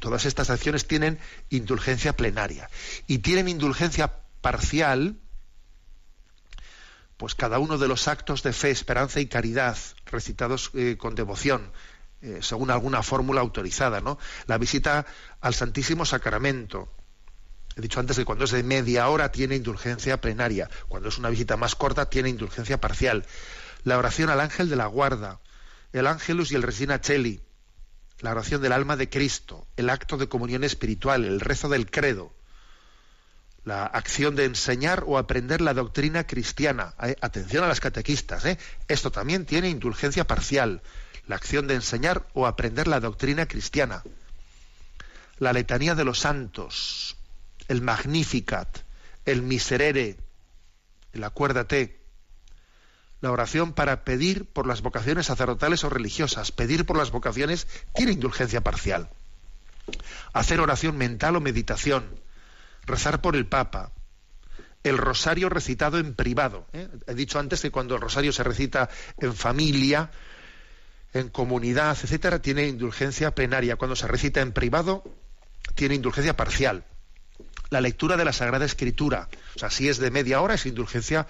Todas 0.00 0.26
estas 0.26 0.50
acciones 0.50 0.86
tienen 0.86 1.18
indulgencia 1.50 2.14
plenaria 2.14 2.68
y 3.06 3.18
tienen 3.18 3.48
indulgencia 3.48 4.18
parcial 4.40 5.18
pues 7.16 7.34
cada 7.34 7.58
uno 7.58 7.78
de 7.78 7.88
los 7.88 8.08
actos 8.08 8.42
de 8.42 8.52
fe, 8.52 8.70
esperanza 8.70 9.20
y 9.20 9.26
caridad 9.26 9.76
recitados 10.06 10.70
eh, 10.74 10.96
con 10.98 11.14
devoción, 11.14 11.72
eh, 12.20 12.40
según 12.42 12.70
alguna 12.70 13.02
fórmula 13.02 13.40
autorizada, 13.40 14.00
¿no? 14.00 14.18
La 14.46 14.58
visita 14.58 15.06
al 15.40 15.54
Santísimo 15.54 16.04
Sacramento. 16.04 16.92
He 17.76 17.80
dicho 17.80 18.00
antes 18.00 18.16
que 18.16 18.24
cuando 18.24 18.44
es 18.44 18.50
de 18.50 18.62
media 18.62 19.08
hora 19.08 19.32
tiene 19.32 19.56
indulgencia 19.56 20.20
plenaria, 20.20 20.68
cuando 20.88 21.08
es 21.08 21.18
una 21.18 21.30
visita 21.30 21.56
más 21.56 21.74
corta 21.74 22.08
tiene 22.10 22.28
indulgencia 22.28 22.80
parcial. 22.80 23.24
La 23.84 23.98
oración 23.98 24.30
al 24.30 24.40
ángel 24.40 24.68
de 24.68 24.76
la 24.76 24.86
guarda, 24.86 25.40
el 25.92 26.06
ángelus 26.06 26.52
y 26.52 26.56
el 26.56 26.62
resina 26.62 27.00
cheli, 27.00 27.42
la 28.20 28.30
oración 28.30 28.62
del 28.62 28.72
alma 28.72 28.96
de 28.96 29.08
Cristo, 29.08 29.66
el 29.76 29.90
acto 29.90 30.16
de 30.16 30.28
comunión 30.28 30.64
espiritual, 30.64 31.24
el 31.24 31.40
rezo 31.40 31.68
del 31.68 31.90
credo, 31.90 32.32
la 33.64 33.84
acción 33.84 34.36
de 34.36 34.44
enseñar 34.44 35.04
o 35.06 35.18
aprender 35.18 35.60
la 35.60 35.74
doctrina 35.74 36.26
cristiana. 36.26 36.94
Eh, 37.02 37.16
atención 37.20 37.64
a 37.64 37.68
las 37.68 37.80
catequistas, 37.80 38.44
¿eh? 38.44 38.58
esto 38.88 39.10
también 39.10 39.46
tiene 39.46 39.68
indulgencia 39.68 40.26
parcial, 40.26 40.82
la 41.26 41.36
acción 41.36 41.66
de 41.66 41.74
enseñar 41.74 42.26
o 42.34 42.46
aprender 42.46 42.86
la 42.86 43.00
doctrina 43.00 43.46
cristiana. 43.46 44.02
La 45.38 45.52
letanía 45.52 45.94
de 45.94 46.04
los 46.04 46.20
santos, 46.20 47.16
el 47.68 47.80
Magnificat, 47.82 48.78
el 49.24 49.42
Miserere, 49.42 50.18
el 51.12 51.24
Acuérdate, 51.24 52.03
la 53.24 53.32
oración 53.32 53.72
para 53.72 54.04
pedir 54.04 54.44
por 54.44 54.66
las 54.66 54.82
vocaciones 54.82 55.26
sacerdotales 55.26 55.82
o 55.82 55.88
religiosas, 55.88 56.52
pedir 56.52 56.84
por 56.84 56.98
las 56.98 57.10
vocaciones 57.10 57.66
tiene 57.94 58.12
indulgencia 58.12 58.60
parcial. 58.60 59.08
Hacer 60.34 60.60
oración 60.60 60.98
mental 60.98 61.34
o 61.36 61.40
meditación, 61.40 62.04
rezar 62.84 63.22
por 63.22 63.34
el 63.34 63.46
Papa, 63.46 63.92
el 64.82 64.98
rosario 64.98 65.48
recitado 65.48 65.98
en 65.98 66.14
privado. 66.14 66.66
¿eh? 66.74 66.86
He 67.06 67.14
dicho 67.14 67.38
antes 67.38 67.62
que 67.62 67.70
cuando 67.70 67.94
el 67.94 68.02
rosario 68.02 68.30
se 68.30 68.42
recita 68.42 68.90
en 69.16 69.34
familia, 69.34 70.10
en 71.14 71.30
comunidad, 71.30 71.96
etcétera, 72.02 72.40
tiene 72.42 72.68
indulgencia 72.68 73.34
plenaria. 73.34 73.76
Cuando 73.76 73.96
se 73.96 74.06
recita 74.06 74.42
en 74.42 74.52
privado, 74.52 75.02
tiene 75.74 75.94
indulgencia 75.94 76.36
parcial. 76.36 76.84
La 77.70 77.80
lectura 77.80 78.18
de 78.18 78.26
la 78.26 78.34
Sagrada 78.34 78.66
Escritura, 78.66 79.28
o 79.56 79.58
sea, 79.58 79.70
si 79.70 79.88
es 79.88 79.96
de 79.96 80.10
media 80.10 80.42
hora, 80.42 80.54
es 80.54 80.66
indulgencia 80.66 81.26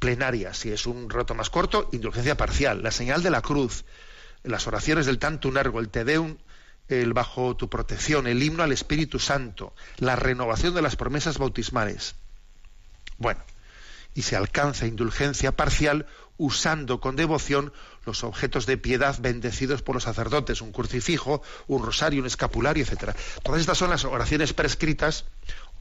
plenaria. 0.00 0.52
Si 0.54 0.72
es 0.72 0.86
un 0.86 1.08
rato 1.08 1.36
más 1.36 1.50
corto, 1.50 1.88
indulgencia 1.92 2.36
parcial. 2.36 2.82
La 2.82 2.90
señal 2.90 3.22
de 3.22 3.30
la 3.30 3.42
cruz, 3.42 3.84
las 4.42 4.66
oraciones 4.66 5.06
del 5.06 5.20
Tantum 5.20 5.56
Ergo, 5.56 5.78
el 5.78 5.90
Te 5.90 6.04
Deum, 6.04 6.38
el 6.88 7.12
bajo 7.12 7.54
tu 7.54 7.68
protección, 7.68 8.26
el 8.26 8.42
himno 8.42 8.64
al 8.64 8.72
Espíritu 8.72 9.20
Santo, 9.20 9.72
la 9.98 10.16
renovación 10.16 10.74
de 10.74 10.82
las 10.82 10.96
promesas 10.96 11.38
bautismales. 11.38 12.16
Bueno, 13.18 13.40
y 14.14 14.22
se 14.22 14.34
alcanza 14.34 14.86
indulgencia 14.86 15.52
parcial 15.52 16.06
usando 16.36 17.00
con 17.00 17.16
devoción 17.16 17.72
los 18.06 18.24
objetos 18.24 18.64
de 18.64 18.78
piedad 18.78 19.16
bendecidos 19.20 19.82
por 19.82 19.94
los 19.94 20.04
sacerdotes, 20.04 20.62
un 20.62 20.72
crucifijo, 20.72 21.42
un 21.68 21.84
rosario, 21.84 22.20
un 22.20 22.26
escapulario, 22.26 22.82
etcétera. 22.82 23.14
Todas 23.42 23.60
estas 23.60 23.78
son 23.78 23.90
las 23.90 24.04
oraciones 24.04 24.54
prescritas, 24.54 25.26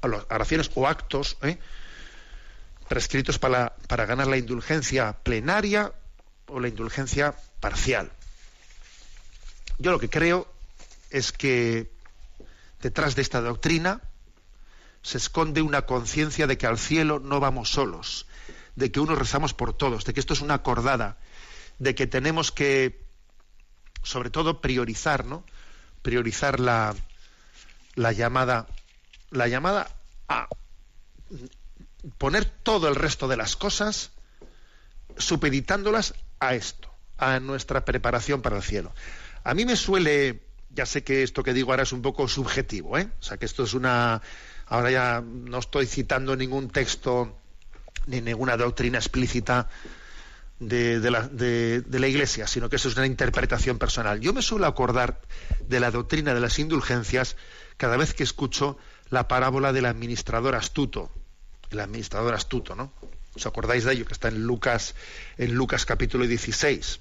oraciones 0.01 0.70
o 0.76 0.88
actos 0.88 1.38
¿eh? 1.41 1.57
Prescritos 2.89 3.39
para, 3.39 3.75
para 3.87 4.05
ganar 4.05 4.27
la 4.27 4.37
indulgencia 4.37 5.13
plenaria 5.23 5.93
o 6.47 6.59
la 6.59 6.67
indulgencia 6.67 7.35
parcial. 7.61 8.11
Yo 9.77 9.91
lo 9.91 9.99
que 9.99 10.09
creo 10.09 10.51
es 11.09 11.31
que 11.31 11.89
detrás 12.81 13.15
de 13.15 13.21
esta 13.21 13.39
doctrina 13.41 14.01
se 15.01 15.17
esconde 15.17 15.61
una 15.61 15.83
conciencia 15.83 16.47
de 16.47 16.57
que 16.57 16.67
al 16.67 16.77
cielo 16.77 17.19
no 17.19 17.39
vamos 17.39 17.71
solos, 17.71 18.25
de 18.75 18.91
que 18.91 18.99
unos 18.99 19.17
rezamos 19.17 19.53
por 19.53 19.73
todos, 19.73 20.03
de 20.03 20.13
que 20.13 20.19
esto 20.19 20.33
es 20.33 20.41
una 20.41 20.55
acordada, 20.55 21.17
de 21.77 21.95
que 21.95 22.07
tenemos 22.07 22.51
que, 22.51 23.05
sobre 24.03 24.29
todo, 24.29 24.61
priorizar, 24.61 25.25
¿no? 25.25 25.45
Priorizar 26.01 26.59
la, 26.59 26.95
la 27.95 28.11
llamada, 28.11 28.67
la 29.31 29.47
llamada 29.47 29.95
a 30.27 30.47
poner 32.18 32.45
todo 32.45 32.88
el 32.88 32.95
resto 32.95 33.28
de 33.28 33.38
las 33.38 33.56
cosas 33.56 34.12
supeditándolas 35.18 36.14
a 36.39 36.56
esto, 36.56 36.93
a 37.18 37.39
nuestra 37.39 37.86
preparación 37.86 38.41
para 38.41 38.58
el 38.58 38.64
cielo. 38.64 38.93
A 39.43 39.54
mí 39.54 39.66
me 39.66 39.76
suele 39.76 40.50
ya 40.70 40.86
sé 40.86 41.04
que 41.04 41.24
esto 41.24 41.43
que 41.43 41.54
digo 41.54 41.72
ahora 41.72 41.84
es 41.84 41.91
un 41.91 42.02
poco 42.02 42.28
subjetivo, 42.28 42.97
¿eh? 42.97 43.10
O 43.20 43.24
sea, 43.24 43.38
que 43.38 43.45
esto 43.45 43.64
es 43.64 43.74
una... 43.74 44.22
Ahora 44.68 44.91
ya 44.91 45.22
no 45.22 45.58
estoy 45.58 45.88
citando 45.88 46.36
ningún 46.36 46.70
texto 46.70 47.39
ni 48.06 48.22
ninguna 48.22 48.56
doctrina 48.56 49.00
explícita 49.00 49.68
de, 50.60 51.00
la, 51.10 51.28
de, 51.28 51.84
la, 51.89 52.08
Iglesia, 52.08 52.45
sino 52.45 52.70
que 52.70 52.76
eso 52.76 52.89
es 52.89 52.95
una 52.95 53.08
interpretación 53.08 53.80
personal. 53.80 54.20
Yo 54.20 54.32
me 54.32 54.41
suelo 54.41 54.68
acordar 54.68 55.22
de 55.68 55.80
la 55.80 55.89
doctrina 55.89 56.34
de 56.34 56.39
las 56.39 56.60
indulgencias 56.60 57.36
cada 57.78 57.97
vez 57.97 58.14
que 58.14 58.24
escucho 58.24 58.78
la 59.10 59.28
parábola 59.28 59.74
del 59.74 59.86
administrador 59.86 60.56
astuto. 60.56 61.12
El 61.70 61.80
administrador 61.80 62.34
astuto, 62.34 62.76
¿no? 62.76 62.93
¿Os 63.36 63.45
acordáis 63.45 63.84
de 63.84 63.93
ello? 63.93 64.05
Que 64.05 64.13
está 64.13 64.28
en 64.28 64.43
Lucas, 64.43 64.95
en 65.38 65.53
Lucas 65.53 65.86
capítulo 65.86 66.26
16 66.26 66.99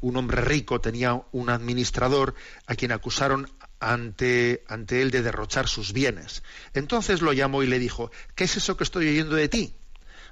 un 0.00 0.16
hombre 0.16 0.40
rico 0.40 0.80
tenía 0.80 1.22
un 1.32 1.50
administrador 1.50 2.34
a 2.66 2.74
quien 2.74 2.92
acusaron 2.92 3.50
ante, 3.78 4.64
ante 4.68 5.02
él 5.02 5.10
de 5.10 5.22
derrochar 5.22 5.68
sus 5.68 5.92
bienes. 5.92 6.42
Entonces 6.74 7.22
lo 7.22 7.32
llamó 7.32 7.62
y 7.62 7.66
le 7.66 7.78
dijo, 7.78 8.10
¿qué 8.34 8.44
es 8.44 8.56
eso 8.56 8.76
que 8.76 8.84
estoy 8.84 9.08
oyendo 9.08 9.36
de 9.36 9.48
ti? 9.48 9.74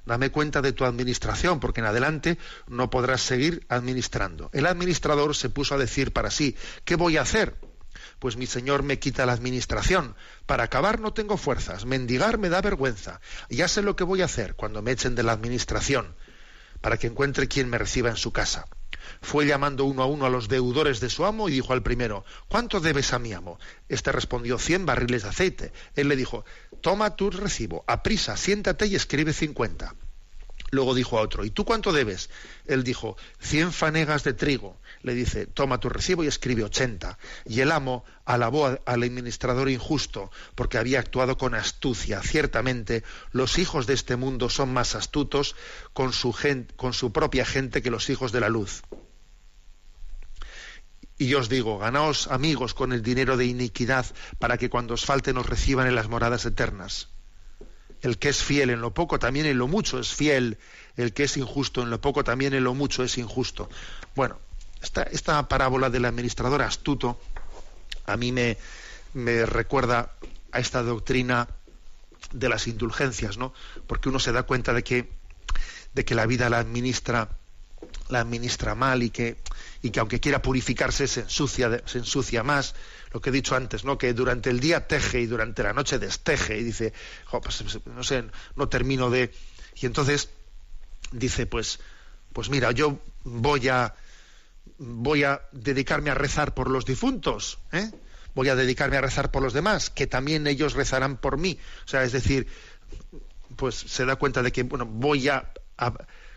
Dame 0.06 0.30
cuenta 0.30 0.62
de 0.62 0.72
tu 0.72 0.84
administración, 0.84 1.60
porque 1.60 1.80
en 1.80 1.86
adelante 1.86 2.38
no 2.66 2.88
podrás 2.88 3.20
seguir 3.20 3.66
administrando. 3.68 4.48
El 4.52 4.66
administrador 4.66 5.36
se 5.36 5.50
puso 5.50 5.74
a 5.74 5.78
decir 5.78 6.12
para 6.12 6.30
sí, 6.30 6.56
¿qué 6.84 6.96
voy 6.96 7.18
a 7.18 7.22
hacer? 7.22 7.56
Pues 8.18 8.36
mi 8.36 8.46
señor 8.46 8.82
me 8.82 8.98
quita 8.98 9.26
la 9.26 9.32
administración. 9.32 10.16
Para 10.46 10.64
acabar 10.64 11.00
no 11.00 11.12
tengo 11.12 11.36
fuerzas. 11.36 11.84
Mendigar 11.84 12.38
me 12.38 12.48
da 12.48 12.60
vergüenza. 12.60 13.20
Ya 13.48 13.68
sé 13.68 13.82
lo 13.82 13.96
que 13.96 14.04
voy 14.04 14.22
a 14.22 14.26
hacer 14.26 14.54
cuando 14.54 14.82
me 14.82 14.92
echen 14.92 15.14
de 15.14 15.22
la 15.22 15.32
administración, 15.32 16.16
para 16.80 16.96
que 16.96 17.06
encuentre 17.06 17.48
quien 17.48 17.68
me 17.68 17.78
reciba 17.78 18.10
en 18.10 18.16
su 18.16 18.32
casa 18.32 18.66
fue 19.20 19.46
llamando 19.46 19.84
uno 19.84 20.02
a 20.02 20.06
uno 20.06 20.26
a 20.26 20.30
los 20.30 20.48
deudores 20.48 21.00
de 21.00 21.10
su 21.10 21.24
amo 21.24 21.48
y 21.48 21.52
dijo 21.52 21.72
al 21.72 21.82
primero, 21.82 22.24
¿cuánto 22.48 22.80
debes 22.80 23.12
a 23.12 23.18
mi 23.18 23.32
amo? 23.32 23.58
Este 23.88 24.12
respondió, 24.12 24.58
cien 24.58 24.86
barriles 24.86 25.22
de 25.22 25.28
aceite. 25.28 25.72
Él 25.94 26.08
le 26.08 26.16
dijo, 26.16 26.44
toma 26.80 27.16
tu 27.16 27.30
recibo, 27.30 27.84
aprisa, 27.86 28.36
siéntate 28.36 28.86
y 28.86 28.94
escribe 28.94 29.32
cincuenta. 29.32 29.94
Luego 30.70 30.94
dijo 30.94 31.18
a 31.18 31.22
otro, 31.22 31.44
¿y 31.44 31.50
tú 31.50 31.64
cuánto 31.64 31.92
debes? 31.92 32.28
Él 32.66 32.84
dijo, 32.84 33.16
cien 33.40 33.72
fanegas 33.72 34.22
de 34.24 34.34
trigo. 34.34 34.78
Le 35.08 35.14
dice, 35.14 35.46
toma 35.46 35.80
tu 35.80 35.88
recibo 35.88 36.22
y 36.22 36.26
escribe 36.26 36.64
ochenta. 36.64 37.16
Y 37.46 37.62
el 37.62 37.72
amo 37.72 38.04
alabó 38.26 38.66
al 38.66 39.02
administrador 39.02 39.70
injusto 39.70 40.30
porque 40.54 40.76
había 40.76 41.00
actuado 41.00 41.38
con 41.38 41.54
astucia. 41.54 42.20
Ciertamente, 42.20 43.04
los 43.32 43.58
hijos 43.58 43.86
de 43.86 43.94
este 43.94 44.16
mundo 44.16 44.50
son 44.50 44.70
más 44.70 44.94
astutos 44.94 45.56
con 45.94 46.12
su, 46.12 46.36
con 46.76 46.92
su 46.92 47.10
propia 47.10 47.46
gente 47.46 47.80
que 47.80 47.90
los 47.90 48.10
hijos 48.10 48.32
de 48.32 48.40
la 48.40 48.50
luz. 48.50 48.82
Y 51.16 51.28
yo 51.28 51.38
os 51.38 51.48
digo, 51.48 51.78
ganaos 51.78 52.26
amigos 52.26 52.74
con 52.74 52.92
el 52.92 53.02
dinero 53.02 53.38
de 53.38 53.46
iniquidad 53.46 54.04
para 54.38 54.58
que 54.58 54.68
cuando 54.68 54.92
os 54.92 55.06
falte 55.06 55.32
nos 55.32 55.46
reciban 55.46 55.86
en 55.86 55.94
las 55.94 56.10
moradas 56.10 56.44
eternas. 56.44 57.08
El 58.02 58.18
que 58.18 58.28
es 58.28 58.42
fiel 58.42 58.68
en 58.68 58.82
lo 58.82 58.92
poco, 58.92 59.18
también 59.18 59.46
en 59.46 59.56
lo 59.56 59.68
mucho 59.68 59.98
es 59.98 60.12
fiel. 60.12 60.58
El 60.96 61.14
que 61.14 61.24
es 61.24 61.38
injusto 61.38 61.82
en 61.82 61.88
lo 61.88 61.98
poco, 61.98 62.24
también 62.24 62.52
en 62.52 62.62
lo 62.62 62.74
mucho 62.74 63.02
es 63.04 63.16
injusto. 63.16 63.70
Bueno, 64.14 64.38
esta, 64.82 65.48
parábola 65.48 65.90
del 65.90 66.04
administrador 66.04 66.62
astuto 66.62 67.20
a 68.06 68.16
mí 68.16 68.32
me, 68.32 68.56
recuerda 69.46 70.12
a 70.52 70.60
esta 70.60 70.82
doctrina 70.82 71.48
de 72.32 72.48
las 72.48 72.66
indulgencias, 72.66 73.36
¿no? 73.36 73.52
Porque 73.86 74.08
uno 74.08 74.18
se 74.18 74.32
da 74.32 74.44
cuenta 74.44 74.72
de 74.72 74.82
que, 74.82 75.10
de 75.92 76.04
que 76.04 76.14
la 76.14 76.26
vida 76.26 76.48
la 76.48 76.58
administra, 76.58 77.28
la 78.08 78.20
administra 78.20 78.74
mal 78.74 79.02
y 79.02 79.10
que 79.10 79.36
y 79.82 79.90
que 79.90 80.00
aunque 80.00 80.20
quiera 80.20 80.42
purificarse 80.42 81.06
se 81.06 81.20
ensucia, 81.20 81.82
se 81.86 81.98
ensucia 81.98 82.42
más. 82.42 82.74
Lo 83.12 83.20
que 83.20 83.30
he 83.30 83.32
dicho 83.32 83.54
antes, 83.54 83.84
¿no? 83.84 83.96
Que 83.96 84.12
durante 84.12 84.50
el 84.50 84.60
día 84.60 84.86
teje 84.86 85.20
y 85.20 85.26
durante 85.26 85.62
la 85.62 85.72
noche 85.72 85.98
desteje 85.98 86.58
y 86.58 86.64
dice, 86.64 86.92
pues, 87.42 87.64
no 87.86 88.02
sé, 88.02 88.24
no 88.56 88.68
termino 88.68 89.10
de. 89.10 89.32
Y 89.80 89.86
entonces 89.86 90.30
dice, 91.12 91.46
pues, 91.46 91.78
pues 92.32 92.50
mira, 92.50 92.72
yo 92.72 92.98
voy 93.24 93.68
a 93.68 93.94
voy 94.78 95.24
a 95.24 95.42
dedicarme 95.52 96.10
a 96.10 96.14
rezar 96.14 96.54
por 96.54 96.70
los 96.70 96.84
difuntos, 96.84 97.58
¿eh? 97.72 97.90
voy 98.34 98.48
a 98.48 98.56
dedicarme 98.56 98.96
a 98.96 99.00
rezar 99.00 99.30
por 99.30 99.42
los 99.42 99.52
demás, 99.52 99.90
que 99.90 100.06
también 100.06 100.46
ellos 100.46 100.74
rezarán 100.74 101.16
por 101.16 101.38
mí. 101.38 101.58
O 101.84 101.88
sea, 101.88 102.04
es 102.04 102.12
decir, 102.12 102.46
pues 103.56 103.74
se 103.74 104.04
da 104.04 104.16
cuenta 104.16 104.42
de 104.42 104.52
que, 104.52 104.62
bueno, 104.62 104.86
voy 104.86 105.28
a, 105.28 105.52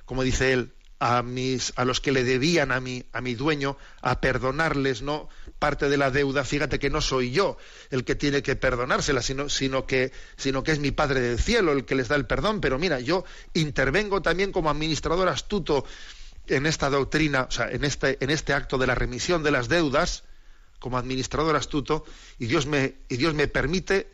como 0.06 0.24
dice 0.24 0.54
él, 0.54 0.74
a 0.98 1.24
mis 1.24 1.74
a 1.78 1.86
los 1.86 2.00
que 2.00 2.12
le 2.12 2.24
debían 2.24 2.72
a 2.72 2.80
mi 2.80 3.04
a 3.12 3.22
mi 3.22 3.34
dueño 3.34 3.76
a 4.04 4.22
perdonarles 4.22 5.02
no 5.02 5.30
parte 5.58 5.90
de 5.90 5.98
la 5.98 6.12
deuda 6.12 6.44
fíjate 6.44 6.78
que 6.78 6.92
no 6.92 7.02
soy 7.02 7.32
yo 7.32 7.58
el 7.90 8.04
que 8.04 8.14
tiene 8.14 8.44
que 8.44 8.56
perdonársela 8.56 9.24
sino 9.24 9.50
sino 9.50 9.88
que 9.88 10.12
sino 10.38 10.62
que 10.62 10.74
es 10.74 10.78
mi 10.78 10.92
padre 10.92 11.20
del 11.20 11.40
cielo 11.40 11.72
el 11.72 11.86
que 11.86 11.96
les 11.96 12.08
da 12.08 12.16
el 12.18 12.28
perdón 12.28 12.62
pero 12.62 12.78
mira 12.78 13.00
yo 13.00 13.26
intervengo 13.56 14.22
también 14.22 14.52
como 14.52 14.70
administrador 14.70 15.28
astuto 15.28 15.86
en 16.56 16.66
esta 16.66 16.90
doctrina, 16.90 17.48
o 17.50 17.52
sea, 17.52 17.70
en 17.72 17.84
este, 17.84 18.18
en 18.24 18.30
este 18.30 18.54
acto 18.54 18.78
de 18.78 18.88
la 18.88 18.96
remisión 18.96 19.44
de 19.44 19.52
las 19.52 19.70
deudas, 19.70 20.24
como 20.80 20.98
administrador 20.98 21.56
astuto, 21.56 22.06
y 22.40 22.48
Dios 22.48 22.66
me, 22.66 22.96
y 23.10 23.18
Dios 23.18 23.34
me 23.34 23.48
permite, 23.48 24.08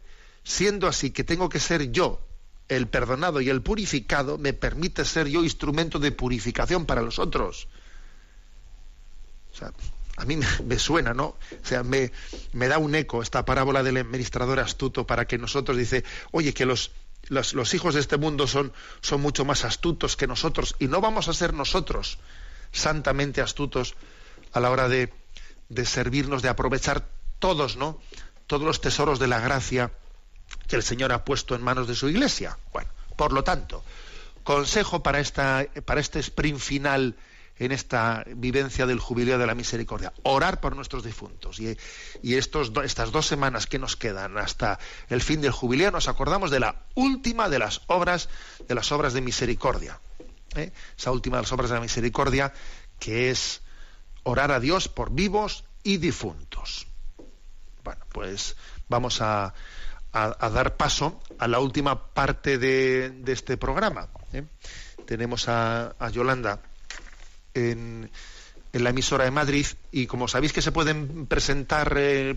siendo 0.44 0.88
así 0.88 1.12
que 1.12 1.24
tengo 1.24 1.50
que 1.50 1.60
ser 1.60 1.92
yo 1.92 2.22
el 2.68 2.88
perdonado 2.88 3.42
y 3.42 3.50
el 3.50 3.62
purificado, 3.62 4.38
me 4.38 4.54
permite 4.54 5.06
ser 5.06 5.28
yo 5.28 5.44
instrumento 5.44 6.00
de 6.00 6.12
purificación 6.12 6.86
para 6.86 7.02
los 7.02 7.20
otros. 7.20 7.68
O 9.54 9.56
sea, 9.56 9.72
a 10.18 10.26
mí 10.26 10.38
me, 10.66 10.80
suena, 10.80 11.14
¿no? 11.14 11.26
O 11.28 11.38
sea, 11.64 11.84
me, 11.84 12.12
me 12.54 12.68
da 12.68 12.78
un 12.78 12.96
eco 12.96 13.22
esta 13.22 13.46
parábola 13.46 13.84
del 13.84 13.98
administrador 13.98 14.60
astuto 14.60 15.08
para 15.08 15.26
que 15.26 15.38
nosotros 15.38 15.78
dice, 15.78 16.04
oye, 16.32 16.54
que 16.54 16.66
los, 16.66 16.92
los, 17.30 17.74
hijos 17.74 17.94
de 17.94 18.00
este 18.00 18.18
mundo 18.18 18.48
son, 18.48 18.74
son 19.02 19.22
mucho 19.22 19.46
más 19.46 19.66
astutos 19.66 20.16
que 20.16 20.28
nosotros 20.28 20.76
y 20.80 20.88
no 20.88 21.02
vamos 21.02 21.28
a 21.28 21.34
ser 21.34 21.54
nosotros 21.54 22.20
santamente 22.72 23.42
astutos 23.42 23.96
a 24.54 24.60
la 24.60 24.70
hora 24.70 24.88
de, 24.88 25.14
de 25.70 25.86
servirnos, 25.86 26.42
de 26.42 26.50
aprovechar 26.50 27.08
todos, 27.40 27.78
¿no? 27.78 28.00
Todos 28.48 28.64
los 28.64 28.82
tesoros 28.82 29.20
de 29.20 29.28
la 29.28 29.40
gracia 29.40 29.92
que 30.68 30.76
el 30.76 30.84
Señor 30.84 31.12
ha 31.12 31.26
puesto 31.26 31.56
en 31.56 31.62
manos 31.62 31.88
de 31.88 31.96
su 31.96 32.10
iglesia. 32.10 32.58
Bueno, 32.72 32.90
por 33.16 33.34
lo 33.34 33.44
tanto, 33.44 33.84
consejo 34.44 35.04
para, 35.04 35.20
esta, 35.20 35.66
para 35.86 36.00
este 36.00 36.20
sprint 36.20 36.60
final 36.60 37.16
en 37.60 37.72
esta 37.72 38.24
vivencia 38.36 38.86
del 38.86 39.00
jubileo 39.00 39.38
de 39.38 39.48
la 39.48 39.56
misericordia. 39.56 40.14
Orar 40.24 40.60
por 40.60 40.76
nuestros 40.76 41.04
difuntos. 41.04 41.60
Y, 41.60 41.78
estos, 42.36 42.72
estas 42.84 43.12
dos 43.12 43.26
semanas 43.26 43.68
que 43.68 43.80
nos 43.80 43.96
quedan 43.96 44.38
hasta 44.38 44.80
el 45.10 45.22
fin 45.22 45.42
del 45.42 45.52
jubileo 45.52 45.92
nos 45.92 46.08
acordamos 46.08 46.52
de 46.52 46.60
la 46.60 46.84
última 46.96 47.50
de 47.50 47.60
las 47.60 47.82
obras, 47.88 48.30
de 48.68 48.76
las 48.76 48.92
obras 48.92 49.14
de 49.14 49.22
misericordia. 49.22 50.00
¿eh? 50.56 50.72
Esa 50.98 51.12
última 51.12 51.38
de 51.38 51.44
las 51.44 51.52
obras 51.52 51.70
de 51.70 51.76
la 51.76 51.82
misericordia 51.82 52.54
que 53.00 53.30
es 53.30 53.62
orar 54.24 54.52
a 54.52 54.60
Dios 54.60 54.88
por 54.88 55.12
vivos 55.12 55.64
y 55.84 55.98
difuntos. 55.98 56.88
Bueno, 57.84 58.06
pues 58.12 58.56
vamos 58.90 59.22
a, 59.22 59.54
dar 60.12 60.78
paso 60.78 61.22
a 61.40 61.48
la 61.48 61.60
última 61.60 62.14
parte 62.14 62.58
de, 62.58 63.24
este 63.28 63.58
programa. 63.58 64.10
¿eh? 64.34 64.44
Tenemos 65.06 65.48
a 65.48 66.10
Yolanda 66.12 66.62
en, 67.58 68.10
la 68.74 68.92
emisora 68.92 69.26
de 69.26 69.32
Madrid 69.32 69.66
y 69.92 70.06
como 70.06 70.28
sabéis 70.28 70.54
que 70.54 70.62
se 70.62 70.72
pueden 70.72 71.26
presentar 71.26 71.96
eh, 71.98 72.36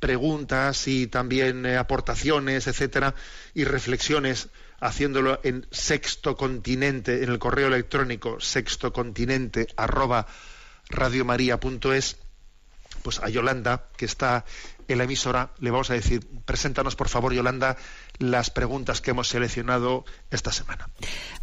preguntas 0.00 0.88
y 0.88 1.06
también 1.06 1.64
eh, 1.64 1.76
aportaciones, 1.76 2.66
etcétera, 2.66 3.14
y 3.54 3.64
reflexiones 3.64 4.48
haciéndolo 4.80 5.38
en 5.44 5.66
sexto 5.70 6.36
continente, 6.36 7.22
en 7.22 7.30
el 7.30 7.38
correo 7.38 7.68
electrónico 7.68 8.40
sextocontinente 8.40 9.68
arroba 9.76 10.26
radiomaria.es, 10.88 12.16
pues 13.02 13.20
a 13.20 13.28
Yolanda, 13.28 13.84
que 13.96 14.06
está 14.06 14.44
en 14.92 14.98
la 14.98 15.04
emisora, 15.04 15.52
le 15.58 15.70
vamos 15.70 15.90
a 15.90 15.94
decir, 15.94 16.26
preséntanos 16.44 16.96
por 16.96 17.08
favor, 17.08 17.32
Yolanda, 17.32 17.76
las 18.18 18.50
preguntas 18.50 19.00
que 19.00 19.10
hemos 19.10 19.28
seleccionado 19.28 20.04
esta 20.30 20.52
semana. 20.52 20.88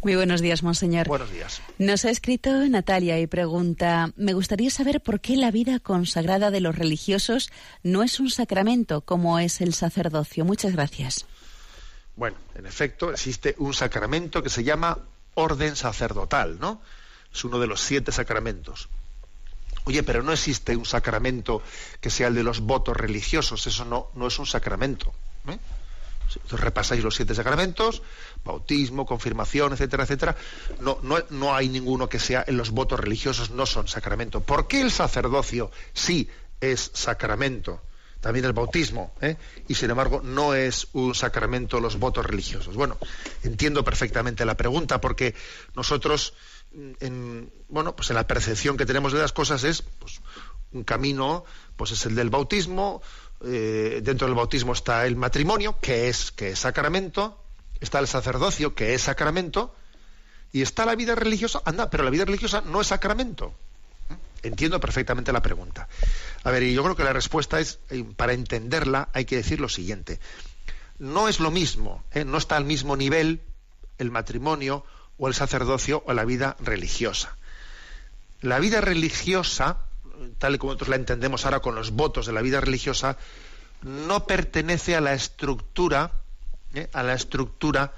Muy 0.02 0.14
buenos 0.16 0.40
días, 0.40 0.62
monseñor. 0.62 1.08
Buenos 1.08 1.30
días. 1.32 1.60
Nos 1.78 2.04
ha 2.04 2.10
escrito 2.10 2.50
Natalia 2.68 3.18
y 3.20 3.26
pregunta, 3.26 4.12
me 4.16 4.32
gustaría 4.32 4.70
saber 4.70 5.00
por 5.00 5.20
qué 5.20 5.36
la 5.36 5.50
vida 5.50 5.80
consagrada 5.80 6.50
de 6.50 6.60
los 6.60 6.76
religiosos 6.76 7.50
no 7.82 8.02
es 8.02 8.20
un 8.20 8.30
sacramento 8.30 9.00
como 9.02 9.38
es 9.38 9.60
el 9.60 9.74
sacerdocio. 9.74 10.44
Muchas 10.44 10.72
gracias. 10.72 11.26
Bueno, 12.16 12.36
en 12.54 12.66
efecto, 12.66 13.12
existe 13.12 13.54
un 13.58 13.74
sacramento 13.74 14.42
que 14.42 14.50
se 14.50 14.64
llama 14.64 14.98
orden 15.34 15.76
sacerdotal, 15.76 16.58
¿no? 16.58 16.82
Es 17.32 17.44
uno 17.44 17.60
de 17.60 17.68
los 17.68 17.80
siete 17.80 18.10
sacramentos. 18.10 18.88
Oye, 19.84 20.02
pero 20.02 20.22
no 20.22 20.32
existe 20.32 20.76
un 20.76 20.84
sacramento 20.84 21.62
que 22.00 22.10
sea 22.10 22.28
el 22.28 22.34
de 22.34 22.42
los 22.42 22.60
votos 22.60 22.96
religiosos, 22.96 23.66
eso 23.66 23.84
no, 23.84 24.10
no 24.14 24.26
es 24.26 24.38
un 24.38 24.46
sacramento. 24.46 25.12
¿eh? 25.48 25.58
Repasáis 26.50 27.02
los 27.02 27.14
siete 27.14 27.34
sacramentos, 27.34 28.02
bautismo, 28.44 29.06
confirmación, 29.06 29.72
etcétera, 29.72 30.04
etcétera. 30.04 30.36
No, 30.80 30.98
no, 31.02 31.16
no 31.30 31.54
hay 31.54 31.68
ninguno 31.68 32.08
que 32.08 32.18
sea 32.18 32.44
en 32.46 32.56
los 32.56 32.70
votos 32.70 33.00
religiosos, 33.00 33.50
no 33.50 33.64
son 33.64 33.88
sacramento. 33.88 34.40
¿Por 34.40 34.68
qué 34.68 34.82
el 34.82 34.90
sacerdocio 34.90 35.70
sí 35.94 36.28
es 36.60 36.90
sacramento? 36.92 37.80
También 38.20 38.44
el 38.44 38.52
bautismo, 38.52 39.14
¿eh? 39.20 39.36
y 39.68 39.74
sin 39.74 39.90
embargo 39.90 40.20
no 40.24 40.54
es 40.54 40.88
un 40.92 41.14
sacramento 41.14 41.78
los 41.78 42.00
votos 42.00 42.26
religiosos. 42.26 42.74
Bueno, 42.74 42.96
entiendo 43.44 43.84
perfectamente 43.84 44.44
la 44.44 44.56
pregunta, 44.56 45.00
porque 45.00 45.36
nosotros, 45.76 46.34
en, 46.72 47.52
bueno, 47.68 47.94
pues 47.94 48.10
en 48.10 48.16
la 48.16 48.26
percepción 48.26 48.76
que 48.76 48.86
tenemos 48.86 49.12
de 49.12 49.20
las 49.20 49.32
cosas 49.32 49.62
es 49.62 49.82
pues, 49.82 50.20
un 50.72 50.82
camino, 50.82 51.44
pues 51.76 51.92
es 51.92 52.06
el 52.06 52.16
del 52.16 52.28
bautismo, 52.28 53.02
eh, 53.44 54.00
dentro 54.02 54.26
del 54.26 54.34
bautismo 54.34 54.72
está 54.72 55.06
el 55.06 55.14
matrimonio, 55.14 55.78
que 55.80 56.08
es, 56.08 56.32
que 56.32 56.50
es 56.50 56.58
sacramento, 56.58 57.40
está 57.78 58.00
el 58.00 58.08
sacerdocio, 58.08 58.74
que 58.74 58.94
es 58.94 59.02
sacramento, 59.02 59.76
y 60.50 60.62
está 60.62 60.84
la 60.86 60.96
vida 60.96 61.14
religiosa, 61.14 61.62
anda, 61.64 61.88
pero 61.88 62.02
la 62.02 62.10
vida 62.10 62.24
religiosa 62.24 62.62
no 62.62 62.80
es 62.80 62.88
sacramento. 62.88 63.54
Entiendo 64.42 64.80
perfectamente 64.80 65.32
la 65.32 65.42
pregunta. 65.42 65.88
A 66.44 66.50
ver, 66.50 66.62
y 66.62 66.72
yo 66.72 66.82
creo 66.82 66.96
que 66.96 67.04
la 67.04 67.12
respuesta 67.12 67.60
es, 67.60 67.78
eh, 67.90 68.04
para 68.16 68.32
entenderla 68.32 69.08
hay 69.12 69.24
que 69.24 69.36
decir 69.36 69.60
lo 69.60 69.68
siguiente. 69.68 70.20
No 70.98 71.28
es 71.28 71.40
lo 71.40 71.50
mismo, 71.50 72.04
¿eh? 72.12 72.24
no 72.24 72.38
está 72.38 72.56
al 72.56 72.64
mismo 72.64 72.96
nivel 72.96 73.40
el 73.98 74.10
matrimonio 74.10 74.84
o 75.16 75.28
el 75.28 75.34
sacerdocio 75.34 76.02
o 76.06 76.12
la 76.12 76.24
vida 76.24 76.56
religiosa. 76.60 77.36
La 78.40 78.58
vida 78.58 78.80
religiosa 78.80 79.78
tal 80.38 80.54
y 80.54 80.58
como 80.58 80.72
nosotros 80.72 80.88
la 80.88 80.96
entendemos 80.96 81.44
ahora 81.44 81.60
con 81.60 81.76
los 81.76 81.92
votos 81.92 82.26
de 82.26 82.32
la 82.32 82.42
vida 82.42 82.60
religiosa, 82.60 83.16
no 83.82 84.26
pertenece 84.26 84.96
a 84.96 85.00
la 85.00 85.14
estructura, 85.14 86.10
¿eh? 86.74 86.88
a 86.92 87.02
la 87.02 87.14
estructura 87.14 87.92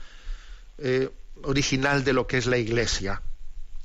original 1.43 2.05
de 2.05 2.13
lo 2.15 2.27
que 2.27 2.39
es 2.39 2.47
la 2.47 2.57
Iglesia. 2.57 3.23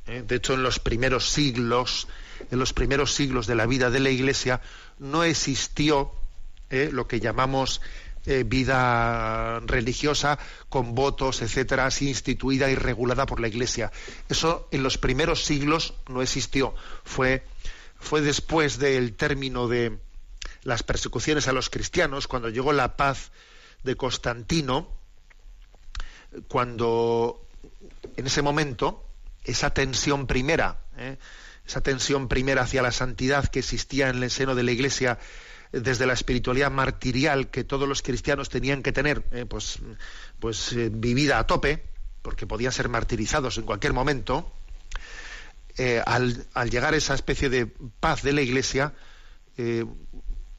¿Eh? 0.07 0.23
De 0.25 0.35
hecho, 0.35 0.53
en 0.53 0.63
los 0.63 0.79
primeros 0.79 1.29
siglos, 1.29 2.07
en 2.51 2.59
los 2.59 2.73
primeros 2.73 3.13
siglos 3.13 3.47
de 3.47 3.55
la 3.55 3.65
vida 3.65 3.89
de 3.89 3.99
la 3.99 4.09
Iglesia, 4.09 4.61
no 4.99 5.23
existió 5.23 6.11
lo 6.69 7.07
que 7.07 7.19
llamamos 7.19 7.79
vida 8.25 9.59
religiosa 9.61 10.39
con 10.67 10.95
votos, 10.95 11.41
etcétera, 11.41 11.85
así 11.85 12.09
instituida 12.09 12.69
y 12.69 12.75
regulada 12.75 13.25
por 13.25 13.39
la 13.39 13.47
Iglesia. 13.47 13.91
Eso 14.27 14.67
en 14.71 14.83
los 14.83 14.97
primeros 14.97 15.45
siglos 15.45 15.93
no 16.09 16.21
existió. 16.21 16.73
Fue 17.03 17.43
fue 17.99 18.21
después 18.21 18.77
del 18.77 19.15
término 19.15 19.67
de 19.67 19.97
las 20.63 20.83
persecuciones 20.83 21.47
a 21.47 21.53
los 21.53 21.69
cristianos, 21.69 22.27
cuando 22.27 22.49
llegó 22.49 22.73
la 22.73 22.97
paz 22.97 23.31
de 23.83 23.95
Constantino, 23.95 24.87
cuando 26.47 27.41
en 28.15 28.27
ese 28.27 28.41
momento 28.41 29.04
esa 29.45 29.69
tensión 29.71 30.27
primera, 30.27 30.79
¿eh? 30.97 31.17
esa 31.65 31.81
tensión 31.81 32.27
primera 32.27 32.63
hacia 32.63 32.81
la 32.81 32.91
santidad 32.91 33.47
que 33.47 33.59
existía 33.59 34.09
en 34.09 34.21
el 34.21 34.29
seno 34.29 34.55
de 34.55 34.63
la 34.63 34.71
Iglesia 34.71 35.17
desde 35.71 36.05
la 36.05 36.13
espiritualidad 36.13 36.71
martirial 36.71 37.49
que 37.49 37.63
todos 37.63 37.87
los 37.87 38.01
cristianos 38.01 38.49
tenían 38.49 38.83
que 38.83 38.91
tener, 38.91 39.23
¿eh? 39.31 39.45
pues, 39.45 39.79
pues 40.39 40.73
eh, 40.73 40.89
vivida 40.91 41.39
a 41.39 41.47
tope, 41.47 41.83
porque 42.21 42.47
podían 42.47 42.71
ser 42.71 42.89
martirizados 42.89 43.57
en 43.57 43.65
cualquier 43.65 43.93
momento, 43.93 44.51
eh, 45.77 46.01
al, 46.05 46.47
llegar 46.69 46.93
a 46.93 46.97
esa 46.97 47.15
especie 47.15 47.49
de 47.49 47.65
paz 47.65 48.23
de 48.23 48.31
la 48.31 48.41
Iglesia, 48.41 48.93
eh, 49.57 49.85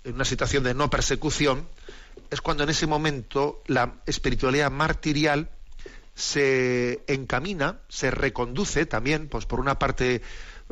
en 0.05 0.14
una 0.14 0.24
situación 0.24 0.62
de 0.62 0.74
no 0.74 0.91
persecución, 0.91 1.66
es 2.30 2.41
cuando 2.41 2.64
en 2.64 2.70
ese 2.70 2.87
momento 2.87 3.62
la 3.66 3.95
espiritualidad 4.05 4.70
martirial 4.70 5.51
se 6.17 7.05
encamina, 7.09 7.81
se 7.89 8.11
reconduce 8.11 8.87
también, 8.87 9.29
pues 9.29 9.45
por 9.45 9.61
una 9.61 9.79
parte 9.79 10.23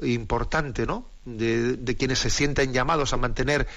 importante, 0.03 0.87
¿no? 0.87 1.07
De, 1.27 1.97
quienes 1.97 2.19
se 2.19 2.31
sienten 2.31 2.73
llamados 2.73 3.13
a 3.13 3.19
mantener 3.19 3.69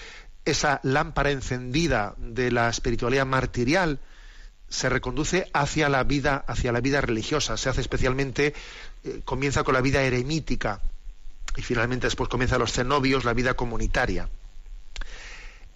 esa 0.45 0.79
lámpara 0.83 1.31
encendida 1.31 2.15
de 2.17 2.51
la 2.51 2.69
espiritualidad 2.69 3.25
martirial 3.25 3.99
se 4.69 4.87
reconduce 4.87 5.49
hacia 5.53 5.89
la 5.89 6.03
vida, 6.05 6.43
hacia 6.47 6.71
la 6.71 6.79
vida 6.79 7.01
religiosa. 7.01 7.57
Se 7.57 7.69
hace 7.69 7.81
especialmente, 7.81 8.53
eh, 9.03 9.21
comienza 9.25 9.63
con 9.63 9.73
la 9.73 9.81
vida 9.81 10.01
eremítica 10.01 10.81
y 11.57 11.61
finalmente 11.61 12.07
después 12.07 12.29
comienza 12.29 12.57
los 12.57 12.71
cenobios, 12.71 13.25
la 13.25 13.33
vida 13.33 13.55
comunitaria. 13.55 14.29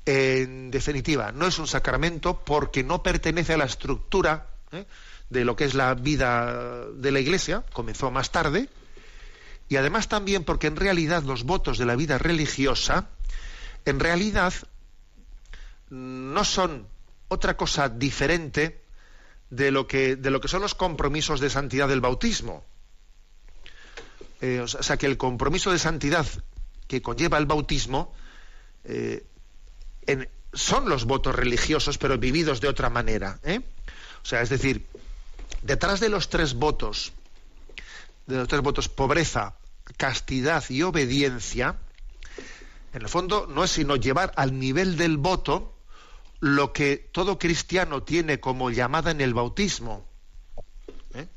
En 0.05 0.71
definitiva, 0.71 1.33
no 1.33 1.47
es 1.47 1.59
un 1.59 1.67
sacramento 1.67 2.39
porque 2.45 2.81
no 2.81 3.03
pertenece 3.03 3.53
a 3.53 3.57
la 3.57 3.65
estructura 3.65 4.47
¿eh? 4.71 4.85
De 5.31 5.45
lo 5.45 5.55
que 5.55 5.63
es 5.63 5.73
la 5.73 5.93
vida 5.93 6.85
de 6.93 7.11
la 7.11 7.21
Iglesia, 7.21 7.63
comenzó 7.71 8.11
más 8.11 8.31
tarde, 8.31 8.67
y 9.69 9.77
además 9.77 10.09
también 10.09 10.43
porque 10.43 10.67
en 10.67 10.75
realidad 10.75 11.23
los 11.23 11.43
votos 11.45 11.77
de 11.77 11.85
la 11.85 11.95
vida 11.95 12.17
religiosa, 12.17 13.07
en 13.85 14.01
realidad 14.01 14.53
no 15.89 16.43
son 16.43 16.85
otra 17.29 17.55
cosa 17.55 17.87
diferente 17.87 18.81
de 19.49 19.71
lo 19.71 19.87
que, 19.87 20.17
de 20.17 20.31
lo 20.31 20.41
que 20.41 20.49
son 20.49 20.61
los 20.61 20.75
compromisos 20.75 21.39
de 21.39 21.49
santidad 21.49 21.87
del 21.87 22.01
bautismo. 22.01 22.65
Eh, 24.41 24.59
o 24.59 24.67
sea, 24.67 24.97
que 24.97 25.05
el 25.05 25.15
compromiso 25.15 25.71
de 25.71 25.79
santidad 25.79 26.25
que 26.87 27.01
conlleva 27.01 27.37
el 27.37 27.45
bautismo 27.45 28.13
eh, 28.83 29.25
son 30.51 30.89
los 30.89 31.05
votos 31.05 31.33
religiosos, 31.33 31.97
pero 31.97 32.17
vividos 32.17 32.59
de 32.59 32.67
otra 32.67 32.89
manera. 32.89 33.39
¿eh? 33.43 33.61
O 34.23 34.25
sea, 34.25 34.41
es 34.41 34.49
decir, 34.49 34.85
detrás 35.61 35.99
de 35.99 36.09
los 36.09 36.29
tres 36.29 36.53
votos, 36.53 37.13
de 38.27 38.37
los 38.37 38.47
tres 38.47 38.61
votos, 38.61 38.89
pobreza, 38.89 39.55
castidad 39.97 40.63
y 40.69 40.83
obediencia, 40.83 41.77
en 42.93 43.01
el 43.01 43.09
fondo 43.09 43.47
no 43.47 43.63
es 43.63 43.71
sino 43.71 43.95
llevar 43.95 44.33
al 44.35 44.57
nivel 44.57 44.97
del 44.97 45.17
voto 45.17 45.73
lo 46.39 46.73
que 46.73 46.97
todo 46.97 47.39
cristiano 47.39 48.03
tiene 48.03 48.39
como 48.39 48.71
llamada 48.71 49.11
en 49.11 49.21
el 49.21 49.33
bautismo. 49.33 50.05
¿eh? 51.13 51.27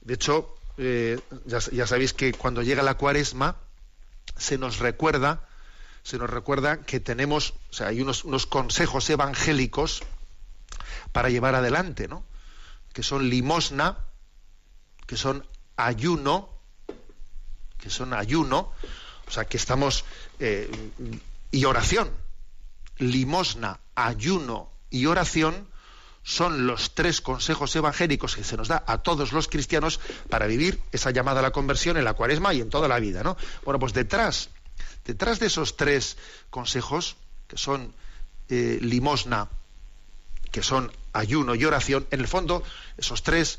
De 0.00 0.14
hecho, 0.14 0.56
eh, 0.78 1.20
ya, 1.44 1.86
sabéis 1.86 2.14
que 2.14 2.32
cuando 2.32 2.62
llega 2.62 2.82
la 2.82 2.94
cuaresma 2.94 3.56
se 4.36 4.58
nos 4.58 4.78
recuerda, 4.78 5.46
se 6.02 6.18
nos 6.18 6.30
recuerda 6.30 6.80
que 6.80 7.00
tenemos, 7.00 7.54
o 7.70 7.72
sea, 7.72 7.88
hay 7.88 8.00
unos, 8.00 8.24
unos 8.24 8.46
consejos 8.46 9.08
evangélicos 9.10 10.02
para 11.12 11.28
llevar 11.28 11.54
adelante, 11.54 12.08
¿no? 12.08 12.24
Que 12.98 13.04
son 13.04 13.30
limosna, 13.30 13.96
que 15.06 15.16
son 15.16 15.46
ayuno, 15.76 16.50
que 17.78 17.90
son 17.90 18.12
ayuno, 18.12 18.72
o 19.28 19.30
sea, 19.30 19.44
que 19.44 19.56
estamos 19.56 20.04
eh, 20.40 20.68
y 21.52 21.64
oración 21.64 22.10
limosna, 22.98 23.78
ayuno 23.94 24.68
y 24.90 25.06
oración 25.06 25.68
son 26.24 26.66
los 26.66 26.96
tres 26.96 27.20
consejos 27.20 27.76
evangélicos 27.76 28.34
que 28.34 28.42
se 28.42 28.56
nos 28.56 28.66
da 28.66 28.82
a 28.84 28.98
todos 28.98 29.32
los 29.32 29.46
cristianos 29.46 30.00
para 30.28 30.48
vivir 30.48 30.82
esa 30.90 31.12
llamada 31.12 31.38
a 31.38 31.44
la 31.44 31.52
conversión 31.52 31.98
en 31.98 32.04
la 32.04 32.14
cuaresma 32.14 32.52
y 32.52 32.60
en 32.60 32.68
toda 32.68 32.88
la 32.88 32.98
vida, 32.98 33.22
¿no? 33.22 33.36
Bueno, 33.64 33.78
pues 33.78 33.92
detrás, 33.92 34.50
detrás 35.04 35.38
de 35.38 35.46
esos 35.46 35.76
tres 35.76 36.16
consejos, 36.50 37.14
que 37.46 37.56
son 37.56 37.94
eh, 38.48 38.80
limosna, 38.82 39.46
que 40.50 40.64
son 40.64 40.90
ayuno 41.12 41.54
y 41.54 41.64
oración, 41.64 42.06
en 42.10 42.20
el 42.20 42.28
fondo, 42.28 42.62
esos 42.96 43.22
tres 43.22 43.58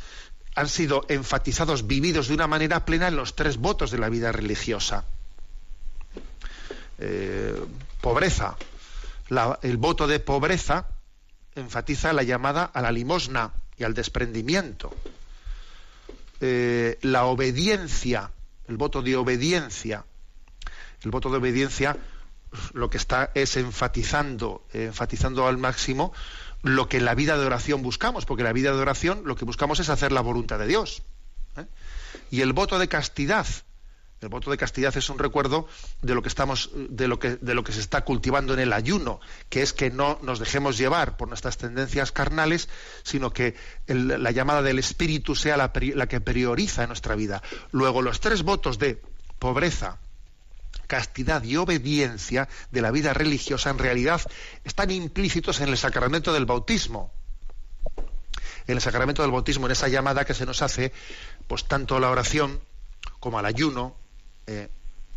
han 0.56 0.68
sido 0.68 1.06
enfatizados, 1.08 1.88
vividos 1.88 2.28
de 2.28 2.34
una 2.34 2.48
manera 2.48 2.86
plena 2.86 3.08
en 3.08 3.16
los 3.16 3.36
tres 3.36 3.58
votos 3.58 3.92
de 3.92 3.98
la 3.98 4.10
vida 4.10 4.32
religiosa. 4.32 5.06
Eh, 6.98 7.56
pobreza, 8.02 8.58
el 9.62 9.78
voto 9.78 10.08
de 10.08 10.20
pobreza 10.20 10.88
enfatiza 11.56 12.14
la 12.14 12.24
llamada 12.24 12.66
a 12.66 12.82
la 12.82 12.92
limosna 12.92 13.54
y 13.78 13.84
al 13.84 13.94
desprendimiento. 13.94 14.94
Eh, 16.42 16.98
la 17.02 17.26
obediencia, 17.26 18.32
el 18.68 18.78
voto 18.78 19.02
de 19.02 19.16
obediencia, 19.16 20.06
el 21.04 21.12
voto 21.12 21.30
de 21.30 21.38
obediencia 21.38 21.98
lo 22.74 22.90
que 22.90 22.98
está 22.98 23.32
es 23.36 23.58
enfatizando, 23.58 24.66
enfatizando 24.74 25.48
al 25.48 25.58
máximo 25.58 26.14
lo 26.62 26.90
que 26.90 26.98
en 26.98 27.06
la 27.06 27.16
vida 27.16 27.38
de 27.38 27.46
oración 27.46 27.82
buscamos, 27.82 28.26
porque 28.26 28.42
en 28.42 28.48
la 28.48 28.54
vida 28.54 28.72
de 28.72 28.80
oración 28.80 29.22
lo 29.26 29.36
que 29.36 29.46
buscamos 29.46 29.80
es 29.80 29.90
hacer 29.90 30.12
la 30.12 30.22
voluntad 30.22 30.60
de 30.60 30.68
Dios. 30.68 31.04
¿eh? 31.58 31.66
Y 32.32 32.42
el 32.42 32.54
voto 32.54 32.80
de 32.80 32.88
castidad, 32.88 33.48
el 34.22 34.30
voto 34.30 34.52
de 34.52 34.58
castidad 34.58 34.96
es 34.98 35.10
un 35.10 35.20
recuerdo 35.20 35.68
de 36.02 36.14
lo 36.14 36.22
que 36.22 36.28
estamos, 36.28 36.72
de 36.74 37.08
lo 37.08 37.20
que, 37.20 37.38
de 37.38 37.54
lo 37.54 37.64
que 37.64 37.72
se 37.72 37.80
está 37.80 38.04
cultivando 38.04 38.54
en 38.54 38.60
el 38.60 38.74
ayuno, 38.74 39.22
que 39.50 39.62
es 39.62 39.72
que 39.72 39.90
no 39.90 40.20
nos 40.22 40.40
dejemos 40.40 40.78
llevar 40.78 41.16
por 41.16 41.30
nuestras 41.30 41.58
tendencias 41.58 42.12
carnales, 42.12 42.68
sino 43.04 43.32
que 43.32 43.56
la 43.88 44.32
llamada 44.32 44.62
del 44.62 44.80
espíritu 44.80 45.36
sea 45.36 45.56
la, 45.56 45.72
la 45.96 46.08
que 46.08 46.20
prioriza 46.20 46.84
en 46.84 46.90
nuestra 46.90 47.16
vida. 47.16 47.42
Luego, 47.72 48.02
los 48.02 48.20
tres 48.20 48.44
votos 48.44 48.78
de 48.78 49.02
pobreza, 49.40 50.00
castidad 50.90 51.44
y 51.44 51.56
obediencia 51.56 52.50
de 52.72 52.82
la 52.82 52.90
vida 52.90 53.14
religiosa 53.14 53.70
en 53.70 53.78
realidad 53.78 54.22
están 54.64 54.90
implícitos 54.90 55.62
en 55.62 55.70
el 55.70 55.78
sacramento 55.78 56.34
del 56.34 56.48
bautismo. 56.48 57.14
En 58.66 58.76
el 58.76 58.82
sacramento 58.82 59.22
del 59.22 59.32
bautismo, 59.32 59.68
en 59.68 59.72
esa 59.72 59.88
llamada 59.88 60.26
que 60.26 60.34
se 60.34 60.48
nos 60.48 60.64
hace, 60.64 60.92
pues 61.48 61.66
tanto 61.66 61.96
a 61.96 62.00
la 62.00 62.10
oración 62.10 62.60
como 63.20 63.38
al 63.38 63.46
ayuno, 63.46 63.96
eh, 64.48 64.68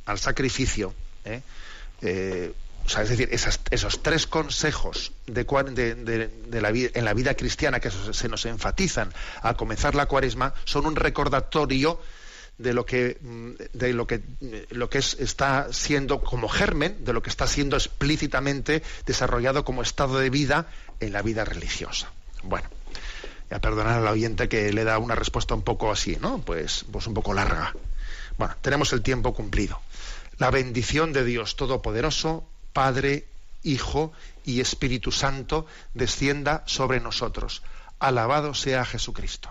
al 0.05 0.19
sacrificio. 0.19 0.95
Eh, 1.25 1.41
eh, 2.03 2.53
o 2.85 2.89
sea, 2.89 3.03
es 3.03 3.09
decir, 3.09 3.31
esos 3.33 4.03
tres 4.03 4.27
consejos 4.27 5.13
de, 5.27 5.47
la, 6.51 6.69
en 6.69 7.05
la 7.05 7.15
vida 7.15 7.35
cristiana 7.35 7.81
que 7.81 7.91
se 7.91 8.29
nos 8.29 8.45
enfatizan 8.45 9.13
al 9.41 9.57
comenzar 9.57 9.95
la 9.95 10.07
cuaresma 10.07 10.53
son 10.65 10.85
un 10.85 10.97
recordatorio 10.97 12.01
de 12.59 12.75
lo 12.75 12.87
que 12.87 13.19
mm, 13.21 13.51
de 13.73 13.93
lo 13.93 14.07
que 14.07 14.21
lo 14.71 14.91
que 14.91 14.99
está 14.99 15.73
siendo 15.73 16.23
como 16.23 16.49
germen 16.49 17.05
de 17.05 17.13
lo 17.13 17.23
que 17.23 17.31
está 17.31 17.47
siendo 17.47 17.77
explícitamente 17.77 18.83
desarrollado 19.07 19.65
como 19.65 19.83
estado 19.83 20.19
de 20.19 20.31
vida 20.31 20.67
en 21.01 21.13
la 21.13 21.23
vida 21.23 21.45
religiosa 21.45 22.13
bueno 22.43 22.69
a 23.51 23.59
perdonar 23.59 23.99
al 23.99 24.07
oyente 24.07 24.49
que 24.49 24.73
le 24.73 24.85
da 24.85 24.99
una 24.99 25.15
respuesta 25.15 25.55
un 25.55 25.63
poco 25.63 25.91
así 25.91 26.17
no 26.21 26.41
pues 26.41 26.85
pues 26.91 27.07
un 27.07 27.15
poco 27.15 27.35
larga 27.35 27.75
bueno, 28.39 28.55
tenemos 28.61 28.93
el 28.93 29.03
tiempo 29.03 29.35
cumplido. 29.35 29.81
La 30.39 30.51
bendición 30.51 31.13
de 31.13 31.25
Dios 31.25 31.57
Todopoderoso, 31.57 32.45
Padre, 32.73 33.27
Hijo 33.63 34.13
y 34.45 34.61
Espíritu 34.61 35.13
Santo, 35.13 35.67
descienda 35.95 36.63
sobre 36.67 37.01
nosotros. 37.01 37.63
Alabado 37.99 38.55
sea 38.55 38.85
Jesucristo. 38.85 39.51